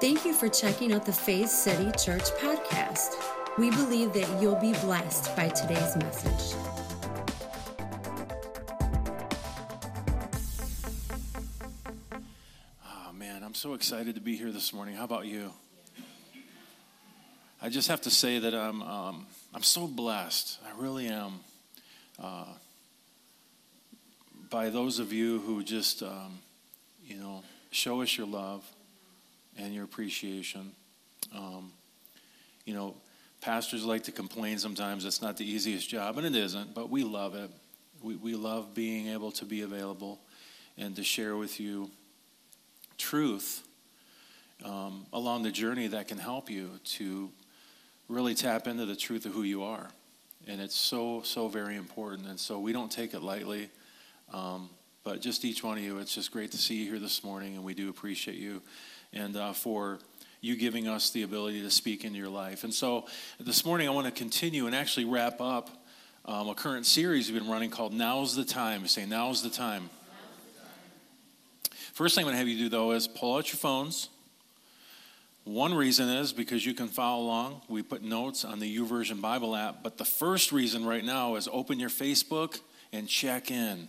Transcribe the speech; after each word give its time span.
Thank 0.00 0.24
you 0.24 0.32
for 0.32 0.48
checking 0.48 0.92
out 0.92 1.04
the 1.04 1.12
Faith 1.12 1.48
City 1.48 1.90
Church 1.98 2.30
podcast. 2.38 3.16
We 3.58 3.70
believe 3.70 4.12
that 4.12 4.40
you'll 4.40 4.54
be 4.54 4.70
blessed 4.74 5.34
by 5.34 5.48
today's 5.48 5.96
message. 5.96 6.56
Oh, 12.86 13.12
man, 13.12 13.42
I'm 13.42 13.54
so 13.54 13.74
excited 13.74 14.14
to 14.14 14.20
be 14.20 14.36
here 14.36 14.52
this 14.52 14.72
morning. 14.72 14.94
How 14.94 15.02
about 15.02 15.26
you? 15.26 15.50
I 17.60 17.68
just 17.68 17.88
have 17.88 18.02
to 18.02 18.10
say 18.10 18.38
that 18.38 18.54
I'm, 18.54 18.80
um, 18.82 19.26
I'm 19.52 19.64
so 19.64 19.88
blessed. 19.88 20.60
I 20.64 20.80
really 20.80 21.08
am. 21.08 21.40
Uh, 22.22 22.44
by 24.48 24.70
those 24.70 25.00
of 25.00 25.12
you 25.12 25.40
who 25.40 25.64
just, 25.64 26.04
um, 26.04 26.38
you 27.04 27.16
know, 27.16 27.42
show 27.72 28.00
us 28.00 28.16
your 28.16 28.28
love 28.28 28.64
and 29.58 29.74
your 29.74 29.84
appreciation. 29.84 30.72
Um, 31.36 31.72
you 32.64 32.74
know, 32.74 32.94
pastors 33.40 33.84
like 33.84 34.04
to 34.04 34.12
complain 34.12 34.58
sometimes 34.58 35.04
it's 35.04 35.20
not 35.20 35.36
the 35.36 35.50
easiest 35.50 35.88
job, 35.88 36.16
and 36.18 36.26
it 36.26 36.34
isn't, 36.34 36.74
but 36.74 36.88
we 36.90 37.04
love 37.04 37.34
it. 37.34 37.50
We, 38.02 38.16
we 38.16 38.34
love 38.34 38.74
being 38.74 39.08
able 39.08 39.32
to 39.32 39.44
be 39.44 39.62
available 39.62 40.20
and 40.76 40.94
to 40.96 41.02
share 41.02 41.36
with 41.36 41.58
you 41.58 41.90
truth 42.96 43.62
um, 44.64 45.06
along 45.12 45.42
the 45.42 45.50
journey 45.50 45.88
that 45.88 46.08
can 46.08 46.18
help 46.18 46.50
you 46.50 46.70
to 46.84 47.30
really 48.08 48.34
tap 48.34 48.66
into 48.66 48.86
the 48.86 48.96
truth 48.96 49.26
of 49.26 49.32
who 49.32 49.42
you 49.42 49.62
are. 49.62 49.88
And 50.46 50.60
it's 50.60 50.74
so, 50.74 51.22
so 51.24 51.48
very 51.48 51.76
important. 51.76 52.26
And 52.28 52.38
so 52.38 52.58
we 52.58 52.72
don't 52.72 52.90
take 52.90 53.12
it 53.12 53.22
lightly. 53.22 53.68
Um, 54.32 54.70
but 55.04 55.20
just 55.20 55.44
each 55.44 55.62
one 55.62 55.78
of 55.78 55.84
you, 55.84 55.98
it's 55.98 56.14
just 56.14 56.32
great 56.32 56.52
to 56.52 56.58
see 56.58 56.76
you 56.76 56.90
here 56.90 56.98
this 56.98 57.24
morning, 57.24 57.54
and 57.54 57.64
we 57.64 57.74
do 57.74 57.88
appreciate 57.88 58.36
you 58.36 58.62
and 59.12 59.36
uh, 59.36 59.52
for 59.52 59.98
you 60.40 60.56
giving 60.56 60.86
us 60.86 61.10
the 61.10 61.22
ability 61.22 61.62
to 61.62 61.70
speak 61.70 62.04
into 62.04 62.18
your 62.18 62.28
life. 62.28 62.64
And 62.64 62.72
so 62.72 63.06
this 63.40 63.64
morning, 63.64 63.88
I 63.88 63.90
want 63.90 64.06
to 64.06 64.12
continue 64.12 64.66
and 64.66 64.74
actually 64.74 65.04
wrap 65.04 65.40
up 65.40 65.70
um, 66.24 66.48
a 66.48 66.54
current 66.54 66.86
series 66.86 67.30
we've 67.30 67.40
been 67.40 67.50
running 67.50 67.70
called 67.70 67.92
Now's 67.92 68.36
the 68.36 68.44
Time. 68.44 68.86
say, 68.86 69.06
Now's 69.06 69.42
the 69.42 69.50
Time. 69.50 69.90
First 71.92 72.14
thing 72.14 72.22
I'm 72.22 72.26
going 72.26 72.34
to 72.34 72.38
have 72.38 72.48
you 72.48 72.58
do, 72.58 72.68
though, 72.68 72.92
is 72.92 73.08
pull 73.08 73.36
out 73.36 73.48
your 73.48 73.56
phones. 73.56 74.08
One 75.42 75.72
reason 75.72 76.08
is 76.08 76.32
because 76.32 76.64
you 76.64 76.74
can 76.74 76.88
follow 76.88 77.24
along. 77.24 77.62
We 77.68 77.82
put 77.82 78.02
notes 78.02 78.44
on 78.44 78.60
the 78.60 78.76
YouVersion 78.76 79.20
Bible 79.20 79.56
app. 79.56 79.82
But 79.82 79.96
the 79.96 80.04
first 80.04 80.52
reason 80.52 80.84
right 80.84 81.04
now 81.04 81.36
is 81.36 81.48
open 81.50 81.80
your 81.80 81.88
Facebook 81.88 82.60
and 82.92 83.08
check 83.08 83.50
in. 83.50 83.88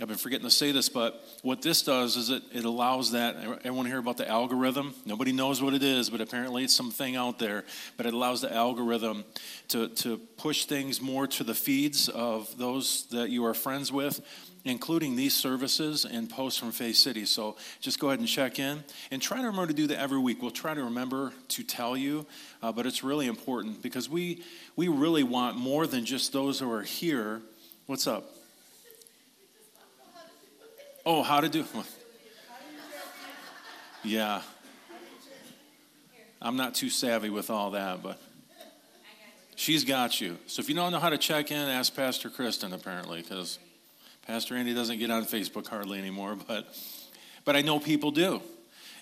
I've 0.00 0.08
been 0.08 0.16
forgetting 0.16 0.44
to 0.44 0.50
say 0.50 0.72
this, 0.72 0.88
but 0.88 1.24
what 1.42 1.62
this 1.62 1.82
does 1.82 2.16
is 2.16 2.28
it, 2.28 2.42
it 2.52 2.64
allows 2.64 3.12
that. 3.12 3.36
Everyone 3.36 3.86
hear 3.86 3.98
about 3.98 4.16
the 4.16 4.28
algorithm? 4.28 4.92
Nobody 5.06 5.30
knows 5.30 5.62
what 5.62 5.72
it 5.72 5.84
is, 5.84 6.10
but 6.10 6.20
apparently 6.20 6.64
it's 6.64 6.74
something 6.74 7.14
out 7.14 7.38
there. 7.38 7.62
But 7.96 8.06
it 8.06 8.12
allows 8.12 8.40
the 8.40 8.52
algorithm 8.52 9.24
to, 9.68 9.86
to 9.88 10.16
push 10.36 10.64
things 10.64 11.00
more 11.00 11.28
to 11.28 11.44
the 11.44 11.54
feeds 11.54 12.08
of 12.08 12.58
those 12.58 13.06
that 13.12 13.30
you 13.30 13.44
are 13.44 13.54
friends 13.54 13.92
with, 13.92 14.20
including 14.64 15.14
these 15.14 15.32
services 15.32 16.04
and 16.04 16.28
posts 16.28 16.58
from 16.58 16.72
Faith 16.72 16.96
City. 16.96 17.24
So 17.24 17.56
just 17.80 18.00
go 18.00 18.08
ahead 18.08 18.18
and 18.18 18.26
check 18.26 18.58
in 18.58 18.82
and 19.12 19.22
try 19.22 19.36
to 19.36 19.46
remember 19.46 19.68
to 19.68 19.74
do 19.74 19.86
that 19.86 20.00
every 20.00 20.18
week. 20.18 20.42
We'll 20.42 20.50
try 20.50 20.74
to 20.74 20.82
remember 20.82 21.32
to 21.50 21.62
tell 21.62 21.96
you, 21.96 22.26
uh, 22.64 22.72
but 22.72 22.84
it's 22.84 23.04
really 23.04 23.28
important 23.28 23.80
because 23.80 24.08
we, 24.08 24.42
we 24.74 24.88
really 24.88 25.22
want 25.22 25.56
more 25.56 25.86
than 25.86 26.04
just 26.04 26.32
those 26.32 26.58
who 26.58 26.72
are 26.72 26.82
here. 26.82 27.42
What's 27.86 28.08
up? 28.08 28.33
Oh, 31.06 31.22
how 31.22 31.40
to 31.40 31.48
do? 31.48 31.64
Yeah. 34.06 34.42
I'm 36.42 36.58
not 36.58 36.74
too 36.74 36.90
savvy 36.90 37.30
with 37.30 37.48
all 37.48 37.70
that, 37.70 38.02
but 38.02 38.20
she's 39.56 39.82
got 39.82 40.20
you. 40.20 40.36
So 40.46 40.60
if 40.60 40.68
you 40.68 40.74
don't 40.74 40.92
know 40.92 40.98
how 40.98 41.08
to 41.08 41.16
check 41.16 41.50
in, 41.50 41.56
ask 41.56 41.96
Pastor 41.96 42.28
Kristen, 42.28 42.74
apparently, 42.74 43.22
because 43.22 43.58
Pastor 44.26 44.56
Andy 44.56 44.74
doesn't 44.74 44.98
get 44.98 45.10
on 45.10 45.24
Facebook 45.24 45.66
hardly 45.66 45.98
anymore, 45.98 46.36
but, 46.46 46.66
but 47.46 47.56
I 47.56 47.62
know 47.62 47.78
people 47.78 48.10
do. 48.10 48.42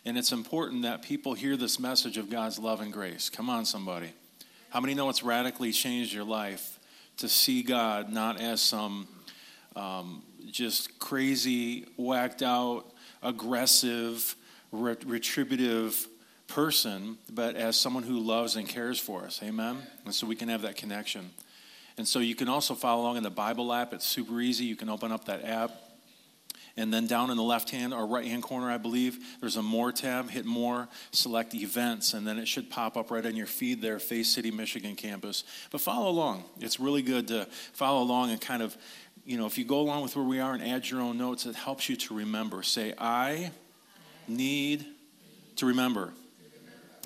And 0.05 0.17
it's 0.17 0.31
important 0.31 0.83
that 0.83 1.03
people 1.03 1.35
hear 1.35 1.57
this 1.57 1.81
message 1.81 2.17
of 2.17 2.31
God's 2.31 2.61
love 2.61 2.81
and 2.81 2.93
grace. 2.93 3.29
Come 3.29 3.51
on, 3.51 3.65
somebody. 3.65 4.13
How 4.71 4.81
many 4.81 4.95
know 4.95 5.09
it's 5.09 5.25
radically 5.25 5.73
changed 5.73 6.13
your 6.13 6.25
life 6.25 6.79
to 7.17 7.29
see 7.29 7.65
God 7.65 8.13
not 8.13 8.41
as 8.41 8.61
some 8.61 9.09
um, 9.75 10.23
just 10.51 10.99
crazy, 10.99 11.87
whacked 11.97 12.43
out, 12.43 12.85
aggressive, 13.23 14.35
retributive 14.73 16.09
person, 16.49 17.17
but 17.31 17.57
as 17.57 17.77
someone 17.77 18.03
who 18.03 18.19
loves 18.19 18.57
and 18.57 18.69
cares 18.69 18.99
for 18.99 19.25
us. 19.25 19.41
Amen? 19.43 19.79
And 20.05 20.15
so 20.15 20.27
we 20.27 20.37
can 20.37 20.49
have 20.49 20.63
that 20.63 20.77
connection. 20.77 21.31
And 21.97 22.09
so 22.09 22.19
you 22.19 22.35
can 22.35 22.49
also 22.49 22.75
follow 22.75 23.03
along 23.03 23.17
in 23.19 23.23
the 23.23 23.31
Bible 23.31 23.73
app. 23.73 23.93
It's 23.93 24.07
super 24.07 24.41
easy. 24.41 24.65
You 24.65 24.77
can 24.77 24.89
open 24.89 25.13
up 25.13 25.27
that 25.27 25.45
app. 25.45 25.73
And 26.75 26.93
then 26.93 27.07
down 27.07 27.31
in 27.31 27.37
the 27.37 27.43
left 27.43 27.69
hand 27.71 27.93
or 27.93 28.07
right 28.07 28.25
hand 28.25 28.43
corner, 28.43 28.71
I 28.71 28.79
believe, 28.79 29.19
there's 29.41 29.57
a 29.57 29.63
More 29.63 29.93
tab. 29.93 30.31
Hit 30.31 30.47
More, 30.47 30.89
select 31.11 31.55
Events, 31.55 32.15
and 32.15 32.27
then 32.27 32.39
it 32.39 32.49
should 32.49 32.71
pop 32.71 32.97
up 32.97 33.11
right 33.11 33.25
on 33.27 33.37
your 33.37 33.47
feed 33.47 33.83
there, 33.83 33.99
Faith 33.99 34.27
City, 34.27 34.51
Michigan 34.51 34.97
campus. 34.97 35.45
But 35.71 35.83
follow 35.83 36.09
along. 36.09 36.45
It's 36.61 36.81
really 36.81 37.03
good 37.03 37.29
to 37.29 37.47
follow 37.75 38.03
along 38.03 38.31
and 38.31 38.41
kind 38.41 38.63
of 38.63 38.75
you 39.25 39.39
know, 39.39 39.47
if 39.47 39.57
you 39.57 39.65
go 39.65 39.81
along 39.81 40.03
with 40.03 40.17
where 40.17 40.25
we 40.25 40.41
are 40.41 40.53
and 40.53 40.63
add 40.63 40.89
your 40.91 41.01
own 41.01 41.17
notes, 41.17 41.47
it 41.47 41.55
helps 41.55 41.89
you 41.89 41.97
to 41.97 42.15
remember. 42.15 42.63
Say, 42.63 42.95
I 42.99 43.51
need 44.27 44.85
to 45.57 45.67
remember. 45.67 46.13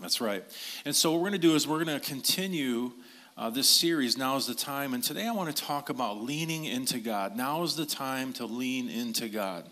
That's 0.01 0.21
right. 0.21 0.45
And 0.85 0.95
so, 0.95 1.13
what 1.13 1.21
we're 1.21 1.31
going 1.31 1.41
to 1.41 1.49
do 1.49 1.55
is 1.55 1.67
we're 1.67 1.85
going 1.85 1.99
to 1.99 2.07
continue 2.07 2.93
uh, 3.37 3.51
this 3.51 3.69
series. 3.69 4.17
Now 4.17 4.37
is 4.37 4.47
the 4.47 4.55
time. 4.55 4.95
And 4.95 5.03
today 5.03 5.27
I 5.27 5.33
want 5.33 5.55
to 5.55 5.63
talk 5.63 5.89
about 5.89 6.23
leaning 6.23 6.65
into 6.65 6.99
God. 6.99 7.37
Now 7.37 7.63
is 7.63 7.77
the 7.77 7.87
time 7.87 8.33
to 8.35 8.47
lean 8.47 8.89
into 8.89 9.29
God. 9.29 9.69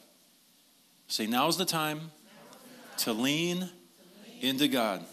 Say, 1.09 1.27
now 1.27 1.49
is 1.49 1.57
the 1.57 1.65
time 1.65 2.11
to 2.99 3.13
lean 3.13 3.71
into 4.41 4.69
God. 4.69 5.05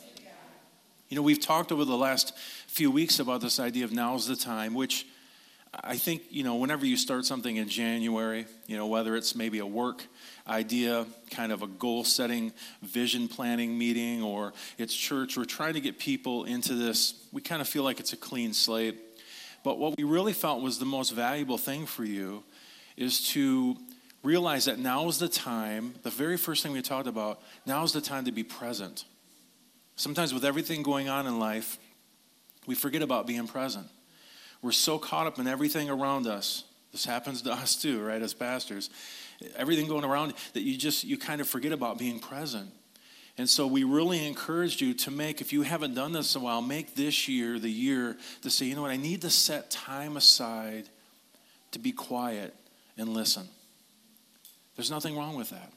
You 1.09 1.15
know, 1.15 1.21
we've 1.21 1.41
talked 1.41 1.71
over 1.71 1.83
the 1.83 1.97
last 1.97 2.37
few 2.67 2.89
weeks 2.89 3.19
about 3.19 3.41
this 3.41 3.59
idea 3.59 3.83
of 3.83 3.91
now 3.91 4.15
is 4.15 4.27
the 4.27 4.35
time, 4.35 4.73
which 4.73 5.05
I 5.73 5.95
think, 5.95 6.23
you 6.29 6.43
know, 6.43 6.55
whenever 6.55 6.85
you 6.85 6.97
start 6.97 7.25
something 7.25 7.55
in 7.55 7.69
January, 7.69 8.45
you 8.67 8.75
know, 8.75 8.87
whether 8.87 9.15
it's 9.15 9.35
maybe 9.35 9.59
a 9.59 9.65
work 9.65 10.05
idea, 10.45 11.05
kind 11.29 11.53
of 11.53 11.61
a 11.61 11.67
goal 11.67 12.03
setting, 12.03 12.51
vision 12.81 13.29
planning 13.29 13.77
meeting, 13.77 14.21
or 14.21 14.51
it's 14.77 14.93
church, 14.93 15.37
we're 15.37 15.45
trying 15.45 15.75
to 15.75 15.81
get 15.81 15.97
people 15.97 16.43
into 16.43 16.73
this. 16.73 17.25
We 17.31 17.41
kind 17.41 17.61
of 17.61 17.69
feel 17.69 17.83
like 17.83 18.01
it's 18.01 18.11
a 18.11 18.17
clean 18.17 18.53
slate. 18.53 18.99
But 19.63 19.79
what 19.79 19.97
we 19.97 20.03
really 20.03 20.33
felt 20.33 20.61
was 20.61 20.77
the 20.77 20.85
most 20.85 21.11
valuable 21.11 21.57
thing 21.57 21.85
for 21.85 22.03
you 22.03 22.43
is 22.97 23.29
to 23.29 23.77
realize 24.23 24.65
that 24.65 24.77
now 24.77 25.07
is 25.07 25.19
the 25.19 25.29
time, 25.29 25.93
the 26.03 26.09
very 26.09 26.35
first 26.35 26.63
thing 26.63 26.73
we 26.73 26.81
talked 26.81 27.07
about, 27.07 27.41
now 27.65 27.83
is 27.83 27.93
the 27.93 28.01
time 28.01 28.25
to 28.25 28.31
be 28.31 28.43
present. 28.43 29.05
Sometimes 29.95 30.33
with 30.33 30.43
everything 30.43 30.83
going 30.83 31.07
on 31.07 31.27
in 31.27 31.39
life, 31.39 31.77
we 32.67 32.75
forget 32.75 33.01
about 33.01 33.25
being 33.25 33.47
present. 33.47 33.87
We're 34.61 34.71
so 34.71 34.97
caught 34.97 35.27
up 35.27 35.39
in 35.39 35.47
everything 35.47 35.89
around 35.89 36.27
us. 36.27 36.63
This 36.91 37.05
happens 37.05 37.41
to 37.43 37.51
us 37.51 37.75
too, 37.75 38.01
right, 38.01 38.21
as 38.21 38.33
pastors. 38.33 38.89
Everything 39.55 39.87
going 39.87 40.03
around 40.03 40.33
that 40.53 40.61
you 40.61 40.77
just, 40.77 41.03
you 41.03 41.17
kind 41.17 41.41
of 41.41 41.47
forget 41.47 41.71
about 41.71 41.97
being 41.97 42.19
present. 42.19 42.69
And 43.37 43.49
so 43.49 43.65
we 43.65 43.83
really 43.83 44.27
encourage 44.27 44.81
you 44.81 44.93
to 44.95 45.11
make, 45.11 45.41
if 45.41 45.51
you 45.53 45.63
haven't 45.63 45.95
done 45.95 46.11
this 46.11 46.35
in 46.35 46.41
a 46.41 46.43
while, 46.43 46.61
make 46.61 46.95
this 46.95 47.27
year 47.27 47.57
the 47.57 47.71
year 47.71 48.17
to 48.41 48.49
say, 48.49 48.65
you 48.65 48.75
know 48.75 48.81
what, 48.81 48.91
I 48.91 48.97
need 48.97 49.21
to 49.21 49.29
set 49.29 49.71
time 49.71 50.17
aside 50.17 50.89
to 51.71 51.79
be 51.79 51.91
quiet 51.91 52.53
and 52.97 53.09
listen. 53.09 53.47
There's 54.75 54.91
nothing 54.91 55.17
wrong 55.17 55.35
with 55.35 55.49
that. 55.51 55.71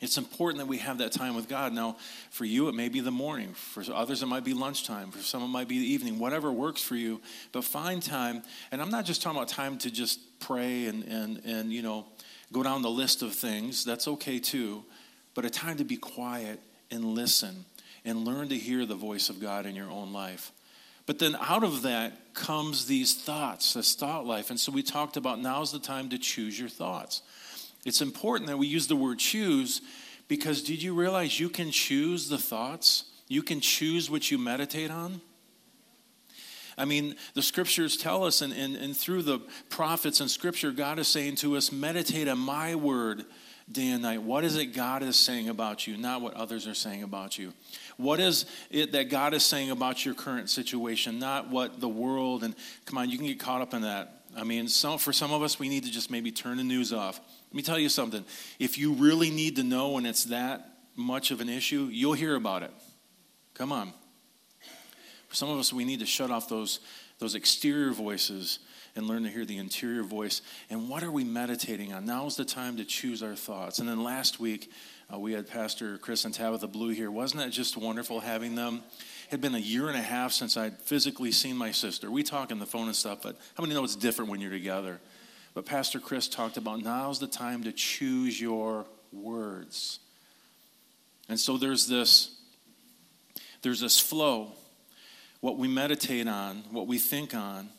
It's 0.00 0.18
important 0.18 0.58
that 0.58 0.66
we 0.66 0.78
have 0.78 0.98
that 0.98 1.12
time 1.12 1.34
with 1.34 1.48
God. 1.48 1.72
Now, 1.72 1.96
for 2.30 2.44
you, 2.44 2.68
it 2.68 2.74
may 2.74 2.88
be 2.88 3.00
the 3.00 3.12
morning. 3.12 3.54
For 3.54 3.82
others, 3.92 4.22
it 4.22 4.26
might 4.26 4.44
be 4.44 4.52
lunchtime. 4.52 5.10
For 5.10 5.20
some, 5.20 5.42
it 5.42 5.48
might 5.48 5.68
be 5.68 5.78
the 5.78 5.86
evening. 5.86 6.18
Whatever 6.18 6.52
works 6.52 6.82
for 6.82 6.96
you. 6.96 7.20
But 7.52 7.64
find 7.64 8.02
time. 8.02 8.42
And 8.72 8.82
I'm 8.82 8.90
not 8.90 9.04
just 9.04 9.22
talking 9.22 9.38
about 9.38 9.48
time 9.48 9.78
to 9.78 9.90
just 9.90 10.40
pray 10.40 10.86
and, 10.86 11.04
and, 11.04 11.40
and 11.44 11.72
you 11.72 11.82
know, 11.82 12.06
go 12.52 12.62
down 12.62 12.82
the 12.82 12.90
list 12.90 13.22
of 13.22 13.34
things. 13.34 13.84
That's 13.84 14.08
okay 14.08 14.38
too. 14.40 14.84
But 15.34 15.44
a 15.44 15.50
time 15.50 15.76
to 15.78 15.84
be 15.84 15.96
quiet 15.96 16.60
and 16.90 17.04
listen 17.04 17.64
and 18.04 18.24
learn 18.24 18.48
to 18.48 18.56
hear 18.56 18.84
the 18.86 18.94
voice 18.94 19.30
of 19.30 19.40
God 19.40 19.64
in 19.64 19.74
your 19.74 19.90
own 19.90 20.12
life. 20.12 20.52
But 21.06 21.18
then 21.18 21.36
out 21.40 21.64
of 21.64 21.82
that 21.82 22.34
comes 22.34 22.86
these 22.86 23.14
thoughts, 23.14 23.74
this 23.74 23.94
thought 23.94 24.26
life. 24.26 24.50
And 24.50 24.58
so 24.58 24.72
we 24.72 24.82
talked 24.82 25.16
about 25.16 25.38
now's 25.38 25.70
the 25.70 25.78
time 25.78 26.08
to 26.10 26.18
choose 26.18 26.58
your 26.58 26.68
thoughts. 26.68 27.22
It's 27.84 28.00
important 28.00 28.48
that 28.48 28.58
we 28.58 28.66
use 28.66 28.86
the 28.86 28.96
word 28.96 29.18
choose 29.18 29.82
because 30.28 30.62
did 30.62 30.82
you 30.82 30.94
realize 30.94 31.38
you 31.38 31.48
can 31.48 31.70
choose 31.70 32.28
the 32.28 32.38
thoughts? 32.38 33.04
You 33.28 33.42
can 33.42 33.60
choose 33.60 34.10
what 34.10 34.30
you 34.30 34.38
meditate 34.38 34.90
on? 34.90 35.20
I 36.76 36.84
mean, 36.86 37.14
the 37.34 37.42
scriptures 37.42 37.96
tell 37.96 38.24
us, 38.24 38.42
and, 38.42 38.52
and, 38.52 38.74
and 38.74 38.96
through 38.96 39.22
the 39.22 39.40
prophets 39.68 40.20
and 40.20 40.30
scripture, 40.30 40.72
God 40.72 40.98
is 40.98 41.06
saying 41.06 41.36
to 41.36 41.56
us, 41.56 41.70
meditate 41.70 42.26
on 42.26 42.38
my 42.38 42.74
word 42.74 43.24
day 43.70 43.90
and 43.90 44.02
night? 44.02 44.22
What 44.22 44.44
is 44.44 44.56
it 44.56 44.66
God 44.66 45.02
is 45.02 45.16
saying 45.16 45.48
about 45.48 45.86
you, 45.86 45.96
not 45.96 46.20
what 46.20 46.34
others 46.34 46.66
are 46.66 46.74
saying 46.74 47.02
about 47.02 47.38
you? 47.38 47.52
What 47.96 48.20
is 48.20 48.46
it 48.70 48.92
that 48.92 49.08
God 49.08 49.34
is 49.34 49.44
saying 49.44 49.70
about 49.70 50.04
your 50.04 50.14
current 50.14 50.50
situation, 50.50 51.18
not 51.18 51.48
what 51.48 51.80
the 51.80 51.88
world 51.88 52.44
and 52.44 52.54
come 52.84 52.98
on, 52.98 53.08
you 53.08 53.16
can 53.18 53.26
get 53.26 53.40
caught 53.40 53.62
up 53.62 53.72
in 53.72 53.82
that. 53.82 54.22
I 54.36 54.44
mean, 54.44 54.68
some, 54.68 54.98
for 54.98 55.12
some 55.12 55.32
of 55.32 55.42
us, 55.42 55.58
we 55.58 55.68
need 55.68 55.84
to 55.84 55.90
just 55.90 56.10
maybe 56.10 56.32
turn 56.32 56.56
the 56.56 56.64
news 56.64 56.92
off. 56.92 57.20
Let 57.54 57.58
me 57.58 57.62
tell 57.62 57.78
you 57.78 57.88
something. 57.88 58.24
If 58.58 58.78
you 58.78 58.94
really 58.94 59.30
need 59.30 59.54
to 59.56 59.62
know 59.62 59.90
when 59.90 60.06
it's 60.06 60.24
that 60.24 60.70
much 60.96 61.30
of 61.30 61.40
an 61.40 61.48
issue, 61.48 61.88
you'll 61.88 62.14
hear 62.14 62.34
about 62.34 62.64
it. 62.64 62.72
Come 63.54 63.70
on. 63.70 63.92
For 65.28 65.36
some 65.36 65.50
of 65.50 65.60
us, 65.60 65.72
we 65.72 65.84
need 65.84 66.00
to 66.00 66.06
shut 66.06 66.32
off 66.32 66.48
those, 66.48 66.80
those 67.20 67.36
exterior 67.36 67.92
voices 67.92 68.58
and 68.96 69.06
learn 69.06 69.22
to 69.22 69.28
hear 69.28 69.44
the 69.44 69.58
interior 69.58 70.02
voice. 70.02 70.42
And 70.68 70.88
what 70.88 71.04
are 71.04 71.12
we 71.12 71.22
meditating 71.22 71.92
on? 71.92 72.04
Now 72.04 72.26
is 72.26 72.34
the 72.34 72.44
time 72.44 72.76
to 72.78 72.84
choose 72.84 73.22
our 73.22 73.36
thoughts. 73.36 73.78
And 73.78 73.88
then 73.88 74.02
last 74.02 74.40
week, 74.40 74.72
uh, 75.12 75.20
we 75.20 75.32
had 75.32 75.48
Pastor 75.48 75.96
Chris 75.98 76.24
and 76.24 76.34
Tabitha 76.34 76.66
Blue 76.66 76.90
here. 76.90 77.08
Wasn't 77.08 77.40
that 77.40 77.52
just 77.52 77.76
wonderful 77.76 78.18
having 78.18 78.56
them? 78.56 78.82
It 79.26 79.30
had 79.30 79.40
been 79.40 79.54
a 79.54 79.58
year 79.58 79.86
and 79.86 79.96
a 79.96 80.02
half 80.02 80.32
since 80.32 80.56
I'd 80.56 80.80
physically 80.80 81.30
seen 81.30 81.56
my 81.56 81.70
sister. 81.70 82.10
We 82.10 82.24
talk 82.24 82.50
on 82.50 82.58
the 82.58 82.66
phone 82.66 82.88
and 82.88 82.96
stuff, 82.96 83.22
but 83.22 83.36
how 83.54 83.62
many 83.62 83.74
know 83.74 83.84
it's 83.84 83.94
different 83.94 84.28
when 84.28 84.40
you're 84.40 84.50
together? 84.50 84.98
But 85.54 85.66
Pastor 85.66 86.00
Chris 86.00 86.28
talked 86.28 86.56
about 86.56 86.82
now's 86.82 87.20
the 87.20 87.28
time 87.28 87.62
to 87.64 87.72
choose 87.72 88.40
your 88.40 88.86
words. 89.12 90.00
And 91.28 91.38
so 91.38 91.56
there's 91.56 91.86
this 91.86 92.36
there's 93.62 93.80
this 93.80 93.98
flow. 93.98 94.52
What 95.40 95.56
we 95.56 95.68
meditate 95.68 96.28
on, 96.28 96.64
what 96.70 96.86
we 96.86 96.98
think 96.98 97.34
on, 97.34 97.70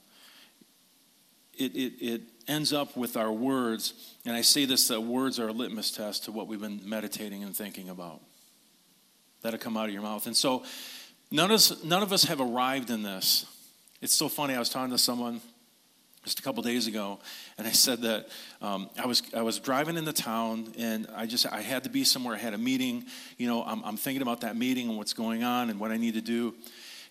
it, 1.57 1.75
it, 1.75 1.94
it 2.01 2.22
ends 2.48 2.74
up 2.74 2.98
with 2.98 3.16
our 3.16 3.31
words. 3.31 4.16
And 4.25 4.36
I 4.36 4.42
say 4.42 4.66
this 4.66 4.88
that 4.88 5.01
words 5.01 5.39
are 5.39 5.48
a 5.48 5.51
litmus 5.51 5.92
test 5.92 6.25
to 6.25 6.31
what 6.31 6.48
we've 6.48 6.60
been 6.60 6.81
meditating 6.83 7.44
and 7.44 7.56
thinking 7.56 7.89
about. 7.89 8.22
That'll 9.42 9.60
come 9.60 9.77
out 9.77 9.86
of 9.86 9.94
your 9.94 10.01
mouth. 10.01 10.25
And 10.25 10.36
so 10.36 10.63
none 11.31 11.51
of 11.51 11.56
us, 11.56 11.83
none 11.83 12.01
of 12.01 12.12
us 12.12 12.24
have 12.24 12.42
arrived 12.42 12.89
in 12.89 13.04
this. 13.04 13.45
It's 14.01 14.13
so 14.13 14.27
funny. 14.27 14.56
I 14.56 14.60
was 14.60 14.69
talking 14.69 14.92
to 14.92 14.98
someone 14.98 15.39
just 16.25 16.39
a 16.39 16.42
couple 16.42 16.62
days 16.63 16.88
ago, 16.88 17.19
and 17.57 17.66
I 17.66 17.72
said 17.72 18.01
that 18.01 18.27
um, 18.62 18.89
I 19.01 19.06
was 19.06 19.22
I 19.33 19.44
was 19.44 19.60
driving 19.60 19.95
into 19.95 20.12
town, 20.12 20.74
and 20.77 21.07
I 21.16 21.27
just 21.27 21.45
I 21.45 21.62
had 21.62 21.83
to 21.83 21.89
be 21.89 22.04
somewhere. 22.04 22.36
I 22.36 22.39
had 22.39 22.54
a 22.54 22.57
meeting. 22.57 23.06
You 23.38 23.48
know, 23.48 23.63
I'm, 23.63 23.81
I'm 23.86 23.95
thinking 23.95 24.24
about 24.24 24.42
that 24.42 24.57
meeting 24.57 24.89
and 24.89 24.98
what's 24.98 25.13
going 25.13 25.44
on 25.44 25.69
and 25.69 25.80
what 25.80 25.92
I 25.92 25.98
need 25.98 26.16
to 26.16 26.22
do. 26.22 26.56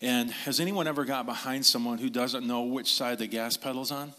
And 0.03 0.31
has 0.31 0.61
anyone 0.61 0.87
ever 0.87 1.05
got 1.05 1.25
behind 1.25 1.65
someone 1.65 1.99
who 1.99 2.11
doesn't 2.11 2.47
know 2.47 2.63
which 2.65 2.93
side 2.93 3.19
the 3.19 3.27
gas 3.27 3.57
pedal's 3.57 3.91
on? 3.91 4.13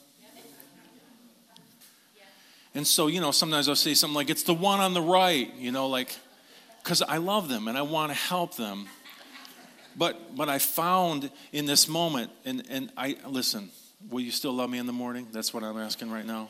And 2.73 2.87
so, 2.87 3.07
you 3.07 3.21
know, 3.21 3.31
sometimes 3.31 3.69
I'll 3.69 3.75
say 3.75 3.93
something 3.93 4.15
like, 4.15 4.29
it's 4.29 4.43
the 4.43 4.53
one 4.53 4.79
on 4.79 4.93
the 4.93 5.01
right, 5.01 5.53
you 5.55 5.71
know, 5.71 5.87
like, 5.87 6.13
because 6.83 7.01
I 7.01 7.17
love 7.17 7.47
them 7.47 7.67
and 7.67 7.77
I 7.77 7.83
want 7.83 8.11
to 8.11 8.17
help 8.17 8.55
them. 8.55 8.87
But, 9.95 10.35
but 10.35 10.49
I 10.49 10.59
found 10.59 11.29
in 11.53 11.65
this 11.65 11.87
moment, 11.87 12.31
and, 12.43 12.63
and 12.69 12.91
I, 12.97 13.15
listen, 13.27 13.69
will 14.09 14.21
you 14.21 14.31
still 14.31 14.53
love 14.53 14.69
me 14.69 14.77
in 14.77 14.85
the 14.85 14.93
morning? 14.93 15.27
That's 15.31 15.53
what 15.53 15.63
I'm 15.63 15.77
asking 15.77 16.11
right 16.11 16.25
now. 16.25 16.49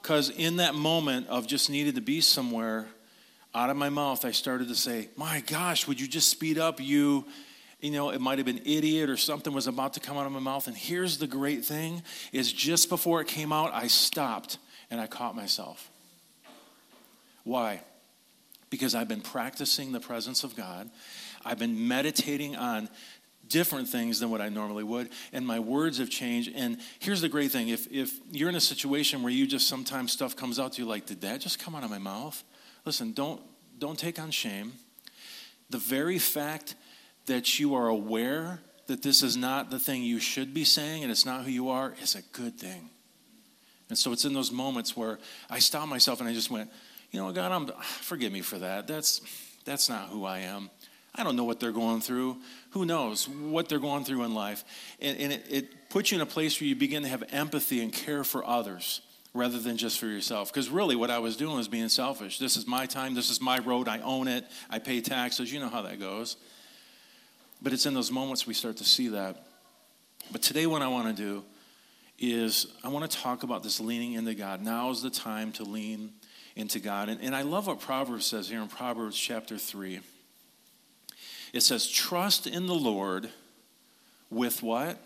Because 0.00 0.30
in 0.30 0.56
that 0.56 0.74
moment 0.74 1.28
of 1.28 1.46
just 1.46 1.70
needed 1.70 1.94
to 1.94 2.00
be 2.00 2.20
somewhere, 2.20 2.86
out 3.54 3.70
of 3.70 3.76
my 3.76 3.88
mouth, 3.88 4.24
I 4.24 4.32
started 4.32 4.68
to 4.68 4.74
say, 4.74 5.08
My 5.16 5.40
gosh, 5.40 5.86
would 5.86 6.00
you 6.00 6.08
just 6.08 6.28
speed 6.28 6.58
up? 6.58 6.80
You, 6.80 7.24
you 7.80 7.90
know, 7.90 8.10
it 8.10 8.20
might 8.20 8.38
have 8.38 8.46
been 8.46 8.62
idiot 8.64 9.10
or 9.10 9.16
something 9.16 9.52
was 9.52 9.66
about 9.66 9.94
to 9.94 10.00
come 10.00 10.16
out 10.16 10.26
of 10.26 10.32
my 10.32 10.40
mouth. 10.40 10.66
And 10.66 10.76
here's 10.76 11.18
the 11.18 11.26
great 11.26 11.64
thing 11.64 12.02
is 12.32 12.52
just 12.52 12.88
before 12.88 13.20
it 13.20 13.28
came 13.28 13.52
out, 13.52 13.72
I 13.74 13.88
stopped 13.88 14.58
and 14.90 15.00
I 15.00 15.06
caught 15.06 15.36
myself. 15.36 15.90
Why? 17.44 17.80
Because 18.70 18.94
I've 18.94 19.08
been 19.08 19.20
practicing 19.20 19.92
the 19.92 20.00
presence 20.00 20.44
of 20.44 20.56
God. 20.56 20.90
I've 21.44 21.58
been 21.58 21.88
meditating 21.88 22.56
on 22.56 22.88
different 23.52 23.88
things 23.88 24.18
than 24.18 24.30
what 24.30 24.40
I 24.40 24.48
normally 24.48 24.82
would, 24.82 25.10
and 25.32 25.46
my 25.46 25.60
words 25.60 25.98
have 25.98 26.10
changed. 26.10 26.50
And 26.54 26.78
here's 26.98 27.20
the 27.20 27.28
great 27.28 27.52
thing 27.52 27.68
if, 27.68 27.86
if 27.92 28.12
you're 28.30 28.48
in 28.48 28.56
a 28.56 28.60
situation 28.60 29.22
where 29.22 29.32
you 29.32 29.46
just 29.46 29.68
sometimes 29.68 30.12
stuff 30.12 30.34
comes 30.34 30.58
out 30.58 30.72
to 30.72 30.82
you 30.82 30.88
like, 30.88 31.06
did 31.06 31.20
that 31.20 31.40
just 31.40 31.58
come 31.58 31.74
out 31.74 31.84
of 31.84 31.90
my 31.90 31.98
mouth? 31.98 32.42
Listen, 32.84 33.12
don't, 33.12 33.40
don't 33.78 33.98
take 33.98 34.18
on 34.18 34.30
shame. 34.30 34.72
The 35.70 35.78
very 35.78 36.18
fact 36.18 36.74
that 37.26 37.60
you 37.60 37.74
are 37.74 37.88
aware 37.88 38.60
that 38.86 39.02
this 39.02 39.22
is 39.22 39.36
not 39.36 39.70
the 39.70 39.78
thing 39.78 40.02
you 40.02 40.18
should 40.18 40.52
be 40.52 40.64
saying 40.64 41.02
and 41.02 41.12
it's 41.12 41.24
not 41.24 41.44
who 41.44 41.50
you 41.50 41.68
are 41.68 41.94
is 42.02 42.14
a 42.14 42.22
good 42.32 42.58
thing. 42.58 42.90
And 43.88 43.98
so 43.98 44.12
it's 44.12 44.24
in 44.24 44.32
those 44.32 44.50
moments 44.50 44.96
where 44.96 45.18
I 45.50 45.58
stopped 45.58 45.88
myself 45.88 46.20
and 46.20 46.28
I 46.28 46.32
just 46.32 46.50
went, 46.50 46.70
you 47.10 47.20
know, 47.20 47.30
God, 47.30 47.52
I'm, 47.52 47.66
forgive 47.82 48.32
me 48.32 48.40
for 48.40 48.58
that. 48.58 48.86
That's, 48.86 49.20
that's 49.64 49.88
not 49.88 50.08
who 50.08 50.24
I 50.24 50.40
am. 50.40 50.70
I 51.14 51.24
don't 51.24 51.36
know 51.36 51.44
what 51.44 51.60
they're 51.60 51.72
going 51.72 52.00
through. 52.00 52.38
Who 52.70 52.86
knows 52.86 53.28
what 53.28 53.68
they're 53.68 53.78
going 53.78 54.04
through 54.04 54.24
in 54.24 54.34
life? 54.34 54.64
And, 55.00 55.18
and 55.18 55.32
it, 55.32 55.46
it 55.50 55.90
puts 55.90 56.10
you 56.10 56.16
in 56.16 56.22
a 56.22 56.26
place 56.26 56.58
where 56.60 56.68
you 56.68 56.74
begin 56.74 57.02
to 57.02 57.08
have 57.08 57.22
empathy 57.30 57.82
and 57.82 57.92
care 57.92 58.24
for 58.24 58.46
others 58.46 59.02
rather 59.34 59.58
than 59.58 59.76
just 59.76 59.98
for 59.98 60.06
yourself. 60.06 60.50
Because 60.50 60.70
really, 60.70 60.96
what 60.96 61.10
I 61.10 61.18
was 61.18 61.36
doing 61.36 61.56
was 61.56 61.68
being 61.68 61.90
selfish. 61.90 62.38
This 62.38 62.56
is 62.56 62.66
my 62.66 62.86
time. 62.86 63.14
This 63.14 63.30
is 63.30 63.40
my 63.40 63.58
road. 63.58 63.88
I 63.88 64.00
own 64.00 64.26
it. 64.26 64.46
I 64.70 64.78
pay 64.78 65.00
taxes. 65.00 65.52
You 65.52 65.60
know 65.60 65.68
how 65.68 65.82
that 65.82 66.00
goes. 66.00 66.36
But 67.60 67.72
it's 67.72 67.84
in 67.84 67.94
those 67.94 68.10
moments 68.10 68.46
we 68.46 68.54
start 68.54 68.78
to 68.78 68.84
see 68.84 69.08
that. 69.08 69.44
But 70.30 70.42
today, 70.42 70.66
what 70.66 70.82
I 70.82 70.88
want 70.88 71.14
to 71.14 71.22
do 71.22 71.44
is 72.18 72.66
I 72.82 72.88
want 72.88 73.10
to 73.10 73.18
talk 73.18 73.42
about 73.42 73.62
this 73.62 73.80
leaning 73.80 74.14
into 74.14 74.34
God. 74.34 74.62
Now 74.62 74.90
is 74.90 75.02
the 75.02 75.10
time 75.10 75.52
to 75.52 75.64
lean 75.64 76.12
into 76.56 76.78
God. 76.78 77.08
And, 77.08 77.20
and 77.20 77.34
I 77.34 77.42
love 77.42 77.66
what 77.66 77.80
Proverbs 77.80 78.26
says 78.26 78.48
here 78.48 78.62
in 78.62 78.68
Proverbs 78.68 79.18
chapter 79.18 79.58
3. 79.58 80.00
It 81.52 81.62
says, 81.62 81.88
Trust 81.88 82.46
in 82.46 82.66
the 82.66 82.74
Lord 82.74 83.28
with 84.30 84.62
what? 84.62 84.98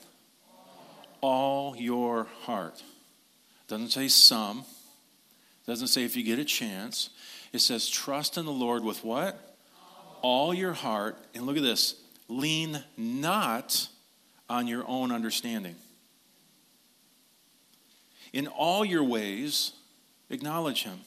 All 1.21 1.77
your 1.77 2.25
heart. 2.43 2.83
Doesn't 3.69 3.91
say 3.91 4.09
some. 4.09 4.65
Doesn't 5.67 5.89
say 5.89 6.05
if 6.05 6.17
you 6.17 6.23
get 6.23 6.39
a 6.39 6.45
chance. 6.45 7.11
It 7.53 7.61
says, 7.61 7.89
Trust 7.89 8.39
in 8.39 8.47
the 8.47 8.53
Lord 8.53 8.85
with 8.85 9.05
what? 9.05 9.57
All 10.23 10.55
your 10.55 10.73
heart. 10.73 11.17
And 11.35 11.45
look 11.47 11.57
at 11.57 11.63
this 11.63 11.97
lean 12.29 12.83
not 12.97 13.89
on 14.49 14.67
your 14.67 14.85
own 14.87 15.13
understanding. 15.13 15.77
In 18.33 18.47
all 18.47 18.85
your 18.85 19.05
ways, 19.05 19.73
acknowledge 20.31 20.85
him. 20.85 21.01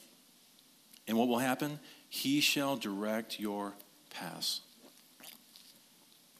And 1.08 1.18
what 1.18 1.28
will 1.28 1.40
happen? 1.40 1.80
He 2.10 2.42
shall 2.42 2.76
direct 2.76 3.40
your 3.40 3.74
paths. 4.10 4.62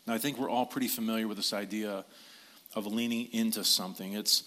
Now, 0.10 0.16
I 0.16 0.18
think 0.18 0.40
we're 0.40 0.50
all 0.50 0.66
pretty 0.66 0.88
familiar 0.88 1.28
with 1.28 1.38
this 1.38 1.54
idea 1.54 2.04
of 2.74 2.88
leaning 2.88 3.32
into 3.32 3.64
something. 3.64 4.14
It's, 4.14 4.42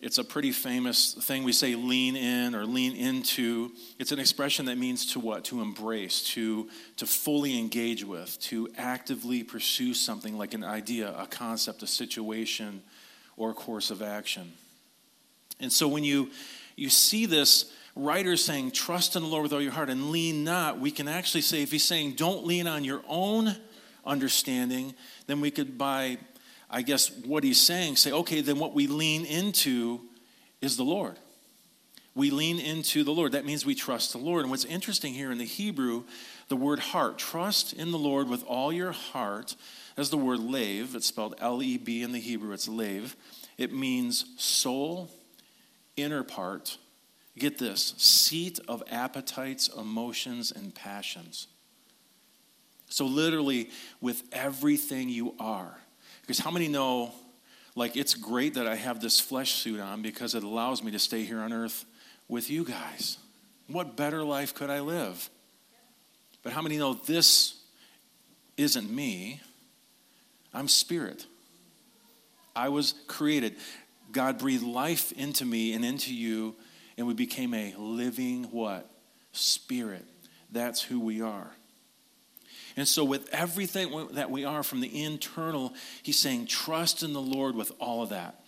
it's 0.00 0.18
a 0.18 0.24
pretty 0.24 0.52
famous 0.52 1.14
thing. 1.14 1.42
We 1.42 1.50
say 1.50 1.74
lean 1.74 2.14
in 2.14 2.54
or 2.54 2.64
lean 2.64 2.94
into. 2.94 3.72
It's 3.98 4.12
an 4.12 4.20
expression 4.20 4.66
that 4.66 4.78
means 4.78 5.14
to 5.14 5.18
what? 5.18 5.42
To 5.46 5.62
embrace, 5.62 6.22
to, 6.34 6.68
to 6.96 7.06
fully 7.08 7.58
engage 7.58 8.04
with, 8.04 8.38
to 8.42 8.68
actively 8.78 9.42
pursue 9.42 9.94
something 9.94 10.38
like 10.38 10.54
an 10.54 10.62
idea, 10.62 11.12
a 11.18 11.26
concept, 11.26 11.82
a 11.82 11.88
situation, 11.88 12.80
or 13.36 13.50
a 13.50 13.54
course 13.54 13.90
of 13.90 14.00
action. 14.00 14.52
And 15.58 15.72
so 15.72 15.88
when 15.88 16.04
you, 16.04 16.30
you 16.76 16.88
see 16.88 17.26
this 17.26 17.72
writer 17.96 18.36
saying, 18.36 18.70
trust 18.70 19.16
in 19.16 19.22
the 19.22 19.28
Lord 19.28 19.42
with 19.42 19.52
all 19.52 19.60
your 19.60 19.72
heart 19.72 19.90
and 19.90 20.12
lean 20.12 20.44
not, 20.44 20.78
we 20.78 20.92
can 20.92 21.08
actually 21.08 21.40
say, 21.40 21.64
if 21.64 21.72
he's 21.72 21.82
saying, 21.82 22.12
don't 22.12 22.46
lean 22.46 22.68
on 22.68 22.84
your 22.84 23.02
own 23.08 23.56
understanding, 24.08 24.94
then 25.28 25.40
we 25.40 25.52
could, 25.52 25.78
by, 25.78 26.18
I 26.68 26.82
guess, 26.82 27.10
what 27.10 27.44
he's 27.44 27.60
saying, 27.60 27.96
say, 27.96 28.10
okay, 28.10 28.40
then 28.40 28.58
what 28.58 28.74
we 28.74 28.88
lean 28.88 29.24
into 29.24 30.00
is 30.60 30.76
the 30.76 30.82
Lord. 30.82 31.16
We 32.14 32.32
lean 32.32 32.58
into 32.58 33.04
the 33.04 33.12
Lord. 33.12 33.32
That 33.32 33.44
means 33.44 33.64
we 33.64 33.76
trust 33.76 34.10
the 34.10 34.18
Lord. 34.18 34.42
And 34.42 34.50
what's 34.50 34.64
interesting 34.64 35.14
here 35.14 35.30
in 35.30 35.38
the 35.38 35.44
Hebrew, 35.44 36.02
the 36.48 36.56
word 36.56 36.80
heart, 36.80 37.18
trust 37.18 37.72
in 37.72 37.92
the 37.92 37.98
Lord 37.98 38.28
with 38.28 38.42
all 38.42 38.72
your 38.72 38.90
heart, 38.90 39.54
as 39.96 40.10
the 40.10 40.16
word 40.16 40.40
lave, 40.40 40.96
it's 40.96 41.06
spelled 41.06 41.36
L 41.38 41.62
E 41.62 41.76
B 41.76 42.02
in 42.02 42.10
the 42.10 42.18
Hebrew, 42.18 42.52
it's 42.52 42.68
lave. 42.68 43.14
It 43.56 43.72
means 43.72 44.24
soul, 44.36 45.10
inner 45.96 46.24
part, 46.24 46.78
get 47.36 47.58
this, 47.58 47.94
seat 47.98 48.58
of 48.66 48.82
appetites, 48.90 49.68
emotions, 49.68 50.50
and 50.50 50.74
passions. 50.74 51.46
So, 52.88 53.06
literally, 53.06 53.70
with 54.00 54.22
everything 54.32 55.08
you 55.08 55.34
are. 55.38 55.76
Because 56.22 56.38
how 56.38 56.50
many 56.50 56.68
know, 56.68 57.12
like, 57.74 57.96
it's 57.96 58.14
great 58.14 58.54
that 58.54 58.66
I 58.66 58.76
have 58.76 59.00
this 59.00 59.20
flesh 59.20 59.52
suit 59.52 59.80
on 59.80 60.02
because 60.02 60.34
it 60.34 60.42
allows 60.42 60.82
me 60.82 60.90
to 60.92 60.98
stay 60.98 61.24
here 61.24 61.40
on 61.40 61.52
earth 61.52 61.84
with 62.28 62.50
you 62.50 62.64
guys? 62.64 63.18
What 63.66 63.96
better 63.96 64.22
life 64.22 64.54
could 64.54 64.70
I 64.70 64.80
live? 64.80 65.28
But 66.42 66.52
how 66.52 66.62
many 66.62 66.78
know 66.78 66.94
this 66.94 67.60
isn't 68.56 68.90
me? 68.90 69.40
I'm 70.54 70.68
spirit. 70.68 71.26
I 72.56 72.70
was 72.70 72.94
created. 73.06 73.56
God 74.10 74.38
breathed 74.38 74.64
life 74.64 75.12
into 75.12 75.44
me 75.44 75.74
and 75.74 75.84
into 75.84 76.14
you, 76.14 76.56
and 76.96 77.06
we 77.06 77.14
became 77.14 77.54
a 77.54 77.74
living 77.76 78.44
what? 78.44 78.90
Spirit. 79.32 80.04
That's 80.50 80.82
who 80.82 80.98
we 80.98 81.20
are. 81.20 81.50
And 82.78 82.86
so, 82.86 83.02
with 83.02 83.28
everything 83.34 84.06
that 84.12 84.30
we 84.30 84.44
are 84.44 84.62
from 84.62 84.80
the 84.80 85.02
internal, 85.02 85.74
he's 86.04 86.16
saying, 86.16 86.46
trust 86.46 87.02
in 87.02 87.12
the 87.12 87.20
Lord 87.20 87.56
with 87.56 87.72
all 87.80 88.04
of 88.04 88.10
that. 88.10 88.40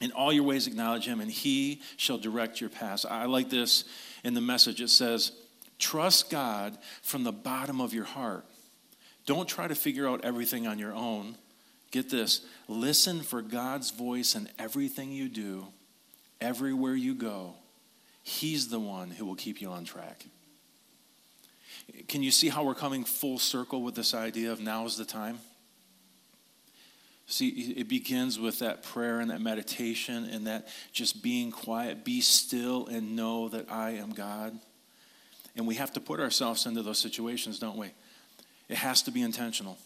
In 0.00 0.12
all 0.12 0.32
your 0.32 0.44
ways, 0.44 0.68
acknowledge 0.68 1.06
him, 1.06 1.20
and 1.20 1.28
he 1.28 1.82
shall 1.96 2.18
direct 2.18 2.60
your 2.60 2.70
paths. 2.70 3.04
I 3.04 3.24
like 3.24 3.50
this 3.50 3.82
in 4.22 4.34
the 4.34 4.40
message. 4.40 4.80
It 4.80 4.90
says, 4.90 5.32
Trust 5.80 6.30
God 6.30 6.78
from 7.02 7.24
the 7.24 7.32
bottom 7.32 7.80
of 7.80 7.92
your 7.92 8.04
heart. 8.04 8.44
Don't 9.26 9.48
try 9.48 9.66
to 9.66 9.74
figure 9.74 10.08
out 10.08 10.24
everything 10.24 10.68
on 10.68 10.78
your 10.78 10.94
own. 10.94 11.36
Get 11.90 12.10
this 12.10 12.42
listen 12.68 13.22
for 13.22 13.42
God's 13.42 13.90
voice 13.90 14.36
in 14.36 14.48
everything 14.56 15.10
you 15.10 15.28
do, 15.28 15.66
everywhere 16.40 16.94
you 16.94 17.12
go. 17.12 17.56
He's 18.22 18.68
the 18.68 18.78
one 18.78 19.10
who 19.10 19.26
will 19.26 19.34
keep 19.34 19.60
you 19.60 19.70
on 19.70 19.84
track. 19.84 20.26
Can 22.08 22.22
you 22.22 22.30
see 22.30 22.48
how 22.48 22.64
we're 22.64 22.74
coming 22.74 23.04
full 23.04 23.38
circle 23.38 23.82
with 23.82 23.94
this 23.94 24.14
idea 24.14 24.52
of 24.52 24.60
now 24.60 24.84
is 24.84 24.96
the 24.96 25.04
time? 25.04 25.38
See, 27.26 27.48
it 27.48 27.88
begins 27.88 28.38
with 28.38 28.60
that 28.60 28.82
prayer 28.82 29.20
and 29.20 29.30
that 29.30 29.42
meditation 29.42 30.24
and 30.24 30.46
that 30.46 30.68
just 30.92 31.22
being 31.22 31.50
quiet. 31.50 32.02
Be 32.02 32.22
still 32.22 32.86
and 32.86 33.14
know 33.14 33.50
that 33.50 33.70
I 33.70 33.90
am 33.90 34.12
God. 34.12 34.58
And 35.54 35.66
we 35.66 35.74
have 35.74 35.92
to 35.92 36.00
put 36.00 36.20
ourselves 36.20 36.64
into 36.64 36.82
those 36.82 36.98
situations, 36.98 37.58
don't 37.58 37.76
we? 37.76 37.90
It 38.70 38.78
has 38.78 39.02
to 39.02 39.10
be 39.10 39.20
intentional. 39.20 39.76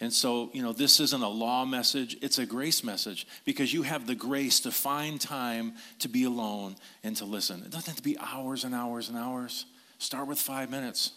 And 0.00 0.12
so, 0.12 0.50
you 0.52 0.62
know, 0.62 0.72
this 0.72 0.98
isn't 0.98 1.22
a 1.22 1.28
law 1.28 1.64
message, 1.64 2.16
it's 2.22 2.38
a 2.38 2.46
grace 2.46 2.82
message 2.82 3.26
because 3.44 3.72
you 3.72 3.82
have 3.82 4.06
the 4.06 4.14
grace 4.14 4.58
to 4.60 4.72
find 4.72 5.20
time 5.20 5.74
to 5.98 6.08
be 6.08 6.24
alone 6.24 6.74
and 7.04 7.14
to 7.18 7.26
listen. 7.26 7.62
It 7.62 7.70
doesn't 7.70 7.86
have 7.86 7.96
to 7.96 8.02
be 8.02 8.18
hours 8.18 8.64
and 8.64 8.74
hours 8.74 9.08
and 9.08 9.18
hours. 9.18 9.66
Start 10.00 10.26
with 10.26 10.38
five 10.38 10.70
minutes, 10.70 11.12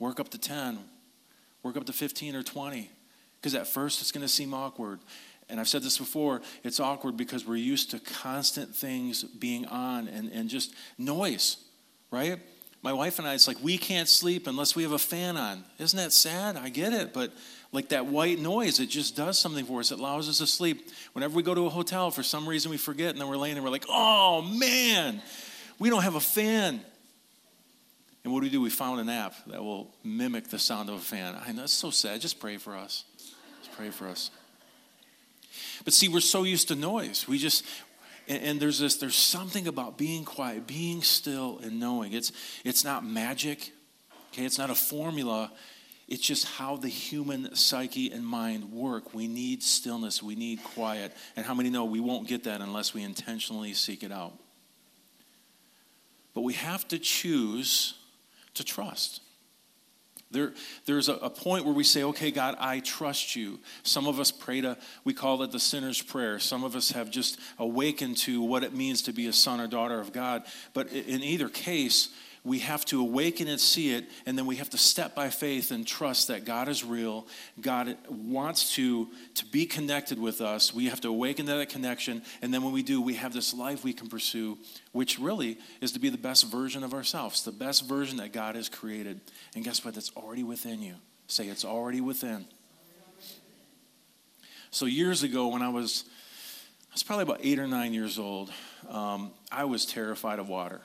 work 0.00 0.18
up 0.18 0.28
to 0.30 0.38
10, 0.38 0.76
work 1.62 1.76
up 1.76 1.84
to 1.84 1.92
15 1.92 2.34
or 2.34 2.42
20. 2.42 2.90
Because 3.40 3.54
at 3.54 3.68
first 3.68 4.00
it's 4.00 4.10
going 4.10 4.22
to 4.22 4.28
seem 4.28 4.52
awkward. 4.52 4.98
And 5.48 5.60
I've 5.60 5.68
said 5.68 5.84
this 5.84 5.98
before 5.98 6.42
it's 6.64 6.80
awkward 6.80 7.16
because 7.16 7.46
we're 7.46 7.56
used 7.56 7.92
to 7.92 8.00
constant 8.00 8.74
things 8.74 9.22
being 9.22 9.66
on 9.66 10.08
and, 10.08 10.32
and 10.32 10.50
just 10.50 10.74
noise, 10.98 11.58
right? 12.10 12.40
My 12.82 12.92
wife 12.92 13.20
and 13.20 13.28
I, 13.28 13.34
it's 13.34 13.46
like 13.46 13.62
we 13.62 13.78
can't 13.78 14.08
sleep 14.08 14.48
unless 14.48 14.74
we 14.74 14.82
have 14.82 14.92
a 14.92 14.98
fan 14.98 15.36
on. 15.36 15.62
Isn't 15.78 15.96
that 15.96 16.12
sad? 16.12 16.56
I 16.56 16.70
get 16.70 16.92
it. 16.92 17.12
But 17.12 17.32
like 17.70 17.90
that 17.90 18.06
white 18.06 18.40
noise, 18.40 18.80
it 18.80 18.88
just 18.88 19.14
does 19.14 19.38
something 19.38 19.64
for 19.64 19.78
us. 19.78 19.92
It 19.92 20.00
allows 20.00 20.28
us 20.28 20.38
to 20.38 20.46
sleep. 20.48 20.90
Whenever 21.12 21.36
we 21.36 21.44
go 21.44 21.54
to 21.54 21.66
a 21.66 21.70
hotel, 21.70 22.10
for 22.10 22.24
some 22.24 22.48
reason 22.48 22.72
we 22.72 22.78
forget, 22.78 23.10
and 23.10 23.20
then 23.20 23.28
we're 23.28 23.36
laying 23.36 23.54
there, 23.54 23.62
we're 23.62 23.70
like, 23.70 23.86
oh 23.88 24.42
man, 24.42 25.22
we 25.78 25.88
don't 25.88 26.02
have 26.02 26.16
a 26.16 26.20
fan. 26.20 26.80
And 28.24 28.32
what 28.32 28.40
do 28.40 28.46
we 28.46 28.50
do? 28.50 28.60
We 28.60 28.70
found 28.70 29.00
an 29.00 29.08
app 29.08 29.34
that 29.48 29.62
will 29.62 29.92
mimic 30.04 30.48
the 30.48 30.58
sound 30.58 30.88
of 30.88 30.96
a 30.96 31.00
fan. 31.00 31.36
I 31.44 31.52
know 31.52 31.64
it's 31.64 31.72
so 31.72 31.90
sad. 31.90 32.20
Just 32.20 32.38
pray 32.38 32.56
for 32.56 32.76
us. 32.76 33.04
Just 33.16 33.72
pray 33.76 33.90
for 33.90 34.06
us. 34.06 34.30
But 35.84 35.92
see, 35.92 36.08
we're 36.08 36.20
so 36.20 36.44
used 36.44 36.68
to 36.68 36.76
noise. 36.76 37.26
We 37.26 37.38
just, 37.38 37.64
and, 38.28 38.42
and, 38.42 38.60
there's 38.60 38.78
this, 38.78 38.96
there's 38.96 39.16
something 39.16 39.66
about 39.66 39.98
being 39.98 40.24
quiet, 40.24 40.66
being 40.66 41.02
still, 41.02 41.58
and 41.62 41.80
knowing. 41.80 42.12
It's, 42.12 42.32
it's 42.64 42.84
not 42.84 43.04
magic, 43.04 43.72
okay? 44.32 44.44
It's 44.44 44.58
not 44.58 44.70
a 44.70 44.74
formula. 44.74 45.50
It's 46.08 46.22
just 46.22 46.46
how 46.46 46.76
the 46.76 46.88
human 46.88 47.54
psyche 47.56 48.12
and 48.12 48.24
mind 48.24 48.70
work. 48.70 49.12
We 49.14 49.26
need 49.26 49.62
stillness, 49.62 50.22
we 50.22 50.36
need 50.36 50.62
quiet. 50.62 51.12
And 51.36 51.44
how 51.44 51.54
many 51.54 51.70
know 51.70 51.84
we 51.84 52.00
won't 52.00 52.28
get 52.28 52.44
that 52.44 52.60
unless 52.60 52.94
we 52.94 53.02
intentionally 53.02 53.74
seek 53.74 54.02
it 54.04 54.12
out? 54.12 54.38
But 56.34 56.42
we 56.42 56.54
have 56.54 56.86
to 56.88 56.98
choose 56.98 57.94
to 58.54 58.64
trust. 58.64 59.20
There, 60.32 60.54
there's 60.86 61.10
a, 61.10 61.14
a, 61.14 61.28
point 61.28 61.66
where 61.66 61.74
we 61.74 61.84
say, 61.84 62.02
okay, 62.04 62.30
God, 62.30 62.56
I 62.58 62.80
trust 62.80 63.36
you. 63.36 63.60
Some 63.82 64.06
of 64.06 64.18
us 64.18 64.30
pray 64.30 64.62
to, 64.62 64.78
we 65.04 65.12
call 65.12 65.42
it 65.42 65.52
the 65.52 65.60
sinner's 65.60 66.00
prayer. 66.00 66.38
Some 66.38 66.64
of 66.64 66.74
us 66.74 66.92
have 66.92 67.10
just 67.10 67.38
awakened 67.58 68.16
to 68.18 68.42
what 68.42 68.64
it 68.64 68.74
means 68.74 69.02
to 69.02 69.12
be 69.12 69.26
a 69.26 69.32
son 69.32 69.60
or 69.60 69.66
daughter 69.66 70.00
of 70.00 70.12
God. 70.12 70.44
But 70.72 70.90
in 70.90 71.22
either 71.22 71.50
case, 71.50 72.08
we 72.44 72.58
have 72.58 72.84
to 72.86 73.00
awaken 73.00 73.46
and 73.46 73.60
see 73.60 73.94
it, 73.94 74.06
and 74.26 74.36
then 74.36 74.46
we 74.46 74.56
have 74.56 74.70
to 74.70 74.78
step 74.78 75.14
by 75.14 75.30
faith 75.30 75.70
and 75.70 75.86
trust 75.86 76.26
that 76.26 76.44
God 76.44 76.68
is 76.68 76.84
real. 76.84 77.26
God 77.60 77.96
wants 78.08 78.74
to, 78.74 79.08
to 79.34 79.46
be 79.46 79.64
connected 79.64 80.18
with 80.18 80.40
us. 80.40 80.74
We 80.74 80.86
have 80.86 81.00
to 81.02 81.08
awaken 81.08 81.46
to 81.46 81.54
that 81.54 81.68
connection, 81.68 82.22
and 82.40 82.52
then 82.52 82.64
when 82.64 82.72
we 82.72 82.82
do, 82.82 83.00
we 83.00 83.14
have 83.14 83.32
this 83.32 83.54
life 83.54 83.84
we 83.84 83.92
can 83.92 84.08
pursue, 84.08 84.58
which 84.90 85.20
really 85.20 85.58
is 85.80 85.92
to 85.92 86.00
be 86.00 86.08
the 86.08 86.18
best 86.18 86.50
version 86.50 86.82
of 86.82 86.94
ourselves, 86.94 87.44
the 87.44 87.52
best 87.52 87.88
version 87.88 88.16
that 88.16 88.32
God 88.32 88.56
has 88.56 88.68
created. 88.68 89.20
And 89.54 89.64
guess 89.64 89.84
what? 89.84 89.94
That's 89.94 90.10
already 90.16 90.42
within 90.42 90.82
you. 90.82 90.94
Say, 91.28 91.46
it's 91.46 91.64
already 91.64 92.00
within. 92.00 92.46
So, 94.72 94.86
years 94.86 95.22
ago, 95.22 95.48
when 95.48 95.62
I 95.62 95.68
was, 95.68 96.04
I 96.90 96.94
was 96.94 97.02
probably 97.02 97.22
about 97.22 97.40
eight 97.42 97.58
or 97.58 97.68
nine 97.68 97.92
years 97.94 98.18
old, 98.18 98.50
um, 98.88 99.30
I 99.50 99.64
was 99.64 99.86
terrified 99.86 100.38
of 100.40 100.48
water. 100.48 100.80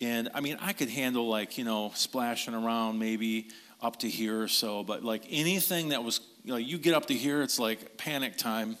And 0.00 0.28
I 0.34 0.40
mean, 0.40 0.58
I 0.60 0.72
could 0.72 0.88
handle 0.88 1.28
like, 1.28 1.58
you 1.58 1.64
know, 1.64 1.90
splashing 1.94 2.54
around 2.54 2.98
maybe 2.98 3.48
up 3.80 3.98
to 4.00 4.08
here 4.08 4.42
or 4.42 4.48
so, 4.48 4.82
but 4.82 5.04
like 5.04 5.24
anything 5.28 5.90
that 5.90 6.02
was, 6.02 6.20
you 6.44 6.52
know, 6.52 6.56
you 6.56 6.78
get 6.78 6.94
up 6.94 7.06
to 7.06 7.14
here, 7.14 7.42
it's 7.42 7.58
like 7.58 7.96
panic 7.96 8.36
time. 8.36 8.76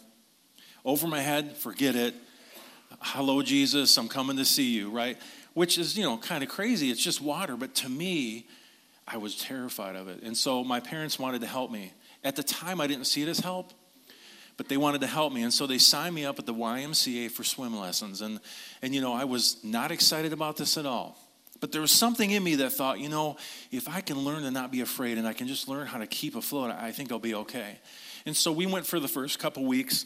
Over 0.84 1.06
my 1.06 1.20
head, 1.20 1.56
forget 1.56 1.96
it. 1.96 2.14
Hello, 3.00 3.42
Jesus, 3.42 3.96
I'm 3.96 4.08
coming 4.08 4.36
to 4.38 4.44
see 4.44 4.70
you, 4.70 4.90
right? 4.90 5.18
Which 5.54 5.76
is, 5.76 5.96
you 5.96 6.04
know, 6.04 6.16
kind 6.16 6.42
of 6.42 6.48
crazy. 6.48 6.90
It's 6.90 7.02
just 7.02 7.20
water, 7.20 7.56
but 7.56 7.74
to 7.76 7.88
me, 7.88 8.46
I 9.06 9.16
was 9.16 9.36
terrified 9.36 9.96
of 9.96 10.08
it. 10.08 10.22
And 10.22 10.36
so 10.36 10.62
my 10.64 10.80
parents 10.80 11.18
wanted 11.18 11.40
to 11.42 11.46
help 11.46 11.70
me. 11.70 11.92
At 12.24 12.36
the 12.36 12.42
time, 12.42 12.80
I 12.80 12.86
didn't 12.86 13.06
see 13.06 13.22
it 13.22 13.28
as 13.28 13.38
help, 13.40 13.72
but 14.58 14.68
they 14.68 14.76
wanted 14.76 15.00
to 15.00 15.06
help 15.06 15.32
me. 15.32 15.42
And 15.44 15.54
so 15.54 15.66
they 15.66 15.78
signed 15.78 16.14
me 16.14 16.26
up 16.26 16.38
at 16.38 16.44
the 16.44 16.52
YMCA 16.52 17.30
for 17.30 17.44
swim 17.44 17.78
lessons. 17.78 18.20
And, 18.20 18.40
and 18.82 18.94
you 18.94 19.00
know, 19.00 19.14
I 19.14 19.24
was 19.24 19.56
not 19.64 19.90
excited 19.90 20.34
about 20.34 20.58
this 20.58 20.76
at 20.76 20.84
all. 20.84 21.16
But 21.60 21.72
there 21.72 21.80
was 21.80 21.92
something 21.92 22.30
in 22.30 22.42
me 22.44 22.56
that 22.56 22.72
thought, 22.72 22.98
you 22.98 23.08
know, 23.08 23.36
if 23.70 23.88
I 23.88 24.00
can 24.00 24.18
learn 24.18 24.42
to 24.42 24.50
not 24.50 24.70
be 24.70 24.80
afraid 24.80 25.16
and 25.16 25.26
I 25.26 25.32
can 25.32 25.46
just 25.48 25.68
learn 25.68 25.86
how 25.86 25.98
to 25.98 26.06
keep 26.06 26.36
afloat, 26.36 26.72
I 26.72 26.92
think 26.92 27.10
I'll 27.10 27.18
be 27.18 27.34
okay. 27.34 27.78
And 28.26 28.36
so 28.36 28.52
we 28.52 28.66
went 28.66 28.84
for 28.84 29.00
the 29.00 29.08
first 29.08 29.38
couple 29.38 29.64
weeks 29.64 30.04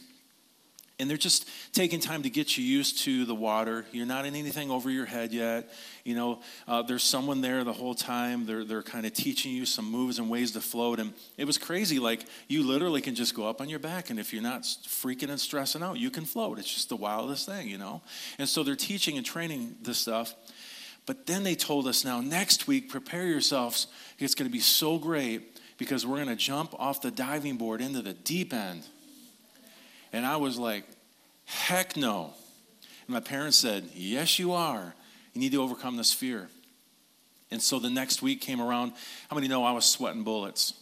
and 0.98 1.10
they're 1.10 1.16
just 1.16 1.48
taking 1.72 2.00
time 2.00 2.22
to 2.22 2.30
get 2.30 2.56
you 2.56 2.64
used 2.64 2.98
to 3.00 3.24
the 3.24 3.34
water. 3.34 3.84
You're 3.92 4.06
not 4.06 4.24
in 4.24 4.34
anything 4.34 4.70
over 4.70 4.90
your 4.90 5.06
head 5.06 5.32
yet. 5.32 5.70
You 6.04 6.14
know, 6.14 6.40
uh, 6.68 6.82
there's 6.82 7.02
someone 7.02 7.40
there 7.40 7.64
the 7.64 7.72
whole 7.72 7.94
time. 7.94 8.46
They're, 8.46 8.64
they're 8.64 8.82
kind 8.82 9.06
of 9.06 9.12
teaching 9.12 9.52
you 9.52 9.66
some 9.66 9.90
moves 9.90 10.18
and 10.18 10.30
ways 10.30 10.52
to 10.52 10.60
float. 10.60 11.00
And 11.00 11.12
it 11.36 11.44
was 11.44 11.58
crazy. 11.58 11.98
Like, 11.98 12.24
you 12.46 12.62
literally 12.66 13.00
can 13.00 13.14
just 13.14 13.34
go 13.34 13.48
up 13.48 13.60
on 13.60 13.68
your 13.68 13.78
back, 13.78 14.10
and 14.10 14.20
if 14.20 14.32
you're 14.32 14.42
not 14.42 14.62
freaking 14.62 15.30
and 15.30 15.40
stressing 15.40 15.82
out, 15.82 15.98
you 15.98 16.10
can 16.10 16.24
float. 16.24 16.58
It's 16.58 16.72
just 16.72 16.88
the 16.88 16.96
wildest 16.96 17.46
thing, 17.46 17.68
you 17.68 17.78
know? 17.78 18.02
And 18.38 18.48
so 18.48 18.62
they're 18.62 18.76
teaching 18.76 19.16
and 19.16 19.26
training 19.26 19.76
this 19.82 19.98
stuff. 19.98 20.34
But 21.04 21.26
then 21.26 21.42
they 21.42 21.56
told 21.56 21.88
us 21.88 22.04
now, 22.04 22.20
next 22.20 22.68
week, 22.68 22.88
prepare 22.88 23.26
yourselves. 23.26 23.88
It's 24.18 24.36
going 24.36 24.48
to 24.48 24.52
be 24.52 24.60
so 24.60 24.98
great 24.98 25.60
because 25.78 26.06
we're 26.06 26.16
going 26.16 26.28
to 26.28 26.36
jump 26.36 26.74
off 26.78 27.02
the 27.02 27.10
diving 27.10 27.56
board 27.56 27.80
into 27.80 28.02
the 28.02 28.12
deep 28.12 28.52
end. 28.52 28.84
And 30.12 30.26
I 30.26 30.36
was 30.36 30.58
like, 30.58 30.84
heck 31.44 31.96
no. 31.96 32.34
And 33.06 33.14
my 33.14 33.20
parents 33.20 33.56
said, 33.56 33.84
yes, 33.94 34.38
you 34.38 34.52
are. 34.52 34.94
You 35.32 35.40
need 35.40 35.52
to 35.52 35.62
overcome 35.62 35.96
this 35.96 36.12
fear. 36.12 36.48
And 37.50 37.60
so 37.60 37.78
the 37.78 37.90
next 37.90 38.22
week 38.22 38.40
came 38.40 38.60
around. 38.60 38.92
How 39.28 39.36
many 39.36 39.48
know 39.48 39.64
I 39.64 39.72
was 39.72 39.84
sweating 39.84 40.22
bullets? 40.22 40.74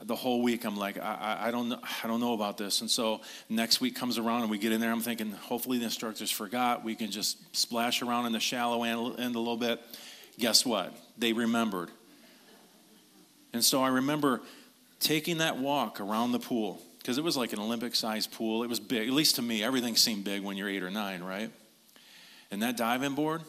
The 0.00 0.16
whole 0.16 0.42
week, 0.42 0.64
I'm 0.64 0.76
like, 0.76 0.98
I, 0.98 1.38
I, 1.42 1.50
don't 1.50 1.68
know, 1.68 1.78
I 2.02 2.08
don't 2.08 2.20
know 2.20 2.32
about 2.32 2.58
this. 2.58 2.80
And 2.80 2.90
so 2.90 3.20
next 3.48 3.80
week 3.80 3.94
comes 3.94 4.18
around 4.18 4.42
and 4.42 4.50
we 4.50 4.58
get 4.58 4.72
in 4.72 4.80
there. 4.80 4.90
I'm 4.90 5.00
thinking, 5.00 5.30
hopefully 5.30 5.78
the 5.78 5.84
instructors 5.84 6.30
forgot. 6.30 6.82
We 6.82 6.96
can 6.96 7.10
just 7.10 7.38
splash 7.54 8.02
around 8.02 8.26
in 8.26 8.32
the 8.32 8.40
shallow 8.40 8.82
end, 8.82 9.20
end 9.20 9.36
a 9.36 9.38
little 9.38 9.56
bit. 9.56 9.80
Guess 10.38 10.66
what? 10.66 10.92
They 11.18 11.32
remembered. 11.32 11.90
And 13.52 13.62
so 13.62 13.82
I 13.82 13.88
remember 13.88 14.40
taking 14.98 15.38
that 15.38 15.58
walk 15.58 16.00
around 16.00 16.32
the 16.32 16.40
pool 16.40 16.82
because 17.02 17.18
it 17.18 17.24
was 17.24 17.36
like 17.36 17.52
an 17.52 17.58
Olympic 17.58 17.96
sized 17.96 18.32
pool. 18.32 18.62
It 18.62 18.68
was 18.68 18.78
big, 18.78 19.08
at 19.08 19.14
least 19.14 19.36
to 19.36 19.42
me. 19.42 19.62
Everything 19.62 19.96
seemed 19.96 20.24
big 20.24 20.42
when 20.42 20.56
you're 20.56 20.68
eight 20.68 20.84
or 20.84 20.90
nine, 20.90 21.22
right? 21.22 21.50
And 22.50 22.62
that 22.62 22.76
diving 22.76 23.14
board 23.14 23.42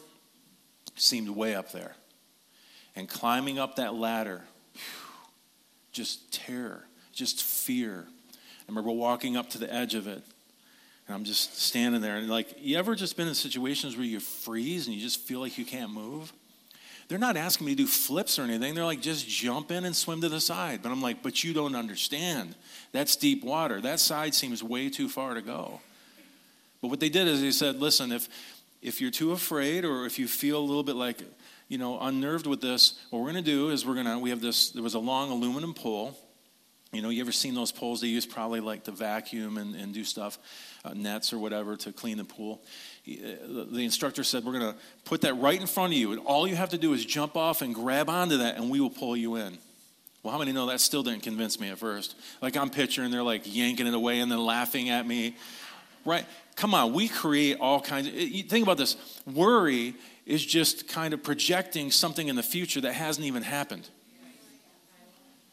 seemed 0.96 1.28
way 1.28 1.54
up 1.54 1.70
there. 1.70 1.94
And 2.96 3.08
climbing 3.08 3.58
up 3.58 3.76
that 3.76 3.94
ladder, 3.94 4.42
whew, 4.72 4.82
just 5.92 6.32
terror, 6.32 6.84
just 7.12 7.42
fear. 7.42 8.06
I 8.08 8.64
remember 8.68 8.90
walking 8.90 9.36
up 9.36 9.50
to 9.50 9.58
the 9.58 9.72
edge 9.72 9.94
of 9.94 10.06
it, 10.06 10.22
and 11.06 11.14
I'm 11.14 11.24
just 11.24 11.60
standing 11.60 12.00
there. 12.00 12.16
And 12.16 12.28
like, 12.28 12.56
you 12.58 12.76
ever 12.76 12.94
just 12.94 13.16
been 13.16 13.28
in 13.28 13.34
situations 13.34 13.96
where 13.96 14.06
you 14.06 14.20
freeze 14.20 14.86
and 14.86 14.96
you 14.96 15.02
just 15.02 15.20
feel 15.20 15.40
like 15.40 15.58
you 15.58 15.64
can't 15.64 15.92
move? 15.92 16.32
They're 17.08 17.18
not 17.18 17.36
asking 17.36 17.66
me 17.66 17.74
to 17.74 17.82
do 17.82 17.86
flips 17.86 18.38
or 18.38 18.42
anything. 18.42 18.74
They're 18.74 18.84
like, 18.84 19.00
just 19.00 19.28
jump 19.28 19.70
in 19.70 19.84
and 19.84 19.94
swim 19.94 20.20
to 20.22 20.28
the 20.28 20.40
side. 20.40 20.80
But 20.82 20.90
I'm 20.90 21.02
like, 21.02 21.22
but 21.22 21.44
you 21.44 21.52
don't 21.52 21.74
understand. 21.74 22.54
That's 22.92 23.16
deep 23.16 23.44
water. 23.44 23.80
That 23.80 24.00
side 24.00 24.34
seems 24.34 24.62
way 24.62 24.88
too 24.88 25.08
far 25.08 25.34
to 25.34 25.42
go. 25.42 25.80
But 26.80 26.88
what 26.88 27.00
they 27.00 27.08
did 27.08 27.28
is 27.28 27.40
they 27.40 27.50
said, 27.50 27.80
listen, 27.80 28.12
if 28.12 28.28
if 28.84 29.00
you're 29.00 29.10
too 29.10 29.32
afraid 29.32 29.86
or 29.86 30.04
if 30.04 30.18
you 30.18 30.28
feel 30.28 30.58
a 30.58 30.60
little 30.60 30.82
bit 30.82 30.94
like, 30.94 31.22
you 31.68 31.78
know, 31.78 31.98
unnerved 31.98 32.46
with 32.46 32.60
this, 32.60 33.00
what 33.08 33.20
we're 33.20 33.32
going 33.32 33.42
to 33.42 33.50
do 33.50 33.70
is 33.70 33.86
we're 33.86 33.94
going 33.94 34.06
to, 34.06 34.18
we 34.18 34.28
have 34.28 34.42
this, 34.42 34.70
there 34.70 34.82
was 34.82 34.92
a 34.92 34.98
long 34.98 35.30
aluminum 35.30 35.72
pole. 35.72 36.16
You 36.92 37.00
know, 37.00 37.08
you 37.08 37.22
ever 37.22 37.32
seen 37.32 37.54
those 37.54 37.72
poles 37.72 38.02
they 38.02 38.08
use 38.08 38.26
probably 38.26 38.60
like 38.60 38.84
to 38.84 38.92
vacuum 38.92 39.56
and, 39.56 39.74
and 39.74 39.94
do 39.94 40.04
stuff, 40.04 40.38
uh, 40.84 40.92
nets 40.92 41.32
or 41.32 41.38
whatever 41.38 41.76
to 41.78 41.92
clean 41.92 42.18
the 42.18 42.24
pool? 42.24 42.60
The 43.06 43.84
instructor 43.84 44.24
said, 44.24 44.44
We're 44.44 44.58
going 44.58 44.72
to 44.72 44.78
put 45.04 45.20
that 45.22 45.34
right 45.34 45.60
in 45.60 45.66
front 45.66 45.92
of 45.92 45.98
you, 45.98 46.12
and 46.12 46.20
all 46.20 46.48
you 46.48 46.56
have 46.56 46.70
to 46.70 46.78
do 46.78 46.92
is 46.94 47.04
jump 47.04 47.36
off 47.36 47.60
and 47.60 47.74
grab 47.74 48.08
onto 48.08 48.38
that, 48.38 48.56
and 48.56 48.70
we 48.70 48.80
will 48.80 48.90
pull 48.90 49.16
you 49.16 49.36
in. 49.36 49.58
Well, 50.22 50.32
how 50.32 50.38
many 50.38 50.52
know 50.52 50.66
that 50.66 50.80
still 50.80 51.02
didn't 51.02 51.22
convince 51.22 51.60
me 51.60 51.68
at 51.68 51.76
first? 51.76 52.16
Like 52.40 52.56
I'm 52.56 52.70
picturing 52.70 53.10
they're 53.10 53.22
like 53.22 53.42
yanking 53.44 53.86
it 53.86 53.92
away 53.92 54.20
and 54.20 54.32
then 54.32 54.38
laughing 54.38 54.88
at 54.88 55.06
me. 55.06 55.36
Right? 56.06 56.24
Come 56.56 56.72
on, 56.72 56.94
we 56.94 57.08
create 57.08 57.58
all 57.60 57.80
kinds 57.80 58.08
of. 58.08 58.14
Think 58.14 58.62
about 58.62 58.78
this. 58.78 58.96
Worry 59.26 59.94
is 60.24 60.44
just 60.44 60.88
kind 60.88 61.12
of 61.12 61.22
projecting 61.22 61.90
something 61.90 62.28
in 62.28 62.36
the 62.36 62.42
future 62.42 62.80
that 62.80 62.94
hasn't 62.94 63.26
even 63.26 63.42
happened. 63.42 63.86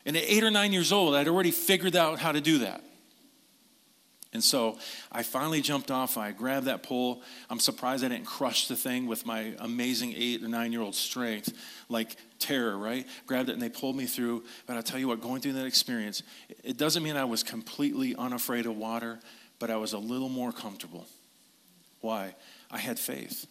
And 0.05 0.15
at 0.15 0.24
eight 0.24 0.43
or 0.43 0.51
nine 0.51 0.72
years 0.72 0.93
old, 0.93 1.15
I'd 1.15 1.27
already 1.27 1.51
figured 1.51 1.96
out 1.96 2.20
how 2.20 2.31
to 2.31 2.39
do 2.39 2.60
that. 2.60 2.81
And 4.34 4.44
so 4.44 4.78
I 5.12 5.24
finally 5.24 5.62
jumped 5.62 5.92
off. 5.92 6.18
I 6.18 6.32
grabbed 6.32 6.68
that 6.68 6.84
pole. 6.84 7.22
I'm 7.50 7.60
surprised 7.60 8.04
I 8.04 8.08
didn't 8.08 8.26
crush 8.26 8.68
the 8.68 8.78
thing 8.78 9.06
with 9.06 9.26
my 9.26 9.54
amazing 9.60 10.14
eight 10.16 10.42
or 10.42 10.48
nine 10.48 10.72
year 10.72 10.82
old 10.82 10.96
strength, 10.96 11.54
like 11.90 12.16
terror, 12.40 12.78
right? 12.78 13.06
Grabbed 13.26 13.50
it 13.50 13.54
and 13.54 13.62
they 13.62 13.70
pulled 13.70 13.98
me 13.98 14.06
through. 14.06 14.44
But 14.68 14.78
I'll 14.78 14.84
tell 14.84 15.00
you 15.00 15.10
what, 15.10 15.20
going 15.20 15.42
through 15.42 15.54
that 15.54 15.66
experience, 15.66 16.24
it 16.64 16.78
doesn't 16.78 17.04
mean 17.04 17.18
I 17.18 17.26
was 17.26 17.44
completely 17.44 18.16
unafraid 18.16 18.66
of 18.66 18.78
water, 18.78 19.20
but 19.60 19.70
I 19.70 19.76
was 19.76 19.92
a 19.92 20.00
little 20.00 20.30
more 20.30 20.54
comfortable. 20.54 21.06
Why? 22.00 22.34
I 22.72 22.78
had 22.78 22.98
faith. 22.98 23.46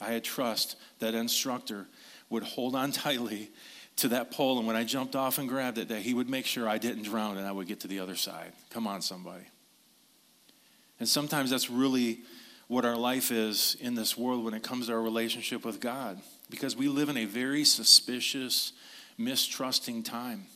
I 0.00 0.12
had 0.12 0.24
trust 0.24 0.76
that 0.98 1.14
instructor 1.14 1.86
would 2.28 2.42
hold 2.42 2.74
on 2.74 2.90
tightly 2.92 3.50
to 3.96 4.08
that 4.08 4.32
pole, 4.32 4.58
and 4.58 4.66
when 4.66 4.74
I 4.74 4.82
jumped 4.82 5.14
off 5.14 5.38
and 5.38 5.48
grabbed 5.48 5.78
it, 5.78 5.86
that 5.90 6.00
he 6.00 6.14
would 6.14 6.28
make 6.28 6.46
sure 6.46 6.68
I 6.68 6.78
didn't 6.78 7.04
drown 7.04 7.36
and 7.36 7.46
I 7.46 7.52
would 7.52 7.68
get 7.68 7.78
to 7.80 7.88
the 7.88 8.00
other 8.00 8.16
side. 8.16 8.52
Come 8.70 8.88
on, 8.88 9.02
somebody. 9.02 9.44
And 10.98 11.08
sometimes 11.08 11.50
that's 11.50 11.70
really 11.70 12.20
what 12.68 12.84
our 12.84 12.96
life 12.96 13.30
is 13.30 13.76
in 13.80 13.94
this 13.94 14.16
world 14.16 14.44
when 14.44 14.54
it 14.54 14.62
comes 14.62 14.86
to 14.86 14.92
our 14.92 15.02
relationship 15.02 15.64
with 15.64 15.80
God, 15.80 16.20
because 16.50 16.76
we 16.76 16.88
live 16.88 17.08
in 17.08 17.16
a 17.16 17.24
very 17.24 17.64
suspicious, 17.64 18.72
mistrusting 19.18 20.02
time. 20.02 20.46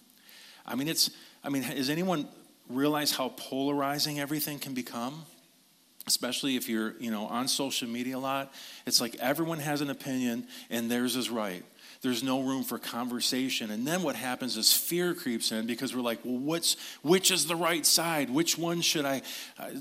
I 0.64 0.74
mean, 0.74 0.88
it's, 0.88 1.10
I 1.44 1.48
mean, 1.48 1.62
has 1.62 1.90
anyone 1.90 2.28
realized 2.68 3.16
how 3.16 3.30
polarizing 3.36 4.20
everything 4.20 4.58
can 4.58 4.74
become? 4.74 5.24
Especially 6.06 6.56
if 6.56 6.68
you're, 6.68 6.94
you 6.98 7.10
know, 7.10 7.26
on 7.26 7.48
social 7.48 7.88
media 7.88 8.16
a 8.16 8.18
lot. 8.18 8.52
It's 8.86 9.00
like 9.00 9.14
everyone 9.16 9.58
has 9.58 9.82
an 9.82 9.90
opinion 9.90 10.46
and 10.70 10.90
theirs 10.90 11.16
is 11.16 11.28
right 11.28 11.64
there's 12.00 12.22
no 12.22 12.42
room 12.42 12.62
for 12.62 12.78
conversation. 12.78 13.70
And 13.70 13.86
then 13.86 14.02
what 14.02 14.14
happens 14.14 14.56
is 14.56 14.72
fear 14.72 15.14
creeps 15.14 15.50
in 15.50 15.66
because 15.66 15.94
we're 15.94 16.02
like, 16.02 16.20
well, 16.24 16.38
what's, 16.38 16.76
which 17.02 17.30
is 17.30 17.46
the 17.46 17.56
right 17.56 17.84
side? 17.84 18.30
Which 18.30 18.56
one 18.56 18.82
should 18.82 19.04
I, 19.04 19.22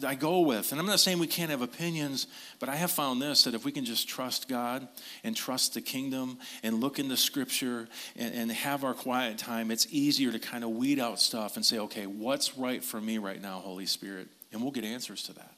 I 0.03 0.15
go 0.15 0.41
with? 0.41 0.71
And 0.71 0.81
I'm 0.81 0.87
not 0.87 0.99
saying 0.99 1.19
we 1.19 1.27
can't 1.27 1.51
have 1.51 1.61
opinions, 1.61 2.25
but 2.59 2.69
I 2.69 2.75
have 2.75 2.89
found 2.89 3.21
this 3.21 3.43
that 3.43 3.53
if 3.53 3.65
we 3.65 3.71
can 3.71 3.85
just 3.85 4.09
trust 4.09 4.47
God 4.47 4.87
and 5.23 5.35
trust 5.35 5.75
the 5.75 5.81
kingdom 5.81 6.39
and 6.63 6.79
look 6.79 6.97
into 6.97 7.15
scripture 7.17 7.87
and, 8.15 8.33
and 8.33 8.51
have 8.51 8.83
our 8.83 8.95
quiet 8.95 9.37
time, 9.37 9.69
it's 9.69 9.87
easier 9.91 10.31
to 10.31 10.39
kind 10.39 10.63
of 10.63 10.71
weed 10.71 10.99
out 10.99 11.19
stuff 11.19 11.55
and 11.55 11.63
say, 11.63 11.77
okay, 11.77 12.07
what's 12.07 12.57
right 12.57 12.83
for 12.83 12.99
me 12.99 13.19
right 13.19 13.41
now, 13.41 13.59
Holy 13.59 13.85
Spirit? 13.85 14.27
And 14.51 14.61
we'll 14.61 14.71
get 14.71 14.85
answers 14.85 15.21
to 15.23 15.33
that. 15.33 15.51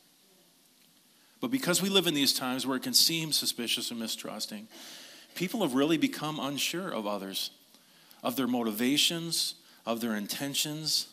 But 1.39 1.51
because 1.51 1.81
we 1.81 1.87
live 1.87 2.05
in 2.05 2.13
these 2.13 2.33
times 2.33 2.67
where 2.67 2.75
it 2.75 2.83
can 2.83 2.93
seem 2.93 3.31
suspicious 3.31 3.91
and 3.91 3.99
mistrusting, 3.99 4.67
people 5.36 5.62
have 5.62 5.74
really 5.74 5.98
become 5.98 6.39
unsure 6.39 6.91
of 6.91 7.07
others, 7.07 7.51
of 8.24 8.36
their 8.36 8.48
motivations, 8.48 9.55
of 9.86 10.01
their 10.01 10.15
intentions. 10.15 11.08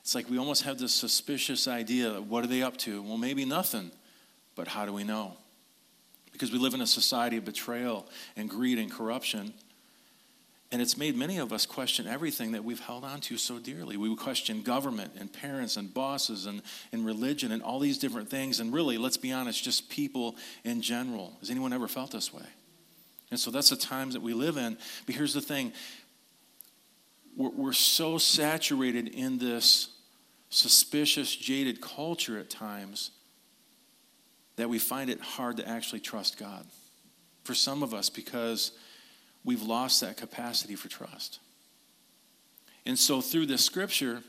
It's 0.00 0.14
like 0.14 0.30
we 0.30 0.38
almost 0.38 0.62
have 0.62 0.78
this 0.78 0.94
suspicious 0.94 1.68
idea 1.68 2.20
what 2.20 2.44
are 2.44 2.48
they 2.48 2.62
up 2.62 2.76
to? 2.78 3.02
Well, 3.02 3.18
maybe 3.18 3.44
nothing, 3.44 3.90
but 4.54 4.68
how 4.68 4.86
do 4.86 4.92
we 4.92 5.04
know? 5.04 5.36
Because 6.32 6.52
we 6.52 6.58
live 6.58 6.74
in 6.74 6.80
a 6.80 6.86
society 6.86 7.36
of 7.38 7.44
betrayal 7.44 8.06
and 8.36 8.48
greed 8.48 8.78
and 8.78 8.90
corruption. 8.90 9.54
And 10.72 10.82
it's 10.82 10.96
made 10.96 11.16
many 11.16 11.38
of 11.38 11.52
us 11.52 11.64
question 11.64 12.06
everything 12.06 12.52
that 12.52 12.64
we've 12.64 12.80
held 12.80 13.04
on 13.04 13.20
to 13.22 13.38
so 13.38 13.58
dearly. 13.58 13.96
We 13.96 14.14
question 14.16 14.62
government 14.62 15.12
and 15.18 15.32
parents 15.32 15.76
and 15.76 15.94
bosses 15.94 16.46
and, 16.46 16.60
and 16.92 17.06
religion 17.06 17.52
and 17.52 17.62
all 17.62 17.78
these 17.78 17.98
different 17.98 18.28
things. 18.28 18.58
And 18.58 18.72
really, 18.74 18.98
let's 18.98 19.16
be 19.16 19.32
honest, 19.32 19.62
just 19.62 19.88
people 19.88 20.36
in 20.64 20.82
general. 20.82 21.36
Has 21.38 21.50
anyone 21.50 21.72
ever 21.72 21.86
felt 21.86 22.10
this 22.10 22.34
way? 22.34 22.44
And 23.30 23.38
so 23.40 23.50
that's 23.50 23.70
the 23.70 23.76
times 23.76 24.14
that 24.14 24.22
we 24.22 24.34
live 24.34 24.56
in. 24.56 24.76
But 25.04 25.14
here's 25.14 25.34
the 25.34 25.40
thing 25.40 25.72
we're, 27.36 27.50
we're 27.50 27.72
so 27.72 28.18
saturated 28.18 29.08
in 29.08 29.38
this 29.38 29.88
suspicious, 30.48 31.34
jaded 31.34 31.80
culture 31.80 32.38
at 32.38 32.50
times 32.50 33.10
that 34.56 34.68
we 34.68 34.78
find 34.78 35.10
it 35.10 35.20
hard 35.20 35.58
to 35.58 35.68
actually 35.68 36.00
trust 36.00 36.38
God. 36.38 36.64
For 37.44 37.54
some 37.54 37.82
of 37.82 37.94
us, 37.94 38.10
because 38.10 38.72
we've 39.44 39.62
lost 39.62 40.00
that 40.00 40.16
capacity 40.16 40.74
for 40.74 40.88
trust. 40.88 41.38
And 42.84 42.98
so, 42.98 43.20
through 43.20 43.46
this 43.46 43.64
scripture, 43.64 44.22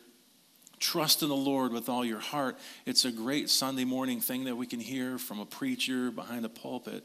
trust 0.79 1.23
in 1.23 1.29
the 1.29 1.35
Lord 1.35 1.71
with 1.71 1.89
all 1.89 2.05
your 2.05 2.19
heart. 2.19 2.57
It's 2.85 3.05
a 3.05 3.11
great 3.11 3.49
Sunday 3.49 3.85
morning 3.85 4.19
thing 4.19 4.43
that 4.45 4.55
we 4.55 4.67
can 4.67 4.79
hear 4.79 5.17
from 5.17 5.39
a 5.39 5.45
preacher 5.45 6.11
behind 6.11 6.43
the 6.43 6.49
pulpit. 6.49 7.03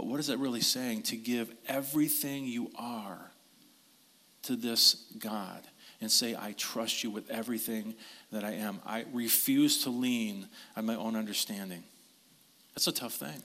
But 0.00 0.06
what 0.06 0.18
is 0.18 0.28
that 0.28 0.38
really 0.38 0.62
saying? 0.62 1.02
To 1.02 1.16
give 1.16 1.52
everything 1.68 2.46
you 2.46 2.70
are 2.78 3.30
to 4.44 4.56
this 4.56 5.12
God 5.18 5.60
and 6.00 6.10
say, 6.10 6.34
I 6.34 6.52
trust 6.52 7.04
you 7.04 7.10
with 7.10 7.28
everything 7.28 7.94
that 8.32 8.42
I 8.42 8.52
am. 8.52 8.80
I 8.86 9.04
refuse 9.12 9.82
to 9.84 9.90
lean 9.90 10.48
on 10.74 10.86
my 10.86 10.94
own 10.94 11.16
understanding. 11.16 11.84
That's 12.74 12.86
a 12.86 12.92
tough 12.92 13.12
thing. 13.12 13.42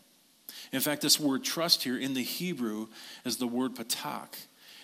In 0.72 0.80
fact, 0.80 1.02
this 1.02 1.20
word 1.20 1.44
trust 1.44 1.84
here 1.84 1.98
in 1.98 2.14
the 2.14 2.24
Hebrew 2.24 2.88
is 3.26 3.36
the 3.36 3.48
word 3.48 3.76
patak, 3.76 4.38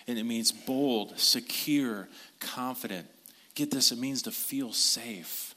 and 0.06 0.18
it 0.18 0.24
means 0.24 0.52
bold, 0.52 1.18
secure, 1.18 2.06
confident. 2.38 3.06
Get 3.54 3.70
this, 3.70 3.92
it 3.92 3.98
means 3.98 4.20
to 4.24 4.30
feel 4.30 4.74
safe. 4.74 5.54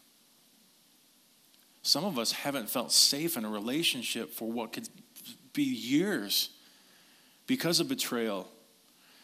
Some 1.81 2.05
of 2.05 2.17
us 2.17 2.31
haven't 2.31 2.69
felt 2.69 2.93
safe 2.93 3.35
in 3.35 3.43
a 3.43 3.49
relationship 3.49 4.31
for 4.31 4.49
what 4.49 4.71
could 4.71 4.87
be 5.55 5.63
years 5.63 6.49
because 7.47 7.79
of 7.79 7.89
betrayal, 7.89 8.47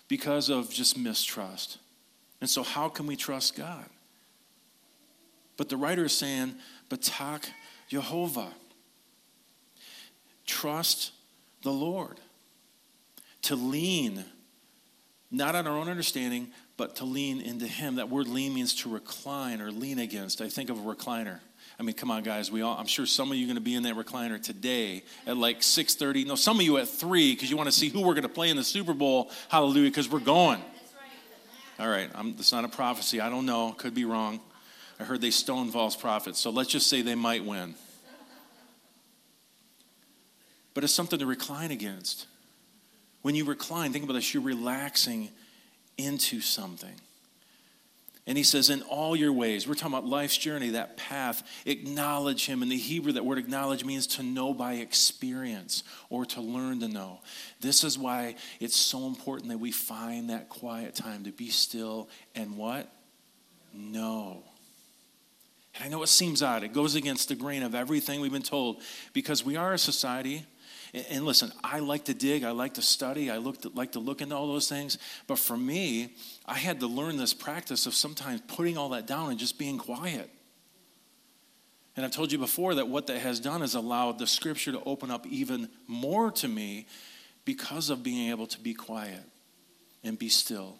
because 0.08 0.50
of 0.50 0.72
just 0.72 0.98
mistrust. 0.98 1.78
And 2.40 2.50
so, 2.50 2.64
how 2.64 2.90
can 2.90 3.06
we 3.06 3.16
trust 3.16 3.56
God? 3.56 3.86
But 5.58 5.70
the 5.70 5.78
writer 5.78 6.06
is 6.06 6.18
saying, 6.18 6.56
Batak 6.90 7.46
Jehovah. 7.88 8.52
Trust 10.46 11.12
the 11.62 11.72
Lord. 11.72 12.20
To 13.44 13.56
lean, 13.56 14.24
not 15.30 15.56
on 15.56 15.68
our 15.68 15.78
own 15.78 15.88
understanding, 15.88 16.52
but 16.78 16.96
to 16.98 17.06
lean 17.06 17.42
into 17.42 17.68
Him. 17.68 17.96
That 17.96 18.10
word 18.10 18.28
lean 18.28 18.54
means 18.54 18.74
to 18.82 18.90
recline 18.90 19.62
or 19.62 19.72
lean 19.72 20.00
against. 20.00 20.42
I 20.42 20.50
think 20.50 20.70
of 20.70 20.80
a 20.80 20.82
recliner. 20.82 21.40
I 21.82 21.84
mean, 21.84 21.96
come 21.96 22.12
on, 22.12 22.22
guys. 22.22 22.52
We 22.52 22.62
all, 22.62 22.78
I'm 22.78 22.86
sure 22.86 23.08
some 23.08 23.32
of 23.32 23.38
you 23.40 23.46
are 23.46 23.48
going 23.48 23.56
to 23.56 23.60
be 23.60 23.74
in 23.74 23.82
that 23.84 23.96
recliner 23.96 24.40
today 24.40 25.02
at 25.26 25.36
like 25.36 25.62
6:30. 25.62 26.28
No, 26.28 26.36
some 26.36 26.58
of 26.58 26.62
you 26.62 26.78
at 26.78 26.88
three 26.88 27.34
because 27.34 27.50
you 27.50 27.58
want 27.58 27.70
to 27.70 27.72
see 27.72 27.90
who 27.90 28.02
we're 28.02 28.14
going 28.14 28.22
to 28.22 28.30
play 28.30 28.52
in 28.52 28.56
the 28.56 28.64
Super 28.64 28.94
Bowl. 28.94 29.32
Hallelujah, 29.50 29.90
because 29.90 30.08
we're 30.08 30.20
going. 30.20 30.62
All 31.80 31.88
right, 31.88 32.08
I'm, 32.14 32.36
it's 32.38 32.52
not 32.52 32.66
a 32.66 32.68
prophecy. 32.68 33.20
I 33.20 33.32
don't 33.32 33.48
know. 33.48 33.72
Could 33.72 33.96
be 33.96 34.06
wrong. 34.06 34.42
I 35.00 35.06
heard 35.06 35.22
they 35.22 35.32
stone 35.32 35.72
false 35.72 35.96
prophets, 35.96 36.40
so 36.40 36.52
let's 36.52 36.70
just 36.70 36.86
say 36.86 37.02
they 37.02 37.16
might 37.16 37.44
win. 37.44 37.74
But 40.76 40.84
it's 40.84 40.94
something 40.94 41.18
to 41.18 41.26
recline 41.26 41.72
against. 41.72 42.28
When 43.24 43.34
you 43.34 43.44
recline, 43.44 43.92
think 43.92 44.04
about 44.04 44.14
this. 44.14 44.36
You're 44.36 44.44
relaxing 44.44 45.30
into 45.98 46.42
something. 46.42 46.94
And 48.28 48.38
he 48.38 48.44
says, 48.44 48.70
in 48.70 48.84
all 48.84 49.16
your 49.16 49.34
ways, 49.34 49.68
we're 49.68 49.74
talking 49.74 49.96
about 49.96 50.06
life's 50.06 50.38
journey, 50.38 50.70
that 50.72 50.96
path, 50.96 51.42
acknowledge 51.66 52.46
him. 52.46 52.62
In 52.62 52.70
the 52.70 52.78
Hebrew, 52.78 53.14
that 53.14 53.26
word 53.26 53.40
acknowledge 53.40 53.84
means 53.84 54.06
to 54.08 54.24
know 54.24 54.54
by 54.54 54.74
experience 54.74 55.84
or 56.10 56.26
to 56.28 56.42
learn 56.42 56.82
to 56.82 56.88
know. 56.88 57.22
This 57.62 57.84
is 57.84 57.98
why 57.98 58.36
it's 58.60 58.76
so 58.76 59.08
important 59.08 59.50
that 59.50 59.58
we 59.58 59.72
find 59.72 60.30
that 60.30 60.50
quiet 60.50 60.94
time 60.94 61.24
to 61.24 61.32
be 61.32 61.50
still 61.50 62.10
and 62.36 62.58
what? 62.58 62.92
Know. 63.74 64.44
And 65.76 65.86
I 65.86 65.88
know 65.88 66.04
it 66.04 66.08
seems 66.08 66.44
odd. 66.44 66.64
It 66.64 66.74
goes 66.74 66.94
against 66.94 67.30
the 67.30 67.36
grain 67.36 67.64
of 67.64 67.74
everything 67.74 68.22
we've 68.22 68.32
been 68.32 68.44
told 68.44 68.82
because 69.14 69.44
we 69.44 69.56
are 69.56 69.74
a 69.74 69.80
society 69.80 70.46
and 70.94 71.26
listen, 71.26 71.52
I 71.64 71.80
like 71.80 72.06
to 72.06 72.14
dig, 72.14 72.44
I 72.44 72.52
like 72.52 72.74
to 72.74 72.82
study, 72.82 73.32
I 73.32 73.38
look 73.38 73.62
to, 73.62 73.70
like 73.70 73.94
to 73.94 74.00
look 74.00 74.22
into 74.22 74.36
all 74.36 74.48
those 74.48 74.68
things. 74.68 74.98
But 75.26 75.40
for 75.40 75.56
me, 75.56 76.16
I 76.46 76.56
had 76.56 76.82
to 76.82 76.88
learn 76.88 77.18
this 77.18 77.34
practice 77.34 77.86
of 77.86 77.94
sometimes 77.94 78.42
putting 78.48 78.78
all 78.78 78.90
that 78.90 79.08
down 79.08 79.30
and 79.30 79.40
just 79.40 79.58
being 79.58 79.78
quiet. 79.78 80.30
And 81.96 82.06
I've 82.06 82.12
told 82.12 82.32
you 82.32 82.38
before 82.38 82.76
that 82.76 82.88
what 82.88 83.08
that 83.08 83.20
has 83.20 83.40
done 83.40 83.62
is 83.62 83.76
allowed 83.76 84.20
the 84.20 84.28
scripture 84.28 84.72
to 84.74 84.84
open 84.84 85.12
up 85.12 85.26
even 85.28 85.70
more 85.88 86.32
to 86.32 86.48
me 86.48 86.88
because 87.46 87.90
of 87.90 88.04
being 88.04 88.30
able 88.30 88.48
to 88.48 88.60
be 88.60 88.74
quiet 88.74 89.24
and 90.04 90.18
be 90.18 90.30
still 90.30 90.78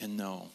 and 0.00 0.16
know. 0.16 0.48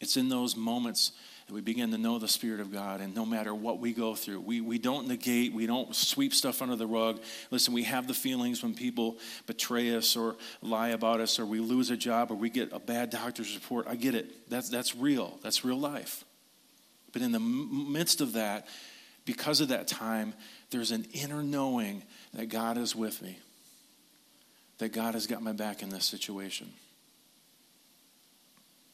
It's 0.00 0.16
in 0.16 0.28
those 0.28 0.56
moments 0.56 1.12
we 1.50 1.60
begin 1.60 1.90
to 1.90 1.98
know 1.98 2.18
the 2.18 2.28
Spirit 2.28 2.60
of 2.60 2.72
God. 2.72 3.00
And 3.00 3.14
no 3.14 3.26
matter 3.26 3.54
what 3.54 3.78
we 3.78 3.92
go 3.92 4.14
through, 4.14 4.40
we, 4.40 4.60
we 4.60 4.78
don't 4.78 5.06
negate, 5.06 5.52
we 5.52 5.66
don't 5.66 5.94
sweep 5.94 6.32
stuff 6.32 6.62
under 6.62 6.74
the 6.74 6.86
rug. 6.86 7.20
Listen, 7.50 7.74
we 7.74 7.82
have 7.84 8.06
the 8.06 8.14
feelings 8.14 8.62
when 8.62 8.74
people 8.74 9.18
betray 9.46 9.94
us 9.94 10.16
or 10.16 10.36
lie 10.62 10.88
about 10.88 11.20
us 11.20 11.38
or 11.38 11.44
we 11.44 11.60
lose 11.60 11.90
a 11.90 11.96
job 11.96 12.30
or 12.30 12.34
we 12.34 12.48
get 12.48 12.72
a 12.72 12.78
bad 12.78 13.10
doctor's 13.10 13.54
report. 13.54 13.86
I 13.86 13.96
get 13.96 14.14
it. 14.14 14.48
That's, 14.48 14.70
that's 14.70 14.96
real, 14.96 15.38
that's 15.42 15.64
real 15.64 15.78
life. 15.78 16.24
But 17.12 17.20
in 17.20 17.30
the 17.30 17.40
midst 17.40 18.20
of 18.20 18.32
that, 18.32 18.66
because 19.26 19.60
of 19.60 19.68
that 19.68 19.86
time, 19.86 20.34
there's 20.70 20.90
an 20.90 21.06
inner 21.12 21.42
knowing 21.42 22.02
that 22.32 22.48
God 22.48 22.78
is 22.78 22.96
with 22.96 23.20
me, 23.22 23.38
that 24.78 24.92
God 24.92 25.14
has 25.14 25.26
got 25.26 25.42
my 25.42 25.52
back 25.52 25.82
in 25.82 25.90
this 25.90 26.04
situation. 26.04 26.72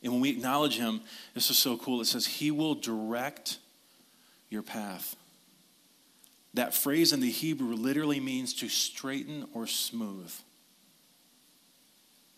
And 0.02 0.12
when 0.12 0.20
we 0.20 0.30
acknowledge 0.30 0.78
Him, 0.78 1.00
this 1.34 1.50
is 1.50 1.58
so 1.58 1.76
cool. 1.76 2.00
It 2.00 2.06
says, 2.06 2.26
He 2.26 2.50
will 2.50 2.74
direct 2.74 3.58
your 4.48 4.62
path. 4.62 5.16
That 6.54 6.74
phrase 6.74 7.12
in 7.12 7.20
the 7.20 7.30
Hebrew 7.30 7.74
literally 7.74 8.18
means 8.18 8.54
to 8.54 8.68
straighten 8.68 9.46
or 9.54 9.66
smooth. 9.66 10.32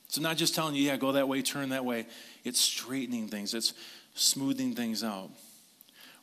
So, 0.08 0.20
not 0.20 0.36
just 0.36 0.54
telling 0.54 0.74
you, 0.74 0.82
yeah, 0.82 0.98
go 0.98 1.12
that 1.12 1.26
way, 1.26 1.40
turn 1.40 1.70
that 1.70 1.86
way. 1.86 2.06
It's 2.44 2.60
straightening 2.60 3.28
things, 3.28 3.54
it's 3.54 3.72
smoothing 4.14 4.74
things 4.74 5.02
out. 5.02 5.30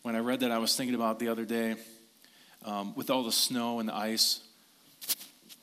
When 0.04 0.16
I 0.16 0.20
read 0.20 0.42
that, 0.42 0.52
I 0.52 0.60
was 0.60 0.76
thinking 0.76 0.96
about 0.96 1.20
the 1.20 1.28
other 1.28 1.46
day 1.46 1.76
um, 2.64 2.94
with 2.96 3.10
all 3.10 3.24
the 3.24 3.32
snow 3.32 3.80
and 3.80 3.90
the 3.90 3.96
ice. 3.96 4.42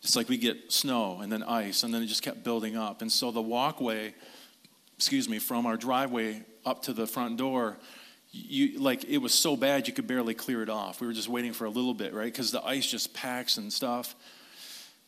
It's 0.03 0.17
like 0.17 0.29
we 0.29 0.37
get 0.37 0.73
snow 0.73 1.21
and 1.21 1.31
then 1.31 1.43
ice, 1.43 1.85
and 1.85 1.95
then 1.95 2.03
it 2.03 2.07
just 2.07 2.23
kept 2.23 2.43
building 2.43 2.77
up. 2.77 3.01
And 3.01 3.11
so 3.11 3.31
the 3.31 3.41
walkway 3.41 4.15
excuse 4.97 5.29
me, 5.29 5.39
from 5.39 5.67
our 5.67 5.77
driveway 5.77 6.43
up 6.65 6.83
to 6.83 6.93
the 6.93 7.07
front 7.07 7.37
door, 7.37 7.77
you 8.33 8.79
like 8.79 9.05
it 9.05 9.19
was 9.19 9.33
so 9.33 9.57
bad 9.57 9.87
you 9.87 9.95
could 9.95 10.07
barely 10.07 10.35
clear 10.35 10.63
it 10.63 10.69
off. 10.69 11.01
We 11.01 11.07
were 11.07 11.13
just 11.13 11.29
waiting 11.29 11.53
for 11.53 11.65
a 11.65 11.71
little 11.71 11.95
bit, 11.95 12.13
right? 12.13 12.33
Because 12.33 12.51
the 12.51 12.65
ice 12.65 12.87
just 12.87 13.15
packs 13.15 13.57
and 13.57 13.73
stuff. 13.73 14.15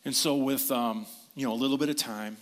And 0.05 0.15
so 0.15 0.37
with 0.37 0.71
um, 0.71 1.05
you 1.35 1.45
know 1.45 1.53
a 1.53 1.55
little 1.55 1.77
bit 1.77 1.89
of 1.89 1.95
time, 1.95 2.37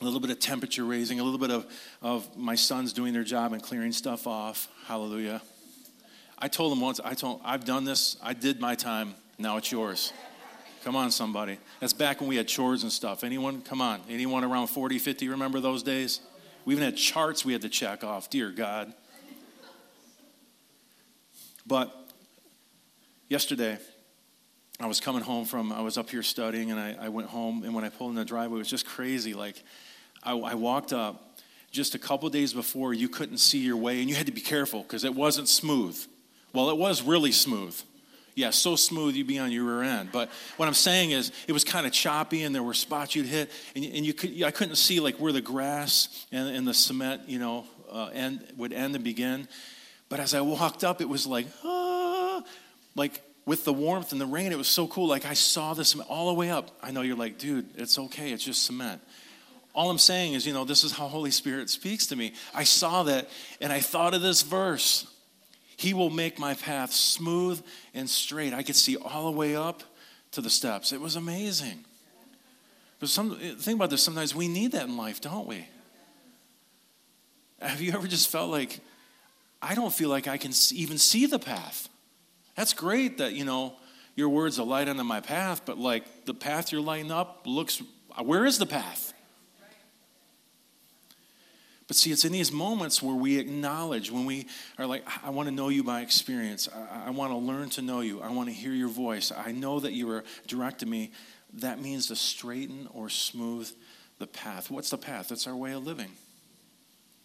a 0.00 0.04
little 0.04 0.20
bit 0.20 0.30
of 0.30 0.38
temperature 0.38 0.84
raising, 0.84 1.20
a 1.20 1.24
little 1.24 1.38
bit 1.38 1.50
of, 1.50 1.66
of 2.00 2.36
my 2.36 2.54
sons 2.54 2.92
doing 2.92 3.12
their 3.12 3.24
job 3.24 3.52
and 3.52 3.62
clearing 3.62 3.92
stuff 3.92 4.26
off. 4.26 4.68
Hallelujah. 4.86 5.42
I 6.38 6.48
told 6.48 6.72
them 6.72 6.80
once, 6.80 7.00
I 7.04 7.14
told 7.14 7.40
I've 7.44 7.64
done 7.64 7.84
this, 7.84 8.16
I 8.22 8.32
did 8.32 8.60
my 8.60 8.74
time, 8.74 9.14
now 9.38 9.58
it's 9.58 9.70
yours. 9.70 10.12
Come 10.82 10.96
on, 10.96 11.10
somebody. 11.10 11.58
That's 11.78 11.92
back 11.92 12.20
when 12.20 12.28
we 12.30 12.36
had 12.36 12.48
chores 12.48 12.84
and 12.84 12.90
stuff. 12.90 13.22
Anyone? 13.22 13.60
Come 13.60 13.82
on. 13.82 14.00
Anyone 14.08 14.44
around 14.44 14.68
40, 14.68 14.98
50 14.98 15.28
remember 15.28 15.60
those 15.60 15.82
days? 15.82 16.20
We 16.64 16.74
even 16.74 16.84
had 16.84 16.96
charts 16.96 17.44
we 17.44 17.52
had 17.52 17.62
to 17.62 17.68
check 17.68 18.04
off. 18.04 18.30
Dear 18.30 18.50
God. 18.50 18.92
But 21.66 21.94
yesterday, 23.28 23.78
I 24.80 24.86
was 24.86 25.00
coming 25.00 25.22
home 25.22 25.44
from, 25.44 25.72
I 25.72 25.82
was 25.82 25.98
up 25.98 26.10
here 26.10 26.22
studying, 26.22 26.70
and 26.70 26.80
I, 26.80 26.96
I 27.00 27.08
went 27.10 27.28
home, 27.28 27.64
and 27.64 27.74
when 27.74 27.84
I 27.84 27.90
pulled 27.90 28.10
in 28.10 28.16
the 28.16 28.24
driveway, 28.24 28.56
it 28.56 28.58
was 28.58 28.70
just 28.70 28.86
crazy. 28.86 29.34
Like, 29.34 29.62
I, 30.22 30.32
I 30.32 30.54
walked 30.54 30.92
up 30.92 31.38
just 31.70 31.94
a 31.94 31.98
couple 31.98 32.28
days 32.30 32.52
before, 32.52 32.92
you 32.92 33.08
couldn't 33.08 33.38
see 33.38 33.58
your 33.58 33.76
way, 33.76 34.00
and 34.00 34.08
you 34.08 34.16
had 34.16 34.26
to 34.26 34.32
be 34.32 34.40
careful 34.40 34.82
because 34.82 35.04
it 35.04 35.14
wasn't 35.14 35.48
smooth. 35.48 35.96
Well, 36.52 36.70
it 36.70 36.76
was 36.76 37.02
really 37.02 37.30
smooth 37.30 37.80
yeah, 38.40 38.50
so 38.50 38.74
smooth 38.76 39.14
you'd 39.14 39.26
be 39.26 39.38
on 39.38 39.52
your 39.52 39.64
rear 39.64 39.82
end. 39.82 40.10
But 40.12 40.30
what 40.56 40.66
I'm 40.66 40.74
saying 40.74 41.10
is, 41.12 41.30
it 41.46 41.52
was 41.52 41.62
kind 41.62 41.86
of 41.86 41.92
choppy, 41.92 42.42
and 42.42 42.54
there 42.54 42.62
were 42.62 42.74
spots 42.74 43.14
you'd 43.14 43.26
hit, 43.26 43.50
and, 43.76 43.84
and 43.84 44.04
you 44.06 44.14
could, 44.14 44.42
I 44.42 44.50
couldn't 44.50 44.76
see 44.76 44.98
like 45.00 45.16
where 45.16 45.32
the 45.32 45.40
grass 45.40 46.26
and, 46.32 46.48
and 46.48 46.66
the 46.66 46.74
cement, 46.74 47.28
you 47.28 47.38
know, 47.38 47.66
uh, 47.90 48.06
end 48.12 48.44
would 48.56 48.72
end 48.72 48.94
and 48.94 49.04
begin. 49.04 49.48
But 50.08 50.20
as 50.20 50.34
I 50.34 50.40
walked 50.40 50.84
up, 50.84 51.00
it 51.00 51.08
was 51.08 51.26
like, 51.26 51.46
ah, 51.64 52.42
like 52.96 53.20
with 53.46 53.64
the 53.64 53.72
warmth 53.72 54.12
and 54.12 54.20
the 54.20 54.26
rain, 54.26 54.52
it 54.52 54.58
was 54.58 54.68
so 54.68 54.86
cool. 54.86 55.06
Like 55.06 55.26
I 55.26 55.34
saw 55.34 55.74
this 55.74 55.98
all 56.00 56.28
the 56.28 56.34
way 56.34 56.50
up. 56.50 56.70
I 56.82 56.90
know 56.90 57.02
you're 57.02 57.16
like, 57.16 57.38
dude, 57.38 57.66
it's 57.76 57.98
okay. 57.98 58.32
It's 58.32 58.44
just 58.44 58.64
cement. 58.64 59.00
All 59.74 59.90
I'm 59.90 59.98
saying 59.98 60.34
is, 60.34 60.46
you 60.46 60.52
know, 60.52 60.64
this 60.64 60.82
is 60.82 60.92
how 60.92 61.06
Holy 61.06 61.30
Spirit 61.30 61.70
speaks 61.70 62.06
to 62.08 62.16
me. 62.16 62.34
I 62.54 62.64
saw 62.64 63.04
that, 63.04 63.28
and 63.60 63.72
I 63.72 63.80
thought 63.80 64.14
of 64.14 64.22
this 64.22 64.42
verse. 64.42 65.06
He 65.80 65.94
will 65.94 66.10
make 66.10 66.38
my 66.38 66.52
path 66.52 66.92
smooth 66.92 67.64
and 67.94 68.08
straight. 68.08 68.52
I 68.52 68.62
could 68.62 68.76
see 68.76 68.98
all 68.98 69.30
the 69.30 69.38
way 69.38 69.56
up 69.56 69.82
to 70.32 70.42
the 70.42 70.50
steps. 70.50 70.92
It 70.92 71.00
was 71.00 71.16
amazing. 71.16 71.86
But 72.98 73.08
some, 73.08 73.34
think 73.34 73.76
about 73.76 73.88
this 73.88 74.02
sometimes 74.02 74.34
we 74.34 74.46
need 74.46 74.72
that 74.72 74.88
in 74.88 74.98
life, 74.98 75.22
don't 75.22 75.46
we? 75.46 75.66
Have 77.62 77.80
you 77.80 77.94
ever 77.94 78.06
just 78.06 78.28
felt 78.28 78.50
like, 78.50 78.80
I 79.62 79.74
don't 79.74 79.90
feel 79.90 80.10
like 80.10 80.28
I 80.28 80.36
can 80.36 80.52
even 80.74 80.98
see 80.98 81.24
the 81.24 81.38
path? 81.38 81.88
That's 82.56 82.74
great 82.74 83.16
that, 83.16 83.32
you 83.32 83.46
know, 83.46 83.72
your 84.16 84.28
words 84.28 84.60
are 84.60 84.66
light 84.66 84.86
under 84.86 85.02
my 85.02 85.20
path, 85.20 85.62
but 85.64 85.78
like 85.78 86.26
the 86.26 86.34
path 86.34 86.72
you're 86.72 86.82
lighting 86.82 87.10
up 87.10 87.44
looks, 87.46 87.80
where 88.22 88.44
is 88.44 88.58
the 88.58 88.66
path? 88.66 89.14
But 91.90 91.96
see, 91.96 92.12
it's 92.12 92.24
in 92.24 92.30
these 92.30 92.52
moments 92.52 93.02
where 93.02 93.16
we 93.16 93.40
acknowledge, 93.40 94.12
when 94.12 94.24
we 94.24 94.46
are 94.78 94.86
like, 94.86 95.02
I 95.24 95.30
want 95.30 95.48
to 95.48 95.52
know 95.52 95.70
you 95.70 95.82
by 95.82 96.02
experience. 96.02 96.68
I, 96.72 97.08
I 97.08 97.10
want 97.10 97.32
to 97.32 97.36
learn 97.36 97.68
to 97.70 97.82
know 97.82 97.98
you. 97.98 98.20
I 98.20 98.30
want 98.30 98.48
to 98.48 98.54
hear 98.54 98.70
your 98.70 98.86
voice. 98.86 99.32
I 99.36 99.50
know 99.50 99.80
that 99.80 99.92
you 99.92 100.08
are 100.12 100.22
directing 100.46 100.88
me. 100.88 101.10
That 101.54 101.80
means 101.80 102.06
to 102.06 102.14
straighten 102.14 102.86
or 102.94 103.08
smooth 103.08 103.68
the 104.20 104.28
path. 104.28 104.70
What's 104.70 104.90
the 104.90 104.98
path? 104.98 105.32
It's 105.32 105.48
our 105.48 105.56
way 105.56 105.72
of 105.72 105.84
living, 105.84 106.12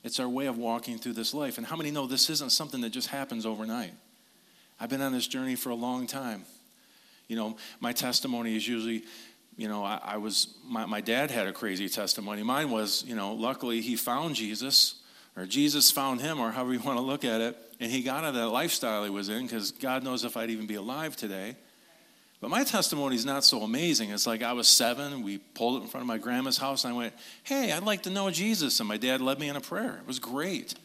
it's 0.03 0.19
our 0.19 0.27
way 0.27 0.47
of 0.47 0.57
walking 0.57 0.97
through 0.97 1.13
this 1.13 1.35
life. 1.35 1.59
And 1.59 1.67
how 1.67 1.75
many 1.75 1.91
know 1.91 2.07
this 2.07 2.31
isn't 2.31 2.51
something 2.51 2.81
that 2.81 2.89
just 2.89 3.09
happens 3.09 3.45
overnight? 3.45 3.93
I've 4.79 4.89
been 4.89 5.03
on 5.03 5.11
this 5.11 5.27
journey 5.27 5.55
for 5.55 5.69
a 5.69 5.75
long 5.75 6.07
time. 6.07 6.41
You 7.27 7.35
know, 7.35 7.57
my 7.79 7.93
testimony 7.93 8.55
is 8.55 8.67
usually 8.67 9.03
you 9.57 9.67
know, 9.67 9.83
I, 9.83 9.99
I, 10.03 10.17
was, 10.17 10.53
my, 10.65 10.85
my 10.85 11.01
dad 11.01 11.31
had 11.31 11.47
a 11.47 11.53
crazy 11.53 11.87
testimony. 11.87 12.43
Mine 12.43 12.69
was, 12.69 13.03
you 13.07 13.15
know, 13.15 13.33
luckily 13.33 13.81
he 13.81 13.95
found 13.95 14.35
Jesus, 14.35 14.95
or 15.37 15.45
Jesus 15.45 15.91
found 15.91 16.21
him, 16.21 16.39
or 16.39 16.51
however 16.51 16.73
you 16.73 16.79
want 16.79 16.97
to 16.97 17.03
look 17.03 17.23
at 17.23 17.41
it, 17.41 17.57
and 17.79 17.91
he 17.91 18.01
got 18.01 18.23
out 18.23 18.29
of 18.29 18.35
that 18.35 18.49
lifestyle 18.49 19.03
he 19.03 19.09
was 19.09 19.29
in 19.29 19.43
because 19.43 19.71
God 19.71 20.03
knows 20.03 20.23
if 20.23 20.37
I'd 20.37 20.49
even 20.49 20.65
be 20.65 20.75
alive 20.75 21.15
today. 21.15 21.55
But 22.41 22.49
my 22.49 22.63
testimony 22.63 23.15
is 23.15 23.25
not 23.25 23.43
so 23.43 23.61
amazing. 23.61 24.11
It's 24.11 24.27
like 24.27 24.43
I 24.43 24.53
was 24.53 24.67
seven, 24.67 25.23
we 25.23 25.37
pulled 25.37 25.79
it 25.79 25.85
in 25.85 25.89
front 25.89 26.03
of 26.03 26.07
my 26.07 26.17
grandma's 26.17 26.57
house, 26.57 26.83
and 26.83 26.93
I 26.93 26.97
went, 26.97 27.13
Hey, 27.43 27.71
I'd 27.71 27.83
like 27.83 28.03
to 28.03 28.09
know 28.09 28.29
Jesus. 28.29 28.79
And 28.79 28.87
my 28.87 28.97
dad 28.97 29.21
led 29.21 29.39
me 29.39 29.49
in 29.49 29.55
a 29.55 29.61
prayer. 29.61 29.97
It 30.01 30.07
was 30.07 30.19
great. 30.19 30.75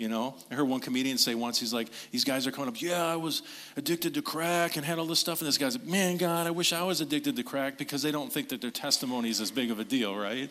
You 0.00 0.08
know, 0.08 0.34
I 0.50 0.54
heard 0.54 0.66
one 0.66 0.80
comedian 0.80 1.18
say 1.18 1.34
once, 1.34 1.60
he's 1.60 1.74
like, 1.74 1.90
these 2.10 2.24
guys 2.24 2.46
are 2.46 2.50
coming 2.50 2.68
up, 2.68 2.80
yeah, 2.80 3.04
I 3.04 3.16
was 3.16 3.42
addicted 3.76 4.14
to 4.14 4.22
crack 4.22 4.76
and 4.76 4.86
had 4.86 4.98
all 4.98 5.04
this 5.04 5.20
stuff. 5.20 5.42
And 5.42 5.46
this 5.48 5.58
guy's 5.58 5.76
like, 5.76 5.86
man, 5.86 6.16
God, 6.16 6.46
I 6.46 6.52
wish 6.52 6.72
I 6.72 6.82
was 6.84 7.02
addicted 7.02 7.36
to 7.36 7.42
crack 7.42 7.76
because 7.76 8.00
they 8.00 8.10
don't 8.10 8.32
think 8.32 8.48
that 8.48 8.62
their 8.62 8.70
testimony 8.70 9.28
is 9.28 9.42
as 9.42 9.50
big 9.50 9.70
of 9.70 9.78
a 9.78 9.84
deal, 9.84 10.16
right? 10.16 10.50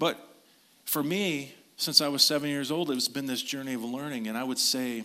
But 0.00 0.18
for 0.86 1.04
me, 1.04 1.54
since 1.76 2.00
I 2.00 2.08
was 2.08 2.20
seven 2.22 2.50
years 2.50 2.72
old, 2.72 2.90
it's 2.90 3.06
been 3.06 3.26
this 3.26 3.42
journey 3.42 3.74
of 3.74 3.84
learning. 3.84 4.26
And 4.26 4.36
I 4.36 4.42
would 4.42 4.58
say 4.58 5.04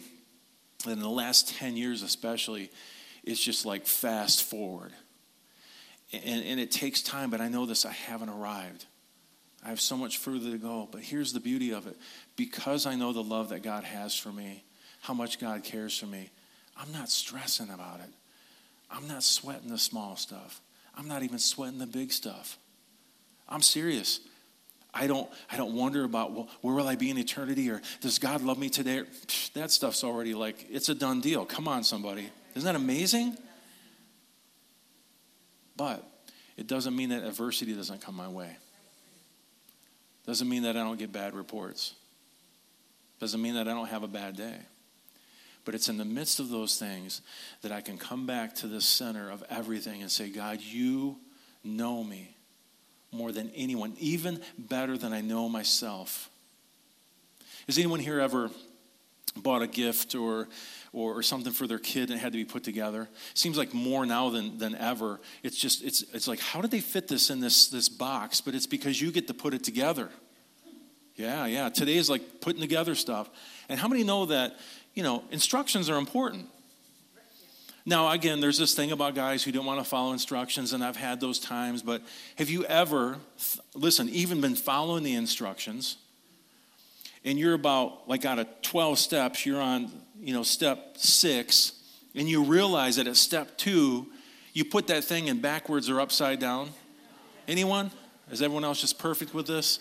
that 0.84 0.92
in 0.92 1.00
the 1.00 1.08
last 1.08 1.48
10 1.58 1.78
years, 1.78 2.02
especially, 2.02 2.72
it's 3.24 3.40
just 3.40 3.68
like 3.68 3.86
fast 3.86 4.46
forward. 4.46 4.94
And, 6.12 6.44
and 6.44 6.60
it 6.60 6.72
takes 6.72 7.04
time, 7.04 7.30
but 7.30 7.40
I 7.40 7.50
know 7.50 7.68
this, 7.68 7.86
I 7.86 7.92
haven't 7.92 8.30
arrived. 8.30 8.88
I 9.64 9.70
have 9.70 9.82
so 9.82 9.96
much 9.96 10.18
further 10.18 10.52
to 10.52 10.58
go. 10.58 10.88
But 10.92 11.02
here's 11.02 11.34
the 11.34 11.40
beauty 11.40 11.72
of 11.72 11.88
it 11.88 11.98
because 12.36 12.86
I 12.86 12.96
know 12.96 13.14
the 13.14 13.24
love 13.24 13.50
that 13.50 13.62
God 13.62 13.84
has 13.84 14.16
for 14.16 14.32
me, 14.32 14.64
how 15.02 15.14
much 15.14 15.40
God 15.40 15.64
cares 15.64 15.98
for 15.98 16.08
me, 16.08 16.30
I'm 16.78 16.92
not 16.92 17.10
stressing 17.10 17.70
about 17.70 18.00
it. 18.00 18.10
I'm 18.90 19.08
not 19.08 19.24
sweating 19.24 19.70
the 19.70 19.78
small 19.78 20.16
stuff. 20.16 20.62
I'm 20.98 21.08
not 21.08 21.24
even 21.24 21.40
sweating 21.40 21.80
the 21.80 21.88
big 21.88 22.12
stuff. 22.12 22.58
I'm 23.48 23.62
serious. 23.62 24.20
I 24.94 25.08
don't, 25.08 25.30
I 25.50 25.56
don't 25.56 25.74
wonder 25.74 26.04
about 26.04 26.34
well, 26.34 26.50
where 26.62 26.76
will 26.76 26.88
I 26.88 26.96
be 26.96 27.10
in 27.10 27.18
eternity 27.18 27.70
or 27.70 27.82
does 28.02 28.20
God 28.20 28.42
love 28.42 28.58
me 28.58 28.70
today? 28.70 29.04
That 29.54 29.72
stuff's 29.72 30.04
already 30.04 30.34
like, 30.34 30.68
it's 30.70 30.90
a 30.90 30.96
done 30.96 31.22
deal. 31.22 31.46
Come 31.46 31.68
on, 31.68 31.84
somebody. 31.84 32.30
Isn't 32.56 32.66
that 32.66 32.76
amazing? 32.76 33.38
But 35.78 36.06
it 36.58 36.68
doesn't 36.68 36.96
mean 36.96 37.10
that 37.10 37.24
adversity 37.24 37.74
doesn't 37.74 38.02
come 38.02 38.16
my 38.16 38.28
way. 38.28 38.58
Doesn't 40.26 40.48
mean 40.48 40.64
that 40.64 40.78
I 40.78 40.84
don't 40.84 41.00
get 41.00 41.12
bad 41.12 41.34
reports. 41.34 41.94
Doesn't 43.20 43.42
mean 43.42 43.56
that 43.56 43.68
I 43.68 43.74
don't 43.74 43.88
have 43.88 44.04
a 44.04 44.08
bad 44.08 44.36
day. 44.36 44.58
But 45.64 45.76
it's 45.76 45.90
in 45.90 45.98
the 45.98 46.06
midst 46.06 46.40
of 46.40 46.50
those 46.50 46.78
things 46.80 47.22
that 47.62 47.72
I 47.72 47.82
can 47.82 47.98
come 47.98 48.26
back 48.26 48.56
to 48.56 48.68
the 48.68 48.82
center 48.82 49.30
of 49.30 49.44
everything 49.50 50.02
and 50.02 50.10
say, 50.10 50.30
God, 50.30 50.60
you 50.62 51.18
know 51.64 52.04
me 52.04 52.36
more 53.12 53.32
than 53.32 53.52
anyone, 53.56 53.94
even 54.00 54.42
better 54.58 54.98
than 54.98 55.14
I 55.14 55.22
know 55.22 55.50
myself. 55.50 56.30
Has 57.68 57.78
anyone 57.78 58.00
here 58.00 58.20
ever 58.20 58.50
bought 59.36 59.62
a 59.62 59.68
gift 59.68 60.16
or, 60.16 60.48
or, 60.94 61.18
or 61.18 61.24
something 61.24 61.54
for 61.54 61.68
their 61.68 61.80
kid 61.80 62.10
and 62.10 62.20
it 62.20 62.22
had 62.22 62.34
to 62.34 62.38
be 62.38 62.46
put 62.46 62.64
together. 62.64 63.08
Seems 63.34 63.58
like 63.58 63.74
more 63.74 64.06
now 64.06 64.30
than, 64.30 64.58
than 64.58 64.76
ever. 64.76 65.20
It's 65.44 65.58
just, 65.58 65.84
it's, 65.84 66.04
it's 66.14 66.28
like, 66.28 66.40
how 66.40 66.62
did 66.62 66.72
they 66.72 66.82
fit 66.82 67.08
this 67.08 67.30
in 67.30 67.40
this, 67.40 67.68
this 67.68 67.90
box? 67.90 68.42
But 68.42 68.56
it's 68.56 68.68
because 68.68 69.02
you 69.02 69.12
get 69.12 69.28
to 69.28 69.34
put 69.34 69.54
it 69.54 69.64
together. 69.64 70.10
Yeah, 71.16 71.46
yeah. 71.46 71.70
Today 71.70 71.96
is 71.96 72.10
like 72.10 72.42
putting 72.42 72.62
together 72.62 72.96
stuff. 72.96 73.30
And 73.70 73.80
how 73.80 73.88
many 73.88 74.04
know 74.04 74.26
that, 74.28 74.58
you 74.94 75.04
know, 75.04 75.24
instructions 75.32 75.90
are 75.90 75.98
important? 75.98 76.48
Now, 77.86 78.12
again, 78.12 78.42
there's 78.42 78.60
this 78.60 78.76
thing 78.76 78.92
about 78.92 79.16
guys 79.16 79.44
who 79.44 79.52
don't 79.52 79.66
want 79.66 79.80
to 79.80 79.84
follow 79.84 80.14
instructions, 80.14 80.74
and 80.74 80.84
I've 80.84 80.98
had 80.98 81.20
those 81.20 81.40
times, 81.40 81.82
but 81.82 82.04
have 82.38 82.48
you 82.48 82.64
ever, 82.66 83.18
listen, 83.74 84.08
even 84.10 84.40
been 84.40 84.54
following 84.54 85.04
the 85.04 85.16
instructions, 85.16 85.98
and 87.24 87.38
you're 87.38 87.54
about, 87.54 88.08
like, 88.10 88.26
out 88.26 88.40
of 88.40 88.48
12 88.62 88.98
steps, 88.98 89.46
you're 89.46 89.62
on, 89.62 89.92
you 90.20 90.34
know, 90.34 90.44
step 90.44 90.98
six, 90.98 91.74
and 92.16 92.28
you 92.28 92.44
realize 92.44 92.96
that 92.98 93.08
at 93.08 93.16
step 93.16 93.58
two, 93.58 94.08
you 94.54 94.66
put 94.66 94.88
that 94.88 95.04
thing 95.04 95.28
in 95.28 95.40
backwards 95.40 95.90
or 95.90 96.02
upside 96.02 96.40
down? 96.40 96.70
Anyone? 97.48 97.92
Is 98.32 98.42
everyone 98.42 98.64
else 98.64 98.82
just 98.82 99.00
perfect 99.00 99.34
with 99.34 99.48
this? 99.48 99.80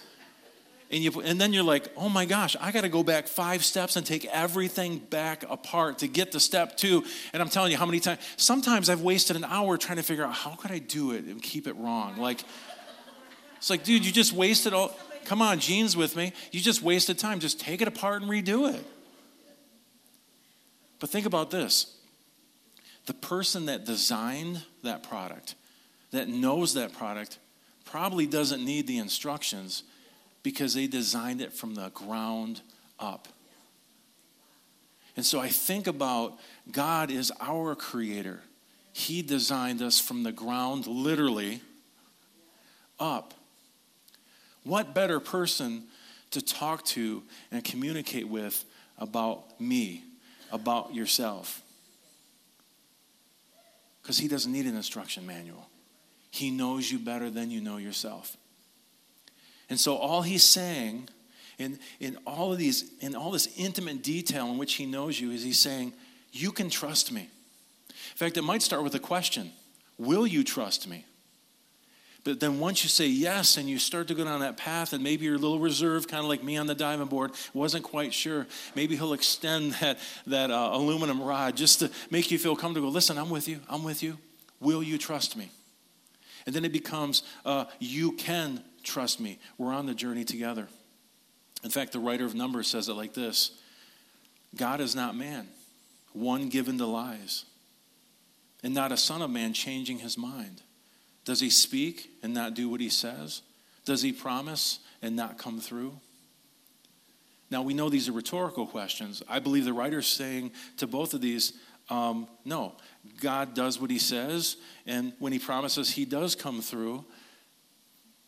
And, 0.92 1.05
you, 1.05 1.20
and 1.20 1.40
then 1.40 1.53
you're 1.53 1.62
like, 1.62 1.88
oh 1.96 2.09
my 2.09 2.24
gosh, 2.24 2.57
I 2.61 2.72
got 2.72 2.81
to 2.81 2.88
go 2.88 3.05
back 3.05 3.29
five 3.29 3.64
steps 3.64 3.94
and 3.94 4.05
take 4.05 4.24
everything 4.24 4.98
back 4.98 5.44
apart 5.48 5.98
to 5.98 6.09
get 6.09 6.33
to 6.33 6.40
step 6.40 6.76
two. 6.76 7.05
And 7.33 7.40
I'm 7.40 7.48
telling 7.48 7.70
you 7.70 7.79
how 7.79 7.87
many 7.87 8.00
times, 8.00 8.18
sometimes 8.37 8.90
I've 8.90 9.03
wasted 9.03 9.37
an 9.37 9.44
hour 9.44 9.76
trying 9.76 9.98
to 9.98 10.03
figure 10.03 10.24
out 10.24 10.35
how 10.35 10.57
could 10.57 10.72
I 10.72 10.81
do 10.81 11.12
it 11.12 11.24
and 11.26 11.40
keep 11.40 11.68
it 11.68 11.76
wrong. 11.76 12.16
Like, 12.16 12.42
it's 13.59 13.70
like, 13.70 13.85
dude, 13.85 14.05
you 14.05 14.11
just 14.11 14.33
wasted 14.33 14.72
all, 14.72 14.96
come 15.24 15.42
on, 15.42 15.59
Gene's 15.59 15.96
with 15.96 16.16
me. 16.16 16.33
You 16.52 16.61
just 16.61 16.83
wasted 16.83 17.18
time. 17.18 17.40
Just 17.40 17.61
take 17.61 17.80
it 17.83 17.88
apart 17.88 18.22
and 18.22 18.30
redo 18.30 18.72
it. 18.72 18.85
But 20.98 21.11
think 21.11 21.26
about 21.26 21.50
this 21.50 21.96
the 23.06 23.14
person 23.14 23.66
that 23.66 23.85
designed 23.85 24.62
that 24.83 25.02
product, 25.02 25.56
that 26.12 26.28
knows 26.28 26.74
that 26.74 26.92
product, 26.92 27.38
probably 27.85 28.26
doesn't 28.26 28.64
need 28.64 28.87
the 28.87 28.98
instructions 28.98 29.83
because 30.42 30.74
they 30.74 30.87
designed 30.87 31.40
it 31.40 31.52
from 31.52 31.74
the 31.74 31.88
ground 31.90 32.61
up. 32.98 33.28
And 35.16 35.26
so 35.26 35.40
I 35.40 35.48
think 35.48 35.87
about 35.87 36.38
God 36.70 37.11
is 37.11 37.33
our 37.40 37.74
creator. 37.74 38.40
He 38.92 39.22
designed 39.22 39.83
us 39.83 39.98
from 40.00 40.22
the 40.22 40.33
ground, 40.33 40.87
literally, 40.87 41.62
up. 42.98 43.35
What 44.64 44.94
better 44.94 45.20
person 45.20 45.84
to 46.30 46.42
talk 46.42 46.84
to 46.86 47.22
and 47.50 47.64
communicate 47.64 48.28
with 48.28 48.64
about 48.98 49.60
me, 49.60 50.04
about 50.52 50.94
yourself? 50.94 51.62
Because 54.02 54.18
he 54.18 54.28
doesn't 54.28 54.52
need 54.52 54.66
an 54.66 54.76
instruction 54.76 55.26
manual. 55.26 55.68
He 56.30 56.50
knows 56.50 56.90
you 56.90 56.98
better 56.98 57.30
than 57.30 57.50
you 57.50 57.60
know 57.60 57.76
yourself. 57.76 58.36
And 59.68 59.78
so 59.78 59.96
all 59.96 60.22
he's 60.22 60.44
saying 60.44 61.08
in, 61.58 61.78
in 62.00 62.16
all 62.26 62.52
of 62.52 62.58
these, 62.58 62.90
in 63.00 63.14
all 63.14 63.30
this 63.30 63.48
intimate 63.56 64.02
detail 64.02 64.46
in 64.46 64.58
which 64.58 64.74
he 64.74 64.86
knows 64.86 65.20
you, 65.20 65.30
is 65.30 65.42
he's 65.42 65.60
saying, 65.60 65.92
You 66.32 66.52
can 66.52 66.70
trust 66.70 67.12
me. 67.12 67.28
In 67.88 68.16
fact, 68.16 68.36
it 68.36 68.42
might 68.42 68.62
start 68.62 68.82
with 68.82 68.94
a 68.94 68.98
question 68.98 69.52
Will 69.98 70.26
you 70.26 70.42
trust 70.42 70.88
me? 70.88 71.04
But 72.22 72.38
then 72.38 72.59
once 72.59 72.83
you 72.83 72.90
say 72.90 73.06
yes 73.06 73.56
and 73.56 73.68
you 73.68 73.78
start 73.78 74.09
to 74.09 74.14
go 74.14 74.24
down 74.24 74.40
that 74.40 74.56
path, 74.56 74.92
and 74.92 75.02
maybe 75.02 75.24
you're 75.24 75.37
a 75.37 75.38
little 75.38 75.59
reserved, 75.59 76.09
kind 76.09 76.22
of 76.22 76.28
like 76.28 76.44
me 76.44 76.59
on 76.59 76.66
the 76.66 76.74
diving 76.74 77.06
board, 77.06 77.33
wasn't 77.54 77.83
quite 77.83 78.12
sure. 78.12 78.46
Maybe 78.74 78.96
he'll 78.96 79.14
extend 79.14 79.72
that, 79.80 79.98
that 80.26 80.50
uh, 80.50 80.70
aluminum 80.72 81.22
rod 81.22 81.56
just 81.56 81.80
to 81.80 81.90
make 82.11 82.30
you 82.30 82.38
feel 82.38 82.56
comfortable. 82.56 82.90
Listen, 82.90 83.16
I'm 83.16 83.30
with 83.30 83.48
you. 83.48 83.61
I'm 83.68 83.85
with 83.85 84.02
you. 84.02 84.18
Will 84.61 84.83
you 84.83 84.98
trust 84.98 85.37
me? 85.37 85.50
And 86.46 86.54
then 86.54 86.64
it 86.64 86.72
becomes, 86.72 87.22
uh, 87.44 87.66
you 87.78 88.12
can 88.12 88.62
Trust 88.83 89.20
me, 89.20 89.38
we're 89.59 89.72
on 89.72 89.87
the 89.87 89.94
journey 89.94 90.24
together. 90.24 90.68
In 91.62 91.70
fact, 91.70 91.92
the 91.92 91.98
writer 91.98 92.24
of 92.24 92.35
Numbers 92.35 92.68
says 92.68 92.88
it 92.88 92.94
like 92.94 93.14
this 93.14 93.52
God 94.56 94.80
is 94.80 94.94
not 94.94 95.16
man, 95.16 95.48
one 96.12 96.48
given 96.48 96.78
to 96.78 96.87
lies, 96.87 97.44
and 98.62 98.74
not 98.74 98.92
a 98.92 98.96
son 98.96 99.22
of 99.22 99.30
man 99.30 99.52
changing 99.52 99.98
his 99.98 100.16
mind. 100.16 100.62
Does 101.24 101.40
he 101.40 101.50
speak 101.50 102.11
and 102.22 102.33
not 102.33 102.54
do 102.54 102.68
what 102.68 102.80
he 102.80 102.88
says? 102.88 103.42
Does 103.85 104.02
he 104.02 104.12
promise 104.12 104.80
and 105.02 105.16
not 105.16 105.38
come 105.38 105.61
through? 105.61 105.98
Now, 107.50 107.62
we 107.62 107.74
know 107.74 107.88
these 107.88 108.09
are 108.09 108.12
rhetorical 108.12 108.66
questions. 108.66 109.22
I 109.28 109.40
believe 109.40 109.64
the 109.64 109.72
writer's 109.72 110.06
saying 110.06 110.52
to 110.76 110.87
both 110.87 111.14
of 111.14 111.20
these, 111.20 111.54
um, 111.88 112.28
no, 112.44 112.76
God 113.20 113.54
does 113.54 113.80
what 113.80 113.90
he 113.90 113.98
says, 113.98 114.56
and 114.87 115.12
when 115.18 115.33
he 115.33 115.40
promises, 115.40 115.90
he 115.90 116.04
does 116.04 116.37
come 116.37 116.62
through. 116.62 117.04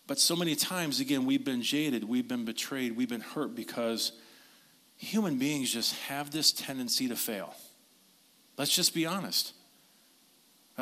But 0.08 0.18
so 0.18 0.34
many 0.34 0.56
times, 0.56 0.98
again, 0.98 1.24
we've 1.24 1.44
been 1.44 1.62
jaded, 1.62 2.02
we've 2.04 2.26
been 2.26 2.44
betrayed, 2.44 2.96
we've 2.96 3.08
been 3.08 3.20
hurt 3.20 3.54
because 3.54 4.12
human 4.96 5.38
beings 5.38 5.72
just 5.72 5.94
have 6.02 6.32
this 6.32 6.50
tendency 6.50 7.06
to 7.08 7.16
fail. 7.16 7.54
Let's 8.58 8.74
just 8.74 8.92
be 8.94 9.06
honest. 9.06 9.52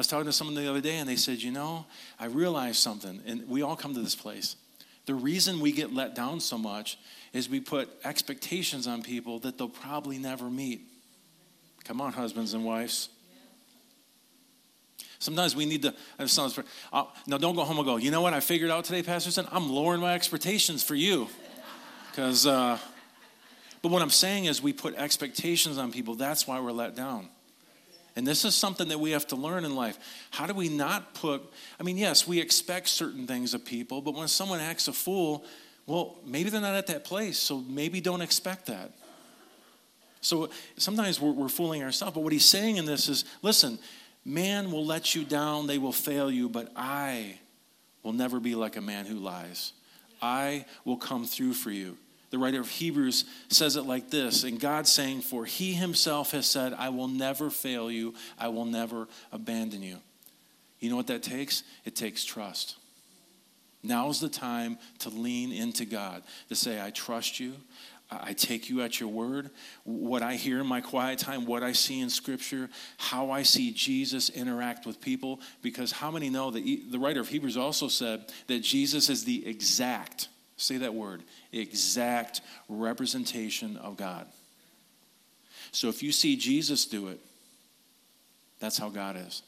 I 0.01 0.03
was 0.03 0.07
talking 0.07 0.25
to 0.25 0.33
someone 0.33 0.55
the 0.55 0.67
other 0.67 0.81
day 0.81 0.97
and 0.97 1.07
they 1.07 1.17
said, 1.17 1.43
You 1.43 1.51
know, 1.51 1.85
I 2.19 2.25
realized 2.25 2.79
something, 2.79 3.21
and 3.27 3.47
we 3.47 3.61
all 3.61 3.77
come 3.77 3.93
to 3.93 4.01
this 4.01 4.15
place. 4.15 4.57
The 5.05 5.13
reason 5.13 5.61
we 5.61 5.73
get 5.73 5.93
let 5.93 6.15
down 6.15 6.41
so 6.41 6.57
much 6.57 6.97
is 7.35 7.51
we 7.51 7.61
put 7.61 7.91
expectations 8.03 8.87
on 8.87 9.03
people 9.03 9.41
that 9.41 9.59
they'll 9.59 9.69
probably 9.69 10.17
never 10.17 10.49
meet. 10.49 10.81
Come 11.85 12.01
on, 12.01 12.15
husbands 12.15 12.55
and 12.55 12.65
wives. 12.65 13.11
Sometimes 15.19 15.55
we 15.55 15.67
need 15.67 15.83
to, 15.83 15.95
uh, 16.19 17.05
now 17.27 17.37
don't 17.37 17.55
go 17.55 17.65
home 17.65 17.77
and 17.77 17.85
go, 17.85 17.99
you 17.99 18.11
know 18.11 18.23
what 18.23 18.33
I 18.33 18.41
figured 18.41 18.71
out 18.71 18.87
today, 18.87 19.03
Pastor 19.03 19.31
Son? 19.31 19.47
I'm 19.53 19.71
lowering 19.71 20.01
my 20.01 20.15
expectations 20.15 20.83
for 20.83 20.95
you. 20.95 21.29
Because, 22.11 22.47
uh, 22.47 22.79
but 23.83 23.91
what 23.91 24.01
I'm 24.01 24.09
saying 24.09 24.47
is 24.47 24.63
we 24.63 24.73
put 24.73 24.95
expectations 24.95 25.77
on 25.77 25.93
people. 25.93 26.15
That's 26.15 26.47
why 26.47 26.59
we're 26.59 26.73
let 26.73 26.97
down. 26.97 27.29
And 28.17 28.27
this 28.27 28.45
is 28.45 28.55
something 28.55 28.89
that 28.89 28.99
we 28.99 29.13
have 29.13 29.27
to 29.29 29.37
learn 29.37 29.65
in 29.65 29.75
life. 29.75 29.99
How 30.31 30.47
do 30.47 30.55
we 30.55 30.69
not 30.69 31.15
put, 31.15 31.43
I 31.79 31.83
mean, 31.83 31.97
yes, 31.97 32.27
we 32.27 32.41
expect 32.41 32.89
certain 32.89 33.27
things 33.27 33.55
of 33.55 33.65
people, 33.65 34.03
but 34.03 34.15
when 34.15 34.29
someone 34.29 34.61
acts 34.61 34.89
a 34.89 34.93
fool, 34.93 35.45
well, 35.87 36.17
maybe 36.27 36.51
they're 36.51 36.61
not 36.61 36.75
at 36.75 36.89
that 36.89 37.05
place, 37.05 37.39
so 37.39 37.59
maybe 37.59 38.01
don't 38.01 38.21
expect 38.21 38.67
that. 38.67 38.93
So 40.21 40.51
sometimes 40.77 41.21
we're, 41.21 41.33
we're 41.33 41.49
fooling 41.49 41.83
ourselves. 41.83 42.15
But 42.15 42.21
what 42.21 42.33
he's 42.33 42.45
saying 42.45 42.77
in 42.77 42.85
this 42.85 43.09
is 43.09 43.25
listen, 43.43 43.79
Man 44.25 44.71
will 44.71 44.85
let 44.85 45.15
you 45.15 45.25
down, 45.25 45.67
they 45.67 45.79
will 45.79 45.93
fail 45.93 46.31
you, 46.31 46.49
but 46.49 46.71
I 46.77 47.39
will 48.03 48.13
never 48.13 48.39
be 48.39 48.55
like 48.55 48.77
a 48.77 48.81
man 48.81 49.07
who 49.07 49.17
lies. 49.17 49.73
I 50.21 50.67
will 50.85 50.99
come 50.99 51.25
through 51.25 51.55
for 51.55 51.71
you. 51.71 51.97
The 52.31 52.39
writer 52.39 52.61
of 52.61 52.69
Hebrews 52.69 53.25
says 53.49 53.77
it 53.77 53.83
like 53.83 54.11
this, 54.11 54.45
and 54.45 54.61
God's 54.61 54.91
saying, 54.91 55.23
For 55.23 55.45
he 55.45 55.73
himself 55.73 56.31
has 56.31 56.47
said, 56.47 56.73
I 56.73 56.89
will 56.91 57.09
never 57.09 57.51
fail 57.51 57.91
you, 57.91 58.15
I 58.39 58.49
will 58.49 58.65
never 58.65 59.09
abandon 59.33 59.83
you. 59.83 59.99
You 60.79 60.91
know 60.91 60.97
what 60.97 61.09
that 61.09 61.23
takes? 61.23 61.65
It 61.85 61.97
takes 61.97 62.25
trust. 62.25 62.77
Now's 63.83 64.21
the 64.21 64.29
time 64.29 64.79
to 65.01 65.09
lean 65.09 65.53
into 65.53 65.85
God, 65.85 66.23
to 66.49 66.55
say, 66.55 66.81
I 66.81 66.91
trust 66.91 67.41
you, 67.41 67.55
I 68.11 68.33
take 68.33 68.69
you 68.69 68.83
at 68.83 68.99
your 68.99 69.09
word. 69.09 69.51
What 69.85 70.23
I 70.23 70.35
hear 70.35 70.61
in 70.61 70.67
my 70.67 70.81
quiet 70.81 71.19
time, 71.21 71.47
what 71.47 71.63
I 71.63 71.73
see 71.73 72.01
in 72.01 72.11
Scripture, 72.11 72.69
how 72.99 73.31
I 73.31 73.45
see 73.45 73.71
Jesus 73.71 74.31
interact 74.31 74.85
with 74.85 75.01
people. 75.01 75.41
Because 75.63 75.93
how 75.93 76.11
many 76.11 76.29
know 76.29 76.51
that 76.51 76.65
the 76.65 76.99
writer 76.99 77.21
of 77.21 77.29
Hebrews 77.29 77.57
also 77.57 77.87
said 77.87 78.33
that 78.49 78.61
Jesus 78.61 79.09
is 79.11 79.25
the 79.25 79.47
exact, 79.47 80.29
say 80.61 80.79
that 80.79 80.95
word, 80.95 81.23
exact 81.53 82.41
representation 82.69 83.77
of 83.77 83.97
God. 83.97 84.27
So 85.73 85.89
if 85.89 86.03
you 86.03 86.13
see 86.13 86.37
Jesus 86.37 86.85
do 86.85 87.09
it, 87.09 87.21
that's 88.59 88.77
how 88.77 88.89
God 88.89 89.17
is. 89.17 89.43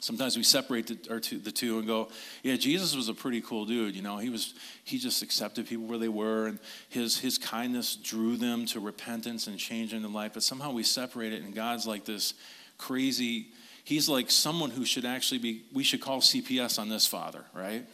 Sometimes 0.00 0.36
we 0.36 0.44
separate 0.44 0.86
the, 0.86 1.18
two, 1.18 1.38
the 1.38 1.50
two 1.50 1.78
and 1.78 1.86
go, 1.86 2.08
yeah, 2.44 2.54
Jesus 2.54 2.94
was 2.94 3.08
a 3.08 3.14
pretty 3.14 3.40
cool 3.40 3.64
dude. 3.64 3.96
You 3.96 4.02
know, 4.02 4.18
he 4.18 4.30
was 4.30 4.54
he 4.84 4.96
just 4.96 5.22
accepted 5.22 5.66
people 5.66 5.86
where 5.86 5.98
they 5.98 6.08
were, 6.08 6.46
and 6.46 6.60
his 6.88 7.18
his 7.18 7.36
kindness 7.36 7.96
drew 7.96 8.36
them 8.36 8.64
to 8.66 8.78
repentance 8.78 9.48
and 9.48 9.58
change 9.58 9.92
in 9.92 10.02
their 10.02 10.10
life. 10.10 10.34
But 10.34 10.44
somehow 10.44 10.70
we 10.70 10.84
separate 10.84 11.32
it, 11.32 11.42
and 11.42 11.52
God's 11.52 11.84
like 11.84 12.04
this 12.04 12.34
crazy. 12.78 13.48
He's 13.82 14.08
like 14.08 14.30
someone 14.30 14.70
who 14.70 14.84
should 14.84 15.04
actually 15.04 15.38
be. 15.38 15.64
We 15.72 15.82
should 15.82 16.00
call 16.00 16.20
CPS 16.20 16.78
on 16.78 16.88
this 16.88 17.04
father, 17.04 17.44
right? 17.52 17.84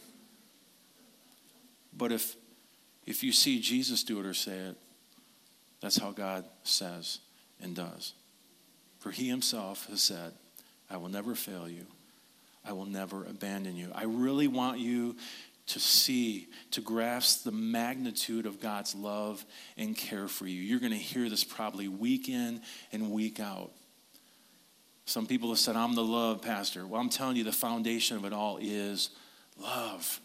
But 1.97 2.11
if 2.11 2.35
if 3.05 3.23
you 3.23 3.31
see 3.31 3.59
Jesus 3.59 4.03
do 4.03 4.19
it 4.19 4.25
or 4.25 4.33
say 4.33 4.57
it, 4.57 4.75
that's 5.79 5.97
how 5.97 6.11
God 6.11 6.45
says 6.63 7.19
and 7.61 7.75
does. 7.75 8.13
For 8.99 9.11
He 9.11 9.29
Himself 9.29 9.87
has 9.89 10.01
said, 10.01 10.33
"I 10.89 10.97
will 10.97 11.09
never 11.09 11.35
fail 11.35 11.69
you." 11.69 11.85
I 12.67 12.73
will 12.73 12.85
never 12.85 13.23
abandon 13.25 13.75
you. 13.75 13.91
I 13.93 14.05
really 14.05 14.47
want 14.47 14.79
you 14.79 15.15
to 15.67 15.79
see, 15.79 16.47
to 16.71 16.81
grasp 16.81 17.43
the 17.43 17.51
magnitude 17.51 18.45
of 18.45 18.59
God's 18.59 18.93
love 18.95 19.43
and 19.77 19.95
care 19.95 20.27
for 20.27 20.47
you. 20.47 20.61
You're 20.61 20.79
going 20.79 20.91
to 20.91 20.97
hear 20.97 21.29
this 21.29 21.43
probably 21.43 21.87
week 21.87 22.29
in 22.29 22.61
and 22.91 23.11
week 23.11 23.39
out. 23.39 23.71
Some 25.05 25.27
people 25.27 25.49
have 25.49 25.59
said, 25.59 25.75
I'm 25.75 25.95
the 25.95 26.03
love 26.03 26.41
pastor. 26.41 26.85
Well, 26.85 26.99
I'm 26.99 27.09
telling 27.09 27.35
you, 27.35 27.43
the 27.43 27.51
foundation 27.51 28.17
of 28.17 28.25
it 28.25 28.33
all 28.33 28.57
is 28.59 29.11
love. 29.59 30.19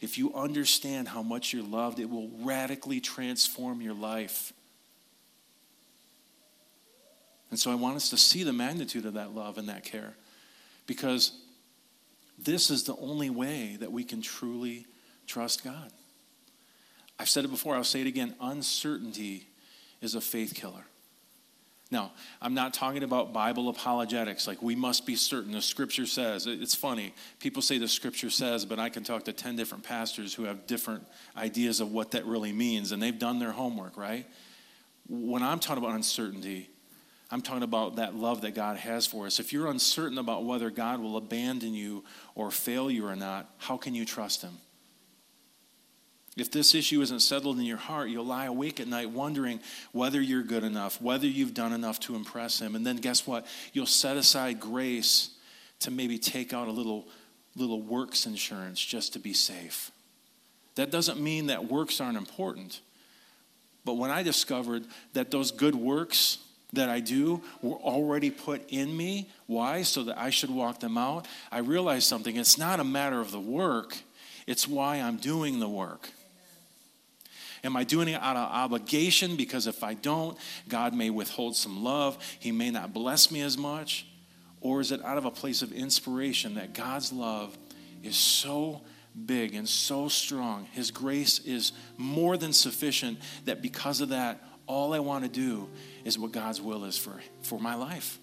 If 0.00 0.16
you 0.16 0.32
understand 0.34 1.08
how 1.08 1.22
much 1.22 1.52
you're 1.52 1.62
loved, 1.62 1.98
it 1.98 2.08
will 2.08 2.30
radically 2.42 3.00
transform 3.00 3.80
your 3.80 3.94
life. 3.94 4.52
And 7.50 7.58
so 7.58 7.70
I 7.70 7.74
want 7.74 7.96
us 7.96 8.10
to 8.10 8.16
see 8.16 8.42
the 8.42 8.52
magnitude 8.52 9.06
of 9.06 9.14
that 9.14 9.34
love 9.34 9.58
and 9.58 9.68
that 9.68 9.84
care 9.84 10.14
because 10.86 11.32
this 12.38 12.70
is 12.70 12.84
the 12.84 12.96
only 12.96 13.30
way 13.30 13.76
that 13.80 13.90
we 13.90 14.04
can 14.04 14.22
truly 14.22 14.86
trust 15.26 15.64
God. 15.64 15.90
I've 17.18 17.28
said 17.28 17.44
it 17.44 17.50
before, 17.50 17.74
I'll 17.74 17.84
say 17.84 18.00
it 18.00 18.06
again 18.06 18.34
uncertainty 18.40 19.48
is 20.00 20.14
a 20.14 20.20
faith 20.20 20.54
killer. 20.54 20.84
Now, 21.90 22.12
I'm 22.42 22.52
not 22.52 22.74
talking 22.74 23.02
about 23.02 23.32
Bible 23.32 23.70
apologetics, 23.70 24.46
like 24.46 24.62
we 24.62 24.76
must 24.76 25.06
be 25.06 25.16
certain. 25.16 25.52
The 25.52 25.62
scripture 25.62 26.04
says. 26.04 26.46
It's 26.46 26.74
funny. 26.74 27.14
People 27.40 27.62
say 27.62 27.78
the 27.78 27.88
scripture 27.88 28.28
says, 28.28 28.66
but 28.66 28.78
I 28.78 28.90
can 28.90 29.04
talk 29.04 29.24
to 29.24 29.32
10 29.32 29.56
different 29.56 29.84
pastors 29.84 30.34
who 30.34 30.44
have 30.44 30.66
different 30.66 31.06
ideas 31.34 31.80
of 31.80 31.90
what 31.90 32.10
that 32.10 32.26
really 32.26 32.52
means, 32.52 32.92
and 32.92 33.02
they've 33.02 33.18
done 33.18 33.38
their 33.38 33.52
homework, 33.52 33.96
right? 33.96 34.26
When 35.08 35.42
I'm 35.42 35.60
talking 35.60 35.82
about 35.82 35.96
uncertainty, 35.96 36.68
I'm 37.30 37.40
talking 37.40 37.62
about 37.62 37.96
that 37.96 38.14
love 38.14 38.42
that 38.42 38.54
God 38.54 38.76
has 38.76 39.06
for 39.06 39.26
us. 39.26 39.40
If 39.40 39.54
you're 39.54 39.68
uncertain 39.68 40.18
about 40.18 40.44
whether 40.44 40.68
God 40.70 41.00
will 41.00 41.16
abandon 41.16 41.72
you 41.72 42.04
or 42.34 42.50
fail 42.50 42.90
you 42.90 43.06
or 43.06 43.16
not, 43.16 43.48
how 43.56 43.78
can 43.78 43.94
you 43.94 44.04
trust 44.04 44.42
Him? 44.42 44.58
If 46.38 46.52
this 46.52 46.74
issue 46.74 47.00
isn't 47.02 47.20
settled 47.20 47.58
in 47.58 47.64
your 47.64 47.78
heart, 47.78 48.10
you'll 48.10 48.24
lie 48.24 48.46
awake 48.46 48.78
at 48.78 48.86
night 48.86 49.10
wondering 49.10 49.58
whether 49.92 50.20
you're 50.20 50.44
good 50.44 50.62
enough, 50.62 51.02
whether 51.02 51.26
you've 51.26 51.52
done 51.52 51.72
enough 51.72 51.98
to 52.00 52.14
impress 52.14 52.60
Him. 52.60 52.76
And 52.76 52.86
then 52.86 52.96
guess 52.96 53.26
what? 53.26 53.44
You'll 53.72 53.86
set 53.86 54.16
aside 54.16 54.60
grace 54.60 55.30
to 55.80 55.90
maybe 55.90 56.16
take 56.16 56.52
out 56.52 56.68
a 56.68 56.70
little, 56.70 57.08
little 57.56 57.82
works 57.82 58.24
insurance 58.24 58.84
just 58.84 59.12
to 59.14 59.18
be 59.18 59.32
safe. 59.32 59.90
That 60.76 60.92
doesn't 60.92 61.20
mean 61.20 61.46
that 61.46 61.68
works 61.68 62.00
aren't 62.00 62.16
important. 62.16 62.80
But 63.84 63.94
when 63.94 64.12
I 64.12 64.22
discovered 64.22 64.84
that 65.14 65.32
those 65.32 65.50
good 65.50 65.74
works 65.74 66.38
that 66.72 66.88
I 66.88 67.00
do 67.00 67.42
were 67.62 67.78
already 67.78 68.30
put 68.30 68.62
in 68.68 68.96
me, 68.96 69.28
why? 69.46 69.82
So 69.82 70.04
that 70.04 70.18
I 70.18 70.30
should 70.30 70.50
walk 70.50 70.78
them 70.78 70.96
out, 70.96 71.26
I 71.50 71.58
realized 71.58 72.06
something. 72.06 72.36
It's 72.36 72.58
not 72.58 72.78
a 72.78 72.84
matter 72.84 73.20
of 73.20 73.32
the 73.32 73.40
work, 73.40 73.96
it's 74.46 74.68
why 74.68 74.96
I'm 74.96 75.16
doing 75.16 75.58
the 75.58 75.68
work. 75.68 76.10
Am 77.68 77.76
I 77.76 77.84
doing 77.84 78.08
it 78.08 78.18
out 78.22 78.34
of 78.34 78.50
obligation? 78.50 79.36
Because 79.36 79.66
if 79.66 79.84
I 79.84 79.92
don't, 79.92 80.38
God 80.70 80.94
may 80.94 81.10
withhold 81.10 81.54
some 81.54 81.84
love. 81.84 82.16
He 82.40 82.50
may 82.50 82.70
not 82.70 82.94
bless 82.94 83.30
me 83.30 83.42
as 83.42 83.58
much. 83.58 84.06
Or 84.62 84.80
is 84.80 84.90
it 84.90 85.04
out 85.04 85.18
of 85.18 85.26
a 85.26 85.30
place 85.30 85.60
of 85.60 85.70
inspiration 85.70 86.54
that 86.54 86.72
God's 86.72 87.12
love 87.12 87.58
is 88.02 88.16
so 88.16 88.80
big 89.26 89.54
and 89.54 89.68
so 89.68 90.08
strong? 90.08 90.66
His 90.72 90.90
grace 90.90 91.40
is 91.40 91.72
more 91.98 92.38
than 92.38 92.54
sufficient 92.54 93.18
that 93.44 93.60
because 93.60 94.00
of 94.00 94.08
that, 94.08 94.42
all 94.66 94.94
I 94.94 95.00
want 95.00 95.24
to 95.24 95.30
do 95.30 95.68
is 96.06 96.18
what 96.18 96.32
God's 96.32 96.62
will 96.62 96.86
is 96.86 96.96
for, 96.96 97.20
for 97.42 97.58
my 97.58 97.74
life. 97.74 98.18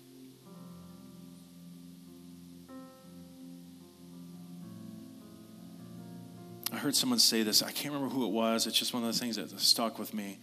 I 6.76 6.78
heard 6.78 6.94
someone 6.94 7.20
say 7.20 7.42
this. 7.42 7.64
I 7.64 7.72
can't 7.72 7.94
remember 7.94 8.14
who 8.14 8.26
it 8.26 8.32
was. 8.32 8.68
It's 8.68 8.78
just 8.78 8.94
one 8.94 9.02
of 9.02 9.08
those 9.08 9.20
things 9.20 9.38
that 9.38 9.58
stuck 9.62 9.98
with 9.98 10.14
me. 10.14 10.40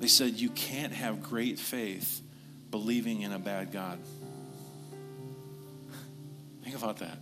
They 0.00 0.06
said, 0.06 0.32
You 0.34 0.48
can't 0.48 0.94
have 0.94 1.22
great 1.22 1.58
faith 1.58 2.22
believing 2.70 3.20
in 3.20 3.32
a 3.32 3.38
bad 3.38 3.70
God. 3.70 3.98
Think 6.64 6.74
about 6.74 6.98
that. 6.98 7.18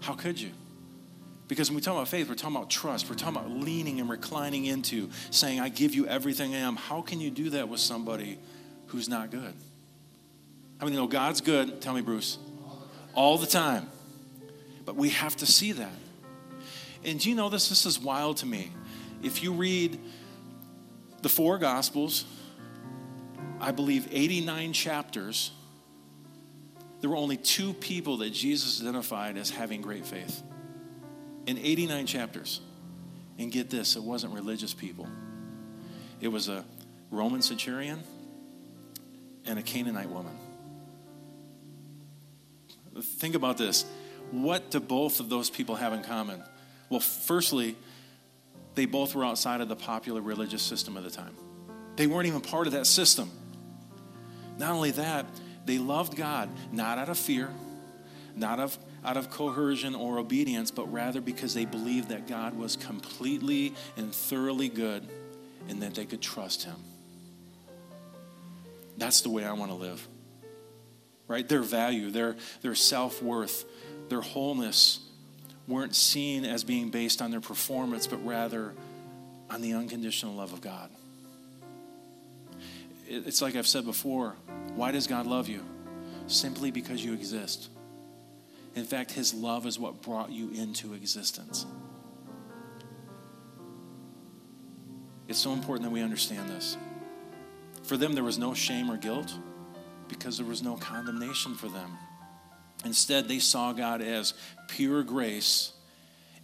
How 0.00 0.12
could 0.12 0.38
you? 0.38 0.50
Because 1.48 1.70
when 1.70 1.76
we 1.76 1.80
talk 1.80 1.94
about 1.94 2.08
faith, 2.08 2.28
we're 2.28 2.34
talking 2.34 2.56
about 2.56 2.68
trust. 2.68 3.08
We're 3.08 3.16
talking 3.16 3.36
about 3.36 3.50
leaning 3.50 4.00
and 4.00 4.10
reclining 4.10 4.66
into, 4.66 5.08
saying, 5.30 5.60
I 5.60 5.70
give 5.70 5.94
you 5.94 6.06
everything 6.06 6.54
I 6.54 6.58
am. 6.58 6.76
How 6.76 7.00
can 7.00 7.22
you 7.22 7.30
do 7.30 7.50
that 7.50 7.70
with 7.70 7.80
somebody 7.80 8.38
who's 8.88 9.08
not 9.08 9.30
good? 9.30 9.54
I 10.78 10.84
mean, 10.84 10.92
you 10.92 11.00
know, 11.00 11.06
God's 11.06 11.40
good. 11.40 11.80
Tell 11.80 11.94
me, 11.94 12.02
Bruce. 12.02 12.36
All 13.14 13.38
the 13.38 13.46
time. 13.46 13.88
But 14.84 14.96
we 14.96 15.08
have 15.08 15.36
to 15.36 15.46
see 15.46 15.72
that. 15.72 15.92
And 17.04 17.20
do 17.20 17.28
you 17.28 17.34
know 17.34 17.48
this? 17.48 17.68
This 17.68 17.86
is 17.86 17.98
wild 17.98 18.38
to 18.38 18.46
me. 18.46 18.72
If 19.22 19.42
you 19.42 19.52
read 19.52 19.98
the 21.22 21.28
four 21.28 21.58
Gospels, 21.58 22.24
I 23.60 23.72
believe 23.72 24.08
89 24.10 24.72
chapters, 24.72 25.52
there 27.00 27.10
were 27.10 27.16
only 27.16 27.36
two 27.36 27.72
people 27.74 28.18
that 28.18 28.30
Jesus 28.30 28.80
identified 28.80 29.36
as 29.36 29.50
having 29.50 29.80
great 29.80 30.06
faith. 30.06 30.42
In 31.46 31.58
89 31.58 32.06
chapters. 32.06 32.60
And 33.38 33.52
get 33.52 33.70
this, 33.70 33.94
it 33.94 34.02
wasn't 34.02 34.34
religious 34.34 34.74
people, 34.74 35.06
it 36.20 36.28
was 36.28 36.48
a 36.48 36.64
Roman 37.10 37.40
centurion 37.40 38.02
and 39.46 39.58
a 39.58 39.62
Canaanite 39.62 40.10
woman. 40.10 40.36
Think 43.00 43.36
about 43.36 43.56
this. 43.56 43.84
What 44.32 44.72
do 44.72 44.80
both 44.80 45.20
of 45.20 45.28
those 45.28 45.48
people 45.48 45.76
have 45.76 45.92
in 45.92 46.02
common? 46.02 46.42
Well, 46.90 47.00
firstly, 47.00 47.76
they 48.74 48.86
both 48.86 49.14
were 49.14 49.24
outside 49.24 49.60
of 49.60 49.68
the 49.68 49.76
popular 49.76 50.20
religious 50.20 50.62
system 50.62 50.96
of 50.96 51.04
the 51.04 51.10
time. 51.10 51.34
They 51.96 52.06
weren't 52.06 52.26
even 52.26 52.40
part 52.40 52.66
of 52.66 52.74
that 52.74 52.86
system. 52.86 53.30
Not 54.56 54.72
only 54.72 54.92
that, 54.92 55.26
they 55.66 55.78
loved 55.78 56.16
God 56.16 56.48
not 56.72 56.98
out 56.98 57.08
of 57.08 57.18
fear, 57.18 57.50
not 58.34 58.60
of, 58.60 58.78
out 59.04 59.16
of 59.16 59.30
coercion 59.30 59.94
or 59.94 60.18
obedience, 60.18 60.70
but 60.70 60.90
rather 60.92 61.20
because 61.20 61.54
they 61.54 61.64
believed 61.64 62.08
that 62.10 62.26
God 62.26 62.56
was 62.56 62.76
completely 62.76 63.74
and 63.96 64.14
thoroughly 64.14 64.68
good 64.68 65.08
and 65.68 65.82
that 65.82 65.94
they 65.94 66.06
could 66.06 66.22
trust 66.22 66.62
Him. 66.62 66.76
That's 68.96 69.20
the 69.20 69.30
way 69.30 69.44
I 69.44 69.52
want 69.52 69.70
to 69.70 69.76
live. 69.76 70.06
Right? 71.26 71.48
Their 71.48 71.62
value, 71.62 72.10
their, 72.10 72.36
their 72.62 72.74
self 72.74 73.22
worth, 73.22 73.64
their 74.08 74.20
wholeness 74.22 75.00
weren't 75.68 75.94
seen 75.94 76.44
as 76.44 76.64
being 76.64 76.88
based 76.88 77.22
on 77.22 77.30
their 77.30 77.40
performance, 77.40 78.06
but 78.06 78.24
rather 78.24 78.72
on 79.50 79.60
the 79.60 79.74
unconditional 79.74 80.34
love 80.34 80.52
of 80.52 80.60
God. 80.60 80.90
It's 83.06 83.40
like 83.40 83.54
I've 83.54 83.66
said 83.66 83.84
before 83.84 84.34
why 84.74 84.92
does 84.92 85.06
God 85.06 85.26
love 85.26 85.48
you? 85.48 85.64
Simply 86.26 86.70
because 86.70 87.04
you 87.04 87.12
exist. 87.12 87.68
In 88.74 88.84
fact, 88.84 89.12
His 89.12 89.34
love 89.34 89.66
is 89.66 89.78
what 89.78 90.02
brought 90.02 90.30
you 90.30 90.50
into 90.50 90.94
existence. 90.94 91.66
It's 95.26 95.38
so 95.38 95.52
important 95.52 95.84
that 95.84 95.90
we 95.92 96.00
understand 96.00 96.48
this. 96.48 96.76
For 97.82 97.96
them, 97.96 98.12
there 98.12 98.24
was 98.24 98.38
no 98.38 98.54
shame 98.54 98.90
or 98.90 98.96
guilt 98.96 99.32
because 100.08 100.38
there 100.38 100.46
was 100.46 100.62
no 100.62 100.76
condemnation 100.76 101.54
for 101.54 101.68
them. 101.68 101.98
Instead, 102.84 103.28
they 103.28 103.38
saw 103.38 103.72
God 103.72 104.00
as 104.00 104.34
pure 104.68 105.02
grace 105.02 105.72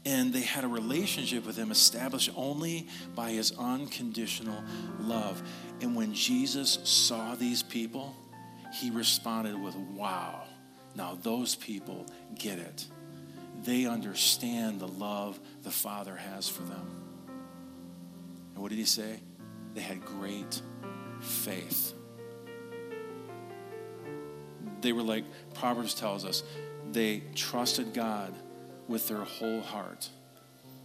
and 0.07 0.33
they 0.33 0.42
had 0.42 0.64
a 0.64 0.68
relationship 0.68 1.47
with 1.47 1.57
him 1.57 1.70
established 1.70 2.31
only 2.37 2.87
by 3.14 3.31
his 3.31 3.53
unconditional 3.59 4.62
love. 5.01 5.42
And 5.81 5.97
when 5.97 6.12
Jesus 6.12 6.79
saw 6.85 7.35
these 7.35 7.62
people, 7.62 8.14
he 8.81 8.90
responded 8.90 9.61
with, 9.61 9.75
Wow, 9.77 10.42
now 10.94 11.18
those 11.23 11.55
people 11.55 12.07
get 12.38 12.59
it. 12.59 12.87
They 13.62 13.87
understand 13.87 14.81
the 14.81 14.88
love 14.88 15.40
the 15.62 15.70
Father 15.70 16.16
has 16.16 16.49
for 16.49 16.62
them. 16.62 16.87
And 18.53 18.62
what 18.62 18.68
did 18.68 18.79
he 18.79 18.85
say? 18.85 19.20
They 19.73 19.81
had 19.81 20.05
great 20.05 20.61
faith 21.20 21.94
they 24.85 24.93
were 24.93 25.03
like 25.03 25.24
Proverbs 25.55 25.95
tells 25.95 26.24
us, 26.24 26.45
they 26.93 27.24
trusted 27.35 27.93
God 27.93 28.32
with 28.87 29.09
their 29.09 29.24
whole 29.24 29.61
heart. 29.61 30.09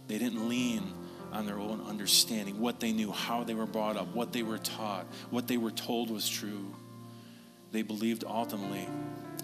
They 0.08 0.18
didn't 0.18 0.48
lean 0.48 0.92
on 1.32 1.46
their 1.46 1.58
own 1.58 1.80
understanding, 1.82 2.58
what 2.58 2.80
they 2.80 2.90
knew, 2.90 3.12
how 3.12 3.44
they 3.44 3.54
were 3.54 3.66
brought 3.66 3.96
up, 3.96 4.12
what 4.14 4.32
they 4.32 4.42
were 4.42 4.58
taught, 4.58 5.06
what 5.30 5.46
they 5.46 5.56
were 5.56 5.70
told 5.70 6.10
was 6.10 6.28
true. 6.28 6.74
They 7.70 7.82
believed 7.82 8.24
ultimately 8.26 8.88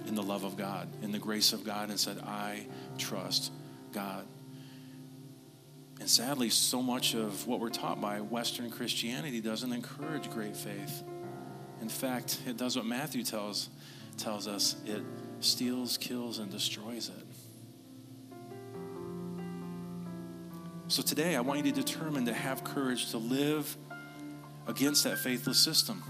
in 0.09 0.16
the 0.16 0.22
love 0.22 0.42
of 0.42 0.57
God, 0.57 0.88
in 1.02 1.12
the 1.12 1.20
grace 1.20 1.52
of 1.52 1.64
God, 1.64 1.90
and 1.90 2.00
said, 2.00 2.18
I 2.18 2.66
trust 2.98 3.52
God. 3.92 4.26
And 6.00 6.11
sadly, 6.11 6.50
so 6.50 6.82
much 6.82 7.14
of 7.14 7.46
what 7.46 7.61
we're 7.61 7.70
taught 7.70 8.00
by 8.00 8.20
Western 8.20 8.70
Christianity 8.70 9.40
doesn't 9.40 9.72
encourage 9.72 10.28
great 10.30 10.57
faith. 10.57 11.04
In 11.80 11.88
fact, 11.88 12.40
it 12.46 12.57
does 12.57 12.76
what 12.76 12.86
Matthew 12.86 13.22
tells 13.22 13.68
tells 14.16 14.48
us 14.48 14.76
it 14.86 15.02
steals, 15.40 15.96
kills, 15.96 16.38
and 16.38 16.50
destroys 16.50 17.08
it. 17.08 17.26
So 20.88 21.02
today, 21.02 21.34
I 21.34 21.40
want 21.40 21.64
you 21.64 21.72
to 21.72 21.82
determine 21.82 22.26
to 22.26 22.32
have 22.32 22.62
courage 22.62 23.10
to 23.10 23.18
live 23.18 23.76
against 24.66 25.04
that 25.04 25.18
faithless 25.18 25.58
system. 25.58 26.02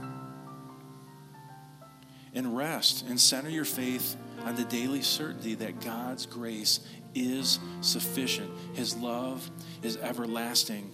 And 2.35 2.55
rest 2.55 3.07
and 3.09 3.19
center 3.19 3.49
your 3.49 3.65
faith 3.65 4.17
on 4.45 4.55
the 4.55 4.65
daily 4.65 5.01
certainty 5.01 5.55
that 5.55 5.81
God's 5.81 6.27
grace 6.27 6.81
is 7.15 7.59
sufficient. 7.81 8.51
His 8.75 8.95
love 8.95 9.51
is 9.83 9.97
everlasting. 9.97 10.91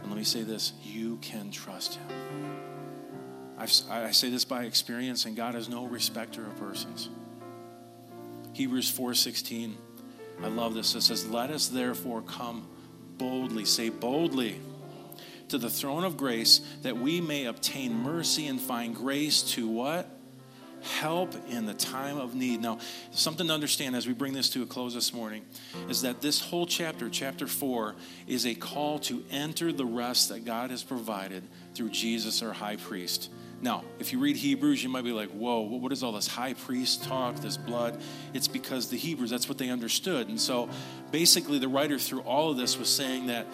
And 0.00 0.08
let 0.08 0.16
me 0.16 0.24
say 0.24 0.42
this 0.42 0.72
you 0.84 1.16
can 1.16 1.50
trust 1.50 1.94
Him. 1.96 2.51
I've, 3.62 3.72
i 3.90 4.10
say 4.10 4.28
this 4.28 4.44
by 4.44 4.64
experience, 4.64 5.24
and 5.24 5.36
God 5.36 5.54
is 5.54 5.68
no 5.68 5.86
respecter 5.86 6.44
of 6.44 6.56
persons. 6.56 7.08
Hebrews 8.54 8.90
4:16. 8.90 9.76
I 10.42 10.48
love 10.48 10.74
this. 10.74 10.96
It 10.96 11.02
says, 11.02 11.28
"Let 11.28 11.50
us 11.50 11.68
therefore 11.68 12.22
come 12.22 12.66
boldly, 13.18 13.64
say 13.64 13.88
boldly, 13.88 14.60
to 15.46 15.58
the 15.58 15.70
throne 15.70 16.02
of 16.02 16.16
grace 16.16 16.60
that 16.82 16.98
we 16.98 17.20
may 17.20 17.44
obtain 17.44 17.94
mercy 17.94 18.48
and 18.48 18.60
find 18.60 18.96
grace 18.96 19.42
to 19.54 19.68
what? 19.68 20.10
Help 20.80 21.36
in 21.48 21.64
the 21.64 21.74
time 21.74 22.18
of 22.18 22.34
need. 22.34 22.60
Now, 22.60 22.80
something 23.12 23.46
to 23.46 23.54
understand 23.54 23.94
as 23.94 24.08
we 24.08 24.12
bring 24.12 24.32
this 24.32 24.50
to 24.50 24.64
a 24.64 24.66
close 24.66 24.94
this 24.94 25.12
morning 25.12 25.44
is 25.88 26.02
that 26.02 26.20
this 26.20 26.40
whole 26.40 26.66
chapter, 26.66 27.08
chapter 27.08 27.46
4, 27.46 27.94
is 28.26 28.44
a 28.44 28.56
call 28.56 28.98
to 29.00 29.22
enter 29.30 29.72
the 29.72 29.86
rest 29.86 30.30
that 30.30 30.44
God 30.44 30.72
has 30.72 30.82
provided 30.82 31.44
through 31.74 31.90
Jesus, 31.90 32.42
our 32.42 32.52
high 32.52 32.74
priest. 32.74 33.30
Now, 33.62 33.84
if 34.00 34.12
you 34.12 34.18
read 34.18 34.36
Hebrews, 34.36 34.82
you 34.82 34.88
might 34.88 35.04
be 35.04 35.12
like, 35.12 35.30
whoa, 35.30 35.60
what 35.60 35.92
is 35.92 36.02
all 36.02 36.10
this 36.10 36.26
high 36.26 36.52
priest 36.52 37.04
talk, 37.04 37.36
this 37.36 37.56
blood? 37.56 38.02
It's 38.34 38.48
because 38.48 38.90
the 38.90 38.96
Hebrews, 38.96 39.30
that's 39.30 39.48
what 39.48 39.56
they 39.56 39.70
understood. 39.70 40.28
And 40.28 40.40
so 40.40 40.68
basically, 41.12 41.60
the 41.60 41.68
writer 41.68 41.96
through 41.96 42.22
all 42.22 42.50
of 42.50 42.56
this 42.56 42.76
was 42.76 42.88
saying 42.88 43.28
that 43.28 43.46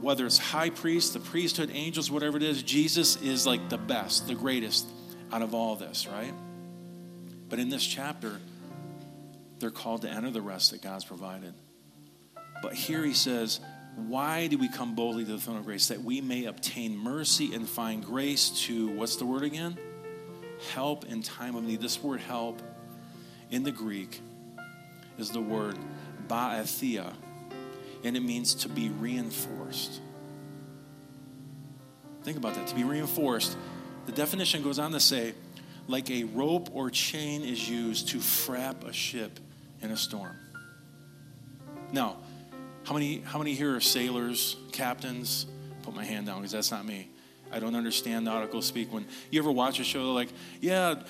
whether 0.00 0.26
it's 0.26 0.36
high 0.36 0.70
priest, 0.70 1.14
the 1.14 1.20
priesthood, 1.20 1.70
angels, 1.72 2.10
whatever 2.10 2.36
it 2.36 2.42
is, 2.42 2.62
Jesus 2.64 3.16
is 3.22 3.46
like 3.46 3.68
the 3.68 3.78
best, 3.78 4.26
the 4.26 4.34
greatest 4.34 4.86
out 5.32 5.42
of 5.42 5.54
all 5.54 5.76
this, 5.76 6.08
right? 6.08 6.34
But 7.48 7.60
in 7.60 7.68
this 7.68 7.86
chapter, 7.86 8.40
they're 9.60 9.70
called 9.70 10.02
to 10.02 10.10
enter 10.10 10.30
the 10.32 10.42
rest 10.42 10.72
that 10.72 10.82
God's 10.82 11.04
provided. 11.04 11.54
But 12.62 12.74
here 12.74 13.04
he 13.04 13.14
says, 13.14 13.60
why 13.96 14.46
do 14.46 14.58
we 14.58 14.68
come 14.68 14.94
boldly 14.94 15.24
to 15.24 15.32
the 15.32 15.38
throne 15.38 15.56
of 15.56 15.64
grace? 15.64 15.88
That 15.88 16.02
we 16.02 16.20
may 16.20 16.44
obtain 16.44 16.96
mercy 16.96 17.54
and 17.54 17.66
find 17.66 18.04
grace 18.04 18.50
to, 18.66 18.88
what's 18.88 19.16
the 19.16 19.24
word 19.24 19.42
again? 19.42 19.78
Help 20.74 21.06
in 21.06 21.22
time 21.22 21.56
of 21.56 21.64
need. 21.64 21.80
This 21.80 22.02
word 22.02 22.20
help 22.20 22.60
in 23.50 23.62
the 23.62 23.72
Greek 23.72 24.20
is 25.18 25.30
the 25.30 25.40
word 25.40 25.78
boetheia, 26.28 27.12
and 28.04 28.16
it 28.16 28.22
means 28.22 28.54
to 28.54 28.68
be 28.68 28.90
reinforced. 28.90 30.00
Think 32.22 32.36
about 32.36 32.54
that. 32.54 32.66
To 32.66 32.74
be 32.74 32.84
reinforced. 32.84 33.56
The 34.04 34.12
definition 34.12 34.62
goes 34.62 34.78
on 34.78 34.92
to 34.92 35.00
say, 35.00 35.34
like 35.88 36.10
a 36.10 36.24
rope 36.24 36.68
or 36.74 36.90
chain 36.90 37.42
is 37.42 37.68
used 37.68 38.08
to 38.08 38.18
frap 38.18 38.86
a 38.86 38.92
ship 38.92 39.38
in 39.80 39.90
a 39.90 39.96
storm. 39.96 40.36
Now, 41.92 42.16
how 42.86 42.94
many, 42.94 43.18
how 43.20 43.38
many 43.38 43.54
here 43.54 43.74
are 43.74 43.80
sailors, 43.80 44.56
captains? 44.70 45.46
Put 45.82 45.94
my 45.94 46.04
hand 46.04 46.26
down 46.26 46.38
because 46.38 46.52
that's 46.52 46.70
not 46.70 46.86
me. 46.86 47.10
I 47.50 47.58
don't 47.58 47.74
understand 47.74 48.24
nautical 48.24 48.62
speak. 48.62 48.92
When 48.92 49.06
you 49.30 49.40
ever 49.40 49.50
watch 49.50 49.80
a 49.80 49.84
show, 49.84 50.12
like, 50.12 50.28
yeah, 50.60 51.02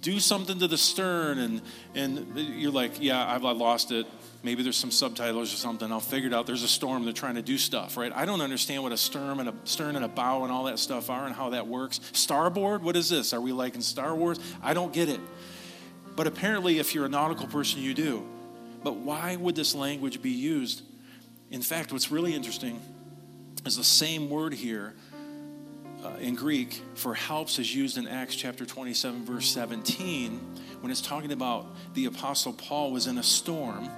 do 0.00 0.18
something 0.18 0.58
to 0.58 0.66
the 0.66 0.78
stern, 0.78 1.38
and 1.38 1.62
and 1.94 2.36
you're 2.36 2.72
like, 2.72 3.00
yeah, 3.00 3.32
I've 3.32 3.42
lost 3.42 3.92
it. 3.92 4.06
Maybe 4.42 4.62
there's 4.62 4.76
some 4.76 4.90
subtitles 4.90 5.52
or 5.52 5.56
something. 5.56 5.92
I'll 5.92 6.00
figure 6.00 6.28
it 6.28 6.34
out. 6.34 6.46
There's 6.46 6.62
a 6.62 6.68
storm. 6.68 7.04
They're 7.04 7.12
trying 7.12 7.34
to 7.34 7.42
do 7.42 7.58
stuff, 7.58 7.96
right? 7.96 8.12
I 8.14 8.24
don't 8.24 8.40
understand 8.40 8.82
what 8.82 8.90
a 8.90 8.96
stern 8.96 9.38
and 9.38 9.48
a 9.50 9.54
stern 9.64 9.96
and 9.96 10.04
a 10.04 10.08
bow 10.08 10.42
and 10.42 10.52
all 10.52 10.64
that 10.64 10.78
stuff 10.78 11.08
are 11.10 11.26
and 11.26 11.34
how 11.34 11.50
that 11.50 11.66
works. 11.68 12.00
Starboard, 12.12 12.82
what 12.82 12.96
is 12.96 13.10
this? 13.10 13.32
Are 13.32 13.40
we 13.40 13.52
like 13.52 13.74
in 13.74 13.82
Star 13.82 14.14
Wars? 14.14 14.40
I 14.62 14.72
don't 14.74 14.92
get 14.92 15.08
it. 15.08 15.20
But 16.16 16.26
apparently, 16.26 16.78
if 16.78 16.94
you're 16.94 17.06
a 17.06 17.08
nautical 17.08 17.46
person, 17.46 17.80
you 17.80 17.94
do. 17.94 18.26
But 18.82 18.96
why 18.96 19.36
would 19.36 19.54
this 19.54 19.74
language 19.74 20.22
be 20.22 20.30
used? 20.30 20.82
In 21.50 21.62
fact, 21.62 21.92
what's 21.92 22.10
really 22.10 22.34
interesting 22.34 22.80
is 23.66 23.76
the 23.76 23.84
same 23.84 24.30
word 24.30 24.54
here 24.54 24.94
uh, 26.04 26.12
in 26.20 26.34
Greek 26.34 26.80
for 26.94 27.14
helps 27.14 27.58
is 27.58 27.74
used 27.74 27.98
in 27.98 28.08
Acts 28.08 28.34
chapter 28.34 28.64
27, 28.64 29.24
verse 29.24 29.50
17, 29.50 30.40
when 30.80 30.90
it's 30.90 31.02
talking 31.02 31.32
about 31.32 31.66
the 31.94 32.06
Apostle 32.06 32.52
Paul 32.52 32.92
was 32.92 33.06
in 33.06 33.18
a 33.18 33.22
storm 33.22 33.88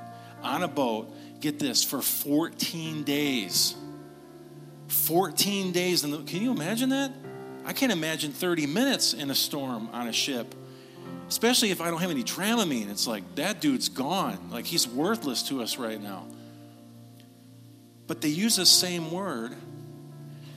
on 0.42 0.64
a 0.64 0.68
boat, 0.68 1.14
get 1.40 1.58
this, 1.58 1.84
for 1.84 2.02
14 2.02 3.04
days. 3.04 3.76
14 4.88 5.72
days. 5.72 6.02
The, 6.02 6.22
can 6.24 6.42
you 6.42 6.50
imagine 6.50 6.88
that? 6.88 7.12
I 7.64 7.72
can't 7.72 7.92
imagine 7.92 8.32
30 8.32 8.66
minutes 8.66 9.14
in 9.14 9.30
a 9.30 9.34
storm 9.34 9.88
on 9.92 10.08
a 10.08 10.12
ship 10.12 10.54
especially 11.32 11.70
if 11.70 11.80
I 11.80 11.90
don't 11.90 12.02
have 12.02 12.10
any 12.10 12.22
Dramamine. 12.22 12.90
It's 12.90 13.06
like, 13.06 13.36
that 13.36 13.62
dude's 13.62 13.88
gone. 13.88 14.50
Like, 14.50 14.66
he's 14.66 14.86
worthless 14.86 15.42
to 15.44 15.62
us 15.62 15.78
right 15.78 16.00
now. 16.00 16.26
But 18.06 18.20
they 18.20 18.28
use 18.28 18.56
the 18.56 18.66
same 18.66 19.10
word 19.10 19.56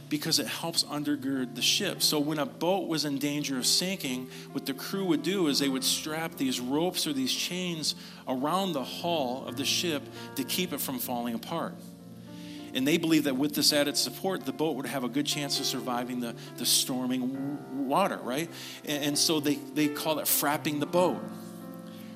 because 0.09 0.37
it 0.37 0.47
helps 0.47 0.83
undergird 0.83 1.55
the 1.55 1.61
ship. 1.61 2.01
So 2.01 2.19
when 2.19 2.39
a 2.39 2.45
boat 2.45 2.89
was 2.89 3.05
in 3.05 3.19
danger 3.19 3.57
of 3.57 3.65
sinking, 3.65 4.29
what 4.51 4.65
the 4.65 4.73
crew 4.73 5.05
would 5.05 5.23
do 5.23 5.47
is 5.47 5.59
they 5.59 5.69
would 5.69 5.85
strap 5.85 6.35
these 6.35 6.59
ropes 6.59 7.07
or 7.07 7.13
these 7.13 7.33
chains 7.33 7.95
around 8.27 8.73
the 8.73 8.83
hull 8.83 9.45
of 9.47 9.55
the 9.55 9.63
ship 9.63 10.03
to 10.35 10.43
keep 10.43 10.73
it 10.73 10.81
from 10.81 10.99
falling 10.99 11.35
apart. 11.35 11.73
And 12.75 12.85
they 12.85 12.97
believed 12.97 13.25
that 13.25 13.37
with 13.37 13.55
this 13.55 13.71
added 13.71 13.95
support, 13.95 14.45
the 14.45 14.51
boat 14.51 14.75
would 14.75 14.85
have 14.85 15.05
a 15.05 15.09
good 15.09 15.25
chance 15.25 15.61
of 15.61 15.65
surviving 15.65 16.19
the, 16.19 16.35
the 16.57 16.65
storming 16.65 17.87
water, 17.87 18.17
right? 18.17 18.49
And, 18.83 19.03
and 19.03 19.17
so 19.17 19.39
they, 19.39 19.55
they 19.55 19.87
call 19.87 20.19
it 20.19 20.25
frapping 20.25 20.81
the 20.81 20.85
boat. 20.85 21.23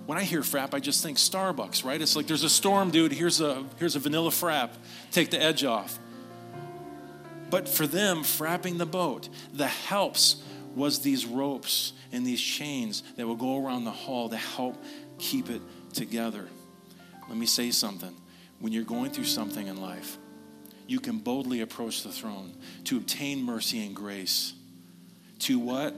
When 0.06 0.18
I 0.18 0.24
hear 0.24 0.42
frap, 0.42 0.74
I 0.74 0.80
just 0.80 1.02
think 1.02 1.18
Starbucks, 1.18 1.86
right? 1.86 2.02
It's 2.02 2.16
like 2.16 2.28
there's 2.28 2.44
a 2.44 2.50
storm, 2.50 2.92
dude. 2.92 3.14
Here's 3.14 3.40
a, 3.40 3.64
here's 3.78 3.96
a 3.96 4.00
vanilla 4.00 4.32
frap. 4.32 4.72
Take 5.12 5.30
the 5.30 5.42
edge 5.42 5.64
off. 5.64 5.98
But 7.50 7.70
for 7.70 7.88
them, 7.88 8.24
frapping 8.24 8.78
the 8.78 8.86
boat, 8.86 9.30
the 9.54 9.68
helps 9.68 10.44
was 10.76 11.00
these 11.00 11.26
ropes 11.26 11.94
and 12.12 12.28
these 12.28 12.42
chains 12.42 13.02
that 13.16 13.26
would 13.26 13.40
go 13.40 13.66
around 13.66 13.86
the 13.86 13.92
hull 13.92 14.30
to 14.30 14.38
help 14.38 14.76
keep 15.20 15.50
it 15.50 15.62
together. 15.94 16.48
Let 17.30 17.38
me 17.38 17.46
say 17.46 17.72
something. 17.72 18.16
When 18.60 18.74
you're 18.74 18.84
going 18.84 19.12
through 19.12 19.24
something 19.26 19.68
in 19.68 19.80
life, 19.80 20.18
you 20.90 21.00
can 21.00 21.20
boldly 21.20 21.62
approach 21.62 22.02
the 22.02 22.10
throne 22.10 22.52
to 22.86 22.98
obtain 22.98 23.44
mercy 23.44 23.86
and 23.86 23.96
grace. 23.96 24.54
To 25.40 25.60
what? 25.60 25.96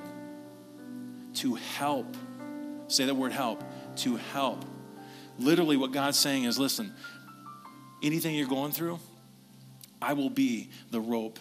To 1.36 1.56
help. 1.56 2.18
Say 2.90 3.06
that 3.06 3.16
word 3.16 3.32
help. 3.32 3.64
To 3.98 4.18
help. 4.18 4.66
Literally, 5.40 5.78
what 5.78 5.94
God's 5.94 6.20
saying 6.20 6.44
is 6.44 6.60
listen, 6.60 6.94
anything 8.04 8.36
you're 8.36 8.50
going 8.50 8.74
through, 8.74 9.00
I 10.02 10.12
will 10.12 10.30
be 10.30 10.70
the 10.92 11.00
rope 11.00 11.40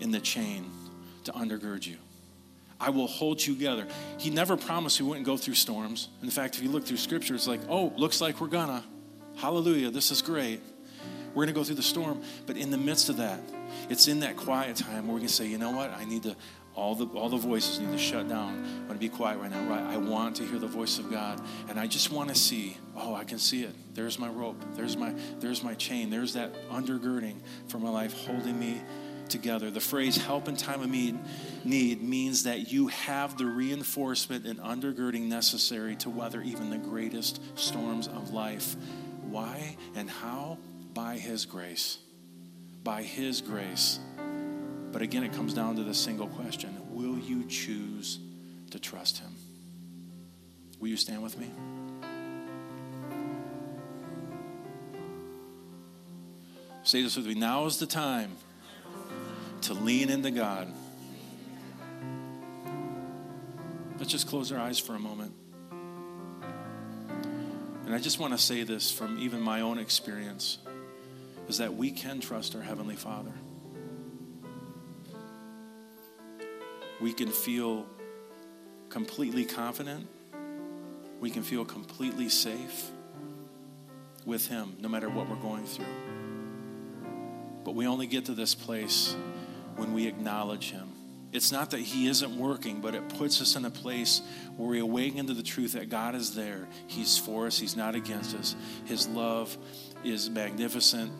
in 0.00 0.10
the 0.10 0.18
chain 0.18 0.68
to 1.22 1.32
undergird 1.32 1.86
you. 1.86 1.98
I 2.80 2.90
will 2.90 3.06
hold 3.06 3.44
you 3.46 3.54
together. 3.54 3.86
He 4.18 4.30
never 4.30 4.56
promised 4.56 5.00
we 5.00 5.06
wouldn't 5.06 5.26
go 5.26 5.36
through 5.36 5.54
storms. 5.54 6.08
In 6.24 6.30
fact, 6.30 6.56
if 6.56 6.64
you 6.64 6.68
look 6.68 6.84
through 6.84 6.96
scripture, 6.96 7.36
it's 7.36 7.46
like, 7.46 7.60
oh, 7.68 7.92
looks 7.96 8.20
like 8.20 8.40
we're 8.40 8.48
gonna. 8.48 8.82
Hallelujah, 9.36 9.90
this 9.90 10.10
is 10.10 10.20
great. 10.20 10.60
We're 11.38 11.44
going 11.44 11.54
to 11.54 11.60
go 11.60 11.62
through 11.62 11.76
the 11.76 11.82
storm, 11.84 12.20
but 12.46 12.56
in 12.56 12.72
the 12.72 12.76
midst 12.76 13.10
of 13.10 13.18
that, 13.18 13.38
it's 13.88 14.08
in 14.08 14.18
that 14.20 14.36
quiet 14.36 14.74
time 14.74 15.06
where 15.06 15.14
we 15.14 15.20
can 15.20 15.28
say, 15.28 15.46
you 15.46 15.56
know 15.56 15.70
what? 15.70 15.92
I 15.92 16.04
need 16.04 16.24
to, 16.24 16.34
all 16.74 16.96
the, 16.96 17.06
all 17.16 17.28
the 17.28 17.36
voices 17.36 17.78
need 17.78 17.92
to 17.92 17.96
shut 17.96 18.28
down. 18.28 18.64
I 18.64 18.88
want 18.88 18.94
to 18.94 18.98
be 18.98 19.08
quiet 19.08 19.38
right 19.38 19.48
now. 19.48 19.64
Right? 19.68 19.82
I 19.82 19.98
want 19.98 20.34
to 20.38 20.42
hear 20.44 20.58
the 20.58 20.66
voice 20.66 20.98
of 20.98 21.12
God. 21.12 21.40
And 21.68 21.78
I 21.78 21.86
just 21.86 22.10
want 22.10 22.28
to 22.30 22.34
see, 22.34 22.76
oh, 22.96 23.14
I 23.14 23.22
can 23.22 23.38
see 23.38 23.62
it. 23.62 23.72
There's 23.94 24.18
my 24.18 24.28
rope. 24.28 24.60
There's 24.74 24.96
my, 24.96 25.14
there's 25.38 25.62
my 25.62 25.74
chain. 25.74 26.10
There's 26.10 26.32
that 26.32 26.52
undergirding 26.70 27.36
for 27.68 27.78
my 27.78 27.90
life 27.90 28.14
holding 28.26 28.58
me 28.58 28.80
together. 29.28 29.70
The 29.70 29.78
phrase 29.78 30.16
help 30.16 30.48
in 30.48 30.56
time 30.56 30.82
of 30.82 30.90
need 30.90 32.02
means 32.02 32.42
that 32.42 32.72
you 32.72 32.88
have 32.88 33.38
the 33.38 33.46
reinforcement 33.46 34.44
and 34.44 34.58
undergirding 34.58 35.28
necessary 35.28 35.94
to 35.98 36.10
weather 36.10 36.42
even 36.42 36.68
the 36.70 36.78
greatest 36.78 37.40
storms 37.56 38.08
of 38.08 38.32
life. 38.32 38.74
Why 39.22 39.76
and 39.94 40.10
how? 40.10 40.58
By 40.98 41.16
His 41.16 41.46
grace. 41.46 41.98
By 42.82 43.04
His 43.04 43.40
grace. 43.40 44.00
But 44.90 45.00
again, 45.00 45.22
it 45.22 45.32
comes 45.32 45.54
down 45.54 45.76
to 45.76 45.84
the 45.84 45.94
single 45.94 46.26
question 46.26 46.76
Will 46.90 47.16
you 47.16 47.44
choose 47.44 48.18
to 48.72 48.80
trust 48.80 49.18
Him? 49.18 49.30
Will 50.80 50.88
you 50.88 50.96
stand 50.96 51.22
with 51.22 51.38
me? 51.38 51.52
Say 56.82 57.00
this 57.00 57.16
with 57.16 57.26
me. 57.26 57.34
Now 57.34 57.66
is 57.66 57.78
the 57.78 57.86
time 57.86 58.32
to 59.60 59.74
lean 59.74 60.10
into 60.10 60.32
God. 60.32 60.66
Let's 63.98 64.10
just 64.10 64.26
close 64.26 64.50
our 64.50 64.58
eyes 64.58 64.80
for 64.80 64.96
a 64.96 64.98
moment. 64.98 65.32
And 67.86 67.94
I 67.94 68.00
just 68.00 68.18
want 68.18 68.32
to 68.32 68.38
say 68.38 68.64
this 68.64 68.90
from 68.90 69.20
even 69.20 69.40
my 69.40 69.60
own 69.60 69.78
experience. 69.78 70.58
Is 71.48 71.58
that 71.58 71.74
we 71.74 71.90
can 71.90 72.20
trust 72.20 72.54
our 72.54 72.62
Heavenly 72.62 72.96
Father. 72.96 73.32
We 77.00 77.12
can 77.12 77.30
feel 77.30 77.86
completely 78.90 79.44
confident. 79.44 80.06
We 81.20 81.30
can 81.30 81.42
feel 81.42 81.64
completely 81.64 82.28
safe 82.28 82.90
with 84.24 84.46
Him 84.46 84.76
no 84.80 84.88
matter 84.88 85.08
what 85.08 85.28
we're 85.28 85.36
going 85.36 85.64
through. 85.64 85.86
But 87.64 87.74
we 87.74 87.86
only 87.86 88.06
get 88.06 88.26
to 88.26 88.34
this 88.34 88.54
place 88.54 89.16
when 89.76 89.92
we 89.92 90.06
acknowledge 90.06 90.70
Him. 90.70 90.92
It's 91.32 91.52
not 91.52 91.70
that 91.70 91.80
He 91.80 92.08
isn't 92.08 92.38
working, 92.38 92.80
but 92.80 92.94
it 92.94 93.08
puts 93.10 93.40
us 93.40 93.56
in 93.56 93.64
a 93.64 93.70
place 93.70 94.22
where 94.56 94.68
we 94.68 94.78
awaken 94.80 95.26
to 95.26 95.34
the 95.34 95.42
truth 95.42 95.72
that 95.72 95.88
God 95.88 96.14
is 96.14 96.34
there. 96.34 96.66
He's 96.86 97.18
for 97.18 97.46
us, 97.46 97.58
He's 97.58 97.76
not 97.76 97.94
against 97.94 98.34
us. 98.34 98.56
His 98.84 99.06
love 99.08 99.56
is 100.04 100.30
magnificent. 100.30 101.12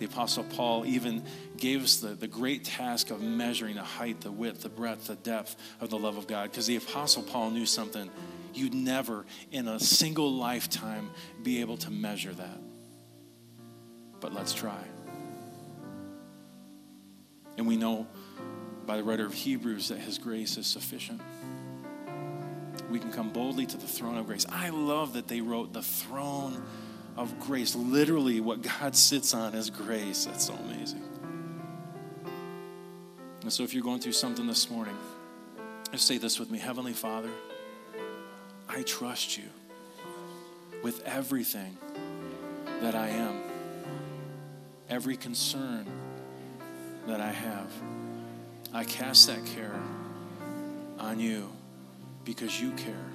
The 0.00 0.06
Apostle 0.06 0.44
Paul 0.44 0.86
even 0.86 1.22
gave 1.58 1.84
us 1.84 1.96
the, 1.96 2.08
the 2.08 2.26
great 2.26 2.64
task 2.64 3.10
of 3.10 3.20
measuring 3.20 3.74
the 3.74 3.82
height, 3.82 4.22
the 4.22 4.32
width, 4.32 4.62
the 4.62 4.70
breadth, 4.70 5.08
the 5.08 5.14
depth 5.14 5.56
of 5.78 5.90
the 5.90 5.98
love 5.98 6.16
of 6.16 6.26
God. 6.26 6.50
Because 6.50 6.66
the 6.66 6.76
Apostle 6.76 7.22
Paul 7.22 7.50
knew 7.50 7.66
something. 7.66 8.10
You'd 8.54 8.72
never, 8.72 9.26
in 9.52 9.68
a 9.68 9.78
single 9.78 10.32
lifetime, 10.32 11.10
be 11.42 11.60
able 11.60 11.76
to 11.76 11.90
measure 11.90 12.32
that. 12.32 12.60
But 14.20 14.32
let's 14.32 14.54
try. 14.54 14.82
And 17.58 17.66
we 17.66 17.76
know 17.76 18.06
by 18.86 18.96
the 18.96 19.04
writer 19.04 19.26
of 19.26 19.34
Hebrews 19.34 19.88
that 19.88 19.98
his 19.98 20.16
grace 20.16 20.56
is 20.56 20.66
sufficient. 20.66 21.20
We 22.90 22.98
can 22.98 23.12
come 23.12 23.28
boldly 23.34 23.66
to 23.66 23.76
the 23.76 23.86
throne 23.86 24.16
of 24.16 24.26
grace. 24.26 24.46
I 24.48 24.70
love 24.70 25.12
that 25.12 25.28
they 25.28 25.42
wrote 25.42 25.74
the 25.74 25.82
throne 25.82 26.64
of 27.20 27.38
grace. 27.38 27.76
Literally, 27.76 28.40
what 28.40 28.62
God 28.62 28.96
sits 28.96 29.34
on 29.34 29.54
is 29.54 29.68
grace. 29.68 30.24
That's 30.24 30.46
so 30.46 30.54
amazing. 30.54 31.02
And 33.42 33.52
so, 33.52 33.62
if 33.62 33.74
you're 33.74 33.84
going 33.84 34.00
through 34.00 34.12
something 34.12 34.46
this 34.46 34.70
morning, 34.70 34.96
just 35.92 36.06
say 36.06 36.16
this 36.16 36.40
with 36.40 36.50
me 36.50 36.58
Heavenly 36.58 36.94
Father, 36.94 37.30
I 38.68 38.82
trust 38.82 39.36
you 39.36 39.44
with 40.82 41.02
everything 41.04 41.76
that 42.80 42.94
I 42.94 43.08
am, 43.08 43.38
every 44.88 45.16
concern 45.16 45.86
that 47.06 47.20
I 47.20 47.32
have. 47.32 47.70
I 48.72 48.84
cast 48.84 49.26
that 49.26 49.44
care 49.44 49.78
on 50.98 51.20
you 51.20 51.50
because 52.24 52.60
you 52.60 52.70
care 52.72 53.10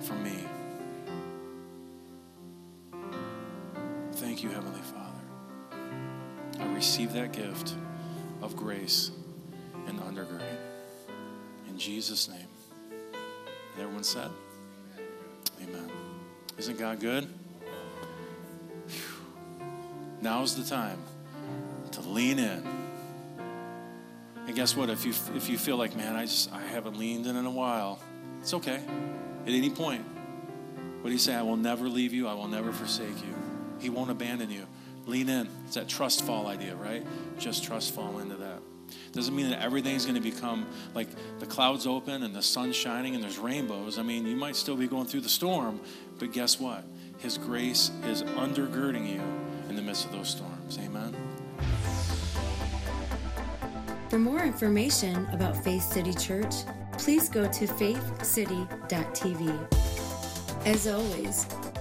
for 0.00 0.14
me. 0.14 0.43
You, 4.44 4.50
Heavenly 4.50 4.82
Father. 4.82 6.60
I 6.60 6.74
receive 6.74 7.14
that 7.14 7.32
gift 7.32 7.74
of 8.42 8.54
grace 8.54 9.10
and 9.86 9.98
undergirding. 10.00 10.56
In 11.68 11.78
Jesus' 11.78 12.28
name. 12.28 12.46
And 13.72 13.82
everyone 13.82 14.04
said, 14.04 14.30
Amen. 15.62 15.90
Isn't 16.58 16.78
God 16.78 17.00
good? 17.00 17.24
Whew. 18.86 19.64
Now's 20.20 20.54
the 20.56 20.64
time 20.64 20.98
to 21.92 22.02
lean 22.02 22.38
in. 22.38 22.66
And 24.46 24.54
guess 24.54 24.76
what? 24.76 24.90
If 24.90 25.06
you 25.06 25.14
if 25.34 25.48
you 25.48 25.56
feel 25.56 25.78
like, 25.78 25.96
man, 25.96 26.16
I 26.16 26.26
just 26.26 26.52
I 26.52 26.60
haven't 26.60 26.98
leaned 26.98 27.26
in 27.26 27.36
in 27.36 27.46
a 27.46 27.50
while, 27.50 27.98
it's 28.42 28.52
okay. 28.52 28.82
At 29.46 29.52
any 29.52 29.70
point, 29.70 30.04
what 31.00 31.08
do 31.08 31.12
you 31.12 31.18
say? 31.18 31.34
I 31.34 31.42
will 31.42 31.56
never 31.56 31.88
leave 31.88 32.12
you. 32.12 32.28
I 32.28 32.34
will 32.34 32.48
never 32.48 32.72
forsake 32.72 33.22
you. 33.22 33.43
He 33.84 33.90
won't 33.90 34.10
abandon 34.10 34.50
you. 34.50 34.66
Lean 35.04 35.28
in. 35.28 35.46
It's 35.66 35.74
that 35.74 35.88
trust 35.88 36.24
fall 36.24 36.46
idea, 36.46 36.74
right? 36.74 37.04
Just 37.38 37.64
trust 37.64 37.94
fall 37.94 38.18
into 38.18 38.34
that. 38.36 38.60
Doesn't 39.12 39.36
mean 39.36 39.50
that 39.50 39.60
everything's 39.60 40.06
going 40.06 40.14
to 40.14 40.22
become 40.22 40.66
like 40.94 41.08
the 41.38 41.44
clouds 41.44 41.86
open 41.86 42.22
and 42.22 42.34
the 42.34 42.40
sun's 42.40 42.76
shining 42.76 43.14
and 43.14 43.22
there's 43.22 43.38
rainbows. 43.38 43.98
I 43.98 44.02
mean, 44.02 44.24
you 44.24 44.36
might 44.36 44.56
still 44.56 44.74
be 44.74 44.88
going 44.88 45.04
through 45.04 45.20
the 45.20 45.28
storm, 45.28 45.80
but 46.18 46.32
guess 46.32 46.58
what? 46.58 46.82
His 47.18 47.36
grace 47.36 47.90
is 48.06 48.22
undergirding 48.22 49.06
you 49.06 49.20
in 49.68 49.76
the 49.76 49.82
midst 49.82 50.06
of 50.06 50.12
those 50.12 50.30
storms. 50.30 50.78
Amen. 50.78 51.14
For 54.08 54.18
more 54.18 54.44
information 54.44 55.26
about 55.30 55.62
Faith 55.62 55.82
City 55.82 56.14
Church, 56.14 56.54
please 56.96 57.28
go 57.28 57.42
to 57.52 57.66
faithcity.tv. 57.66 59.58
As 60.64 60.86
always, 60.86 61.46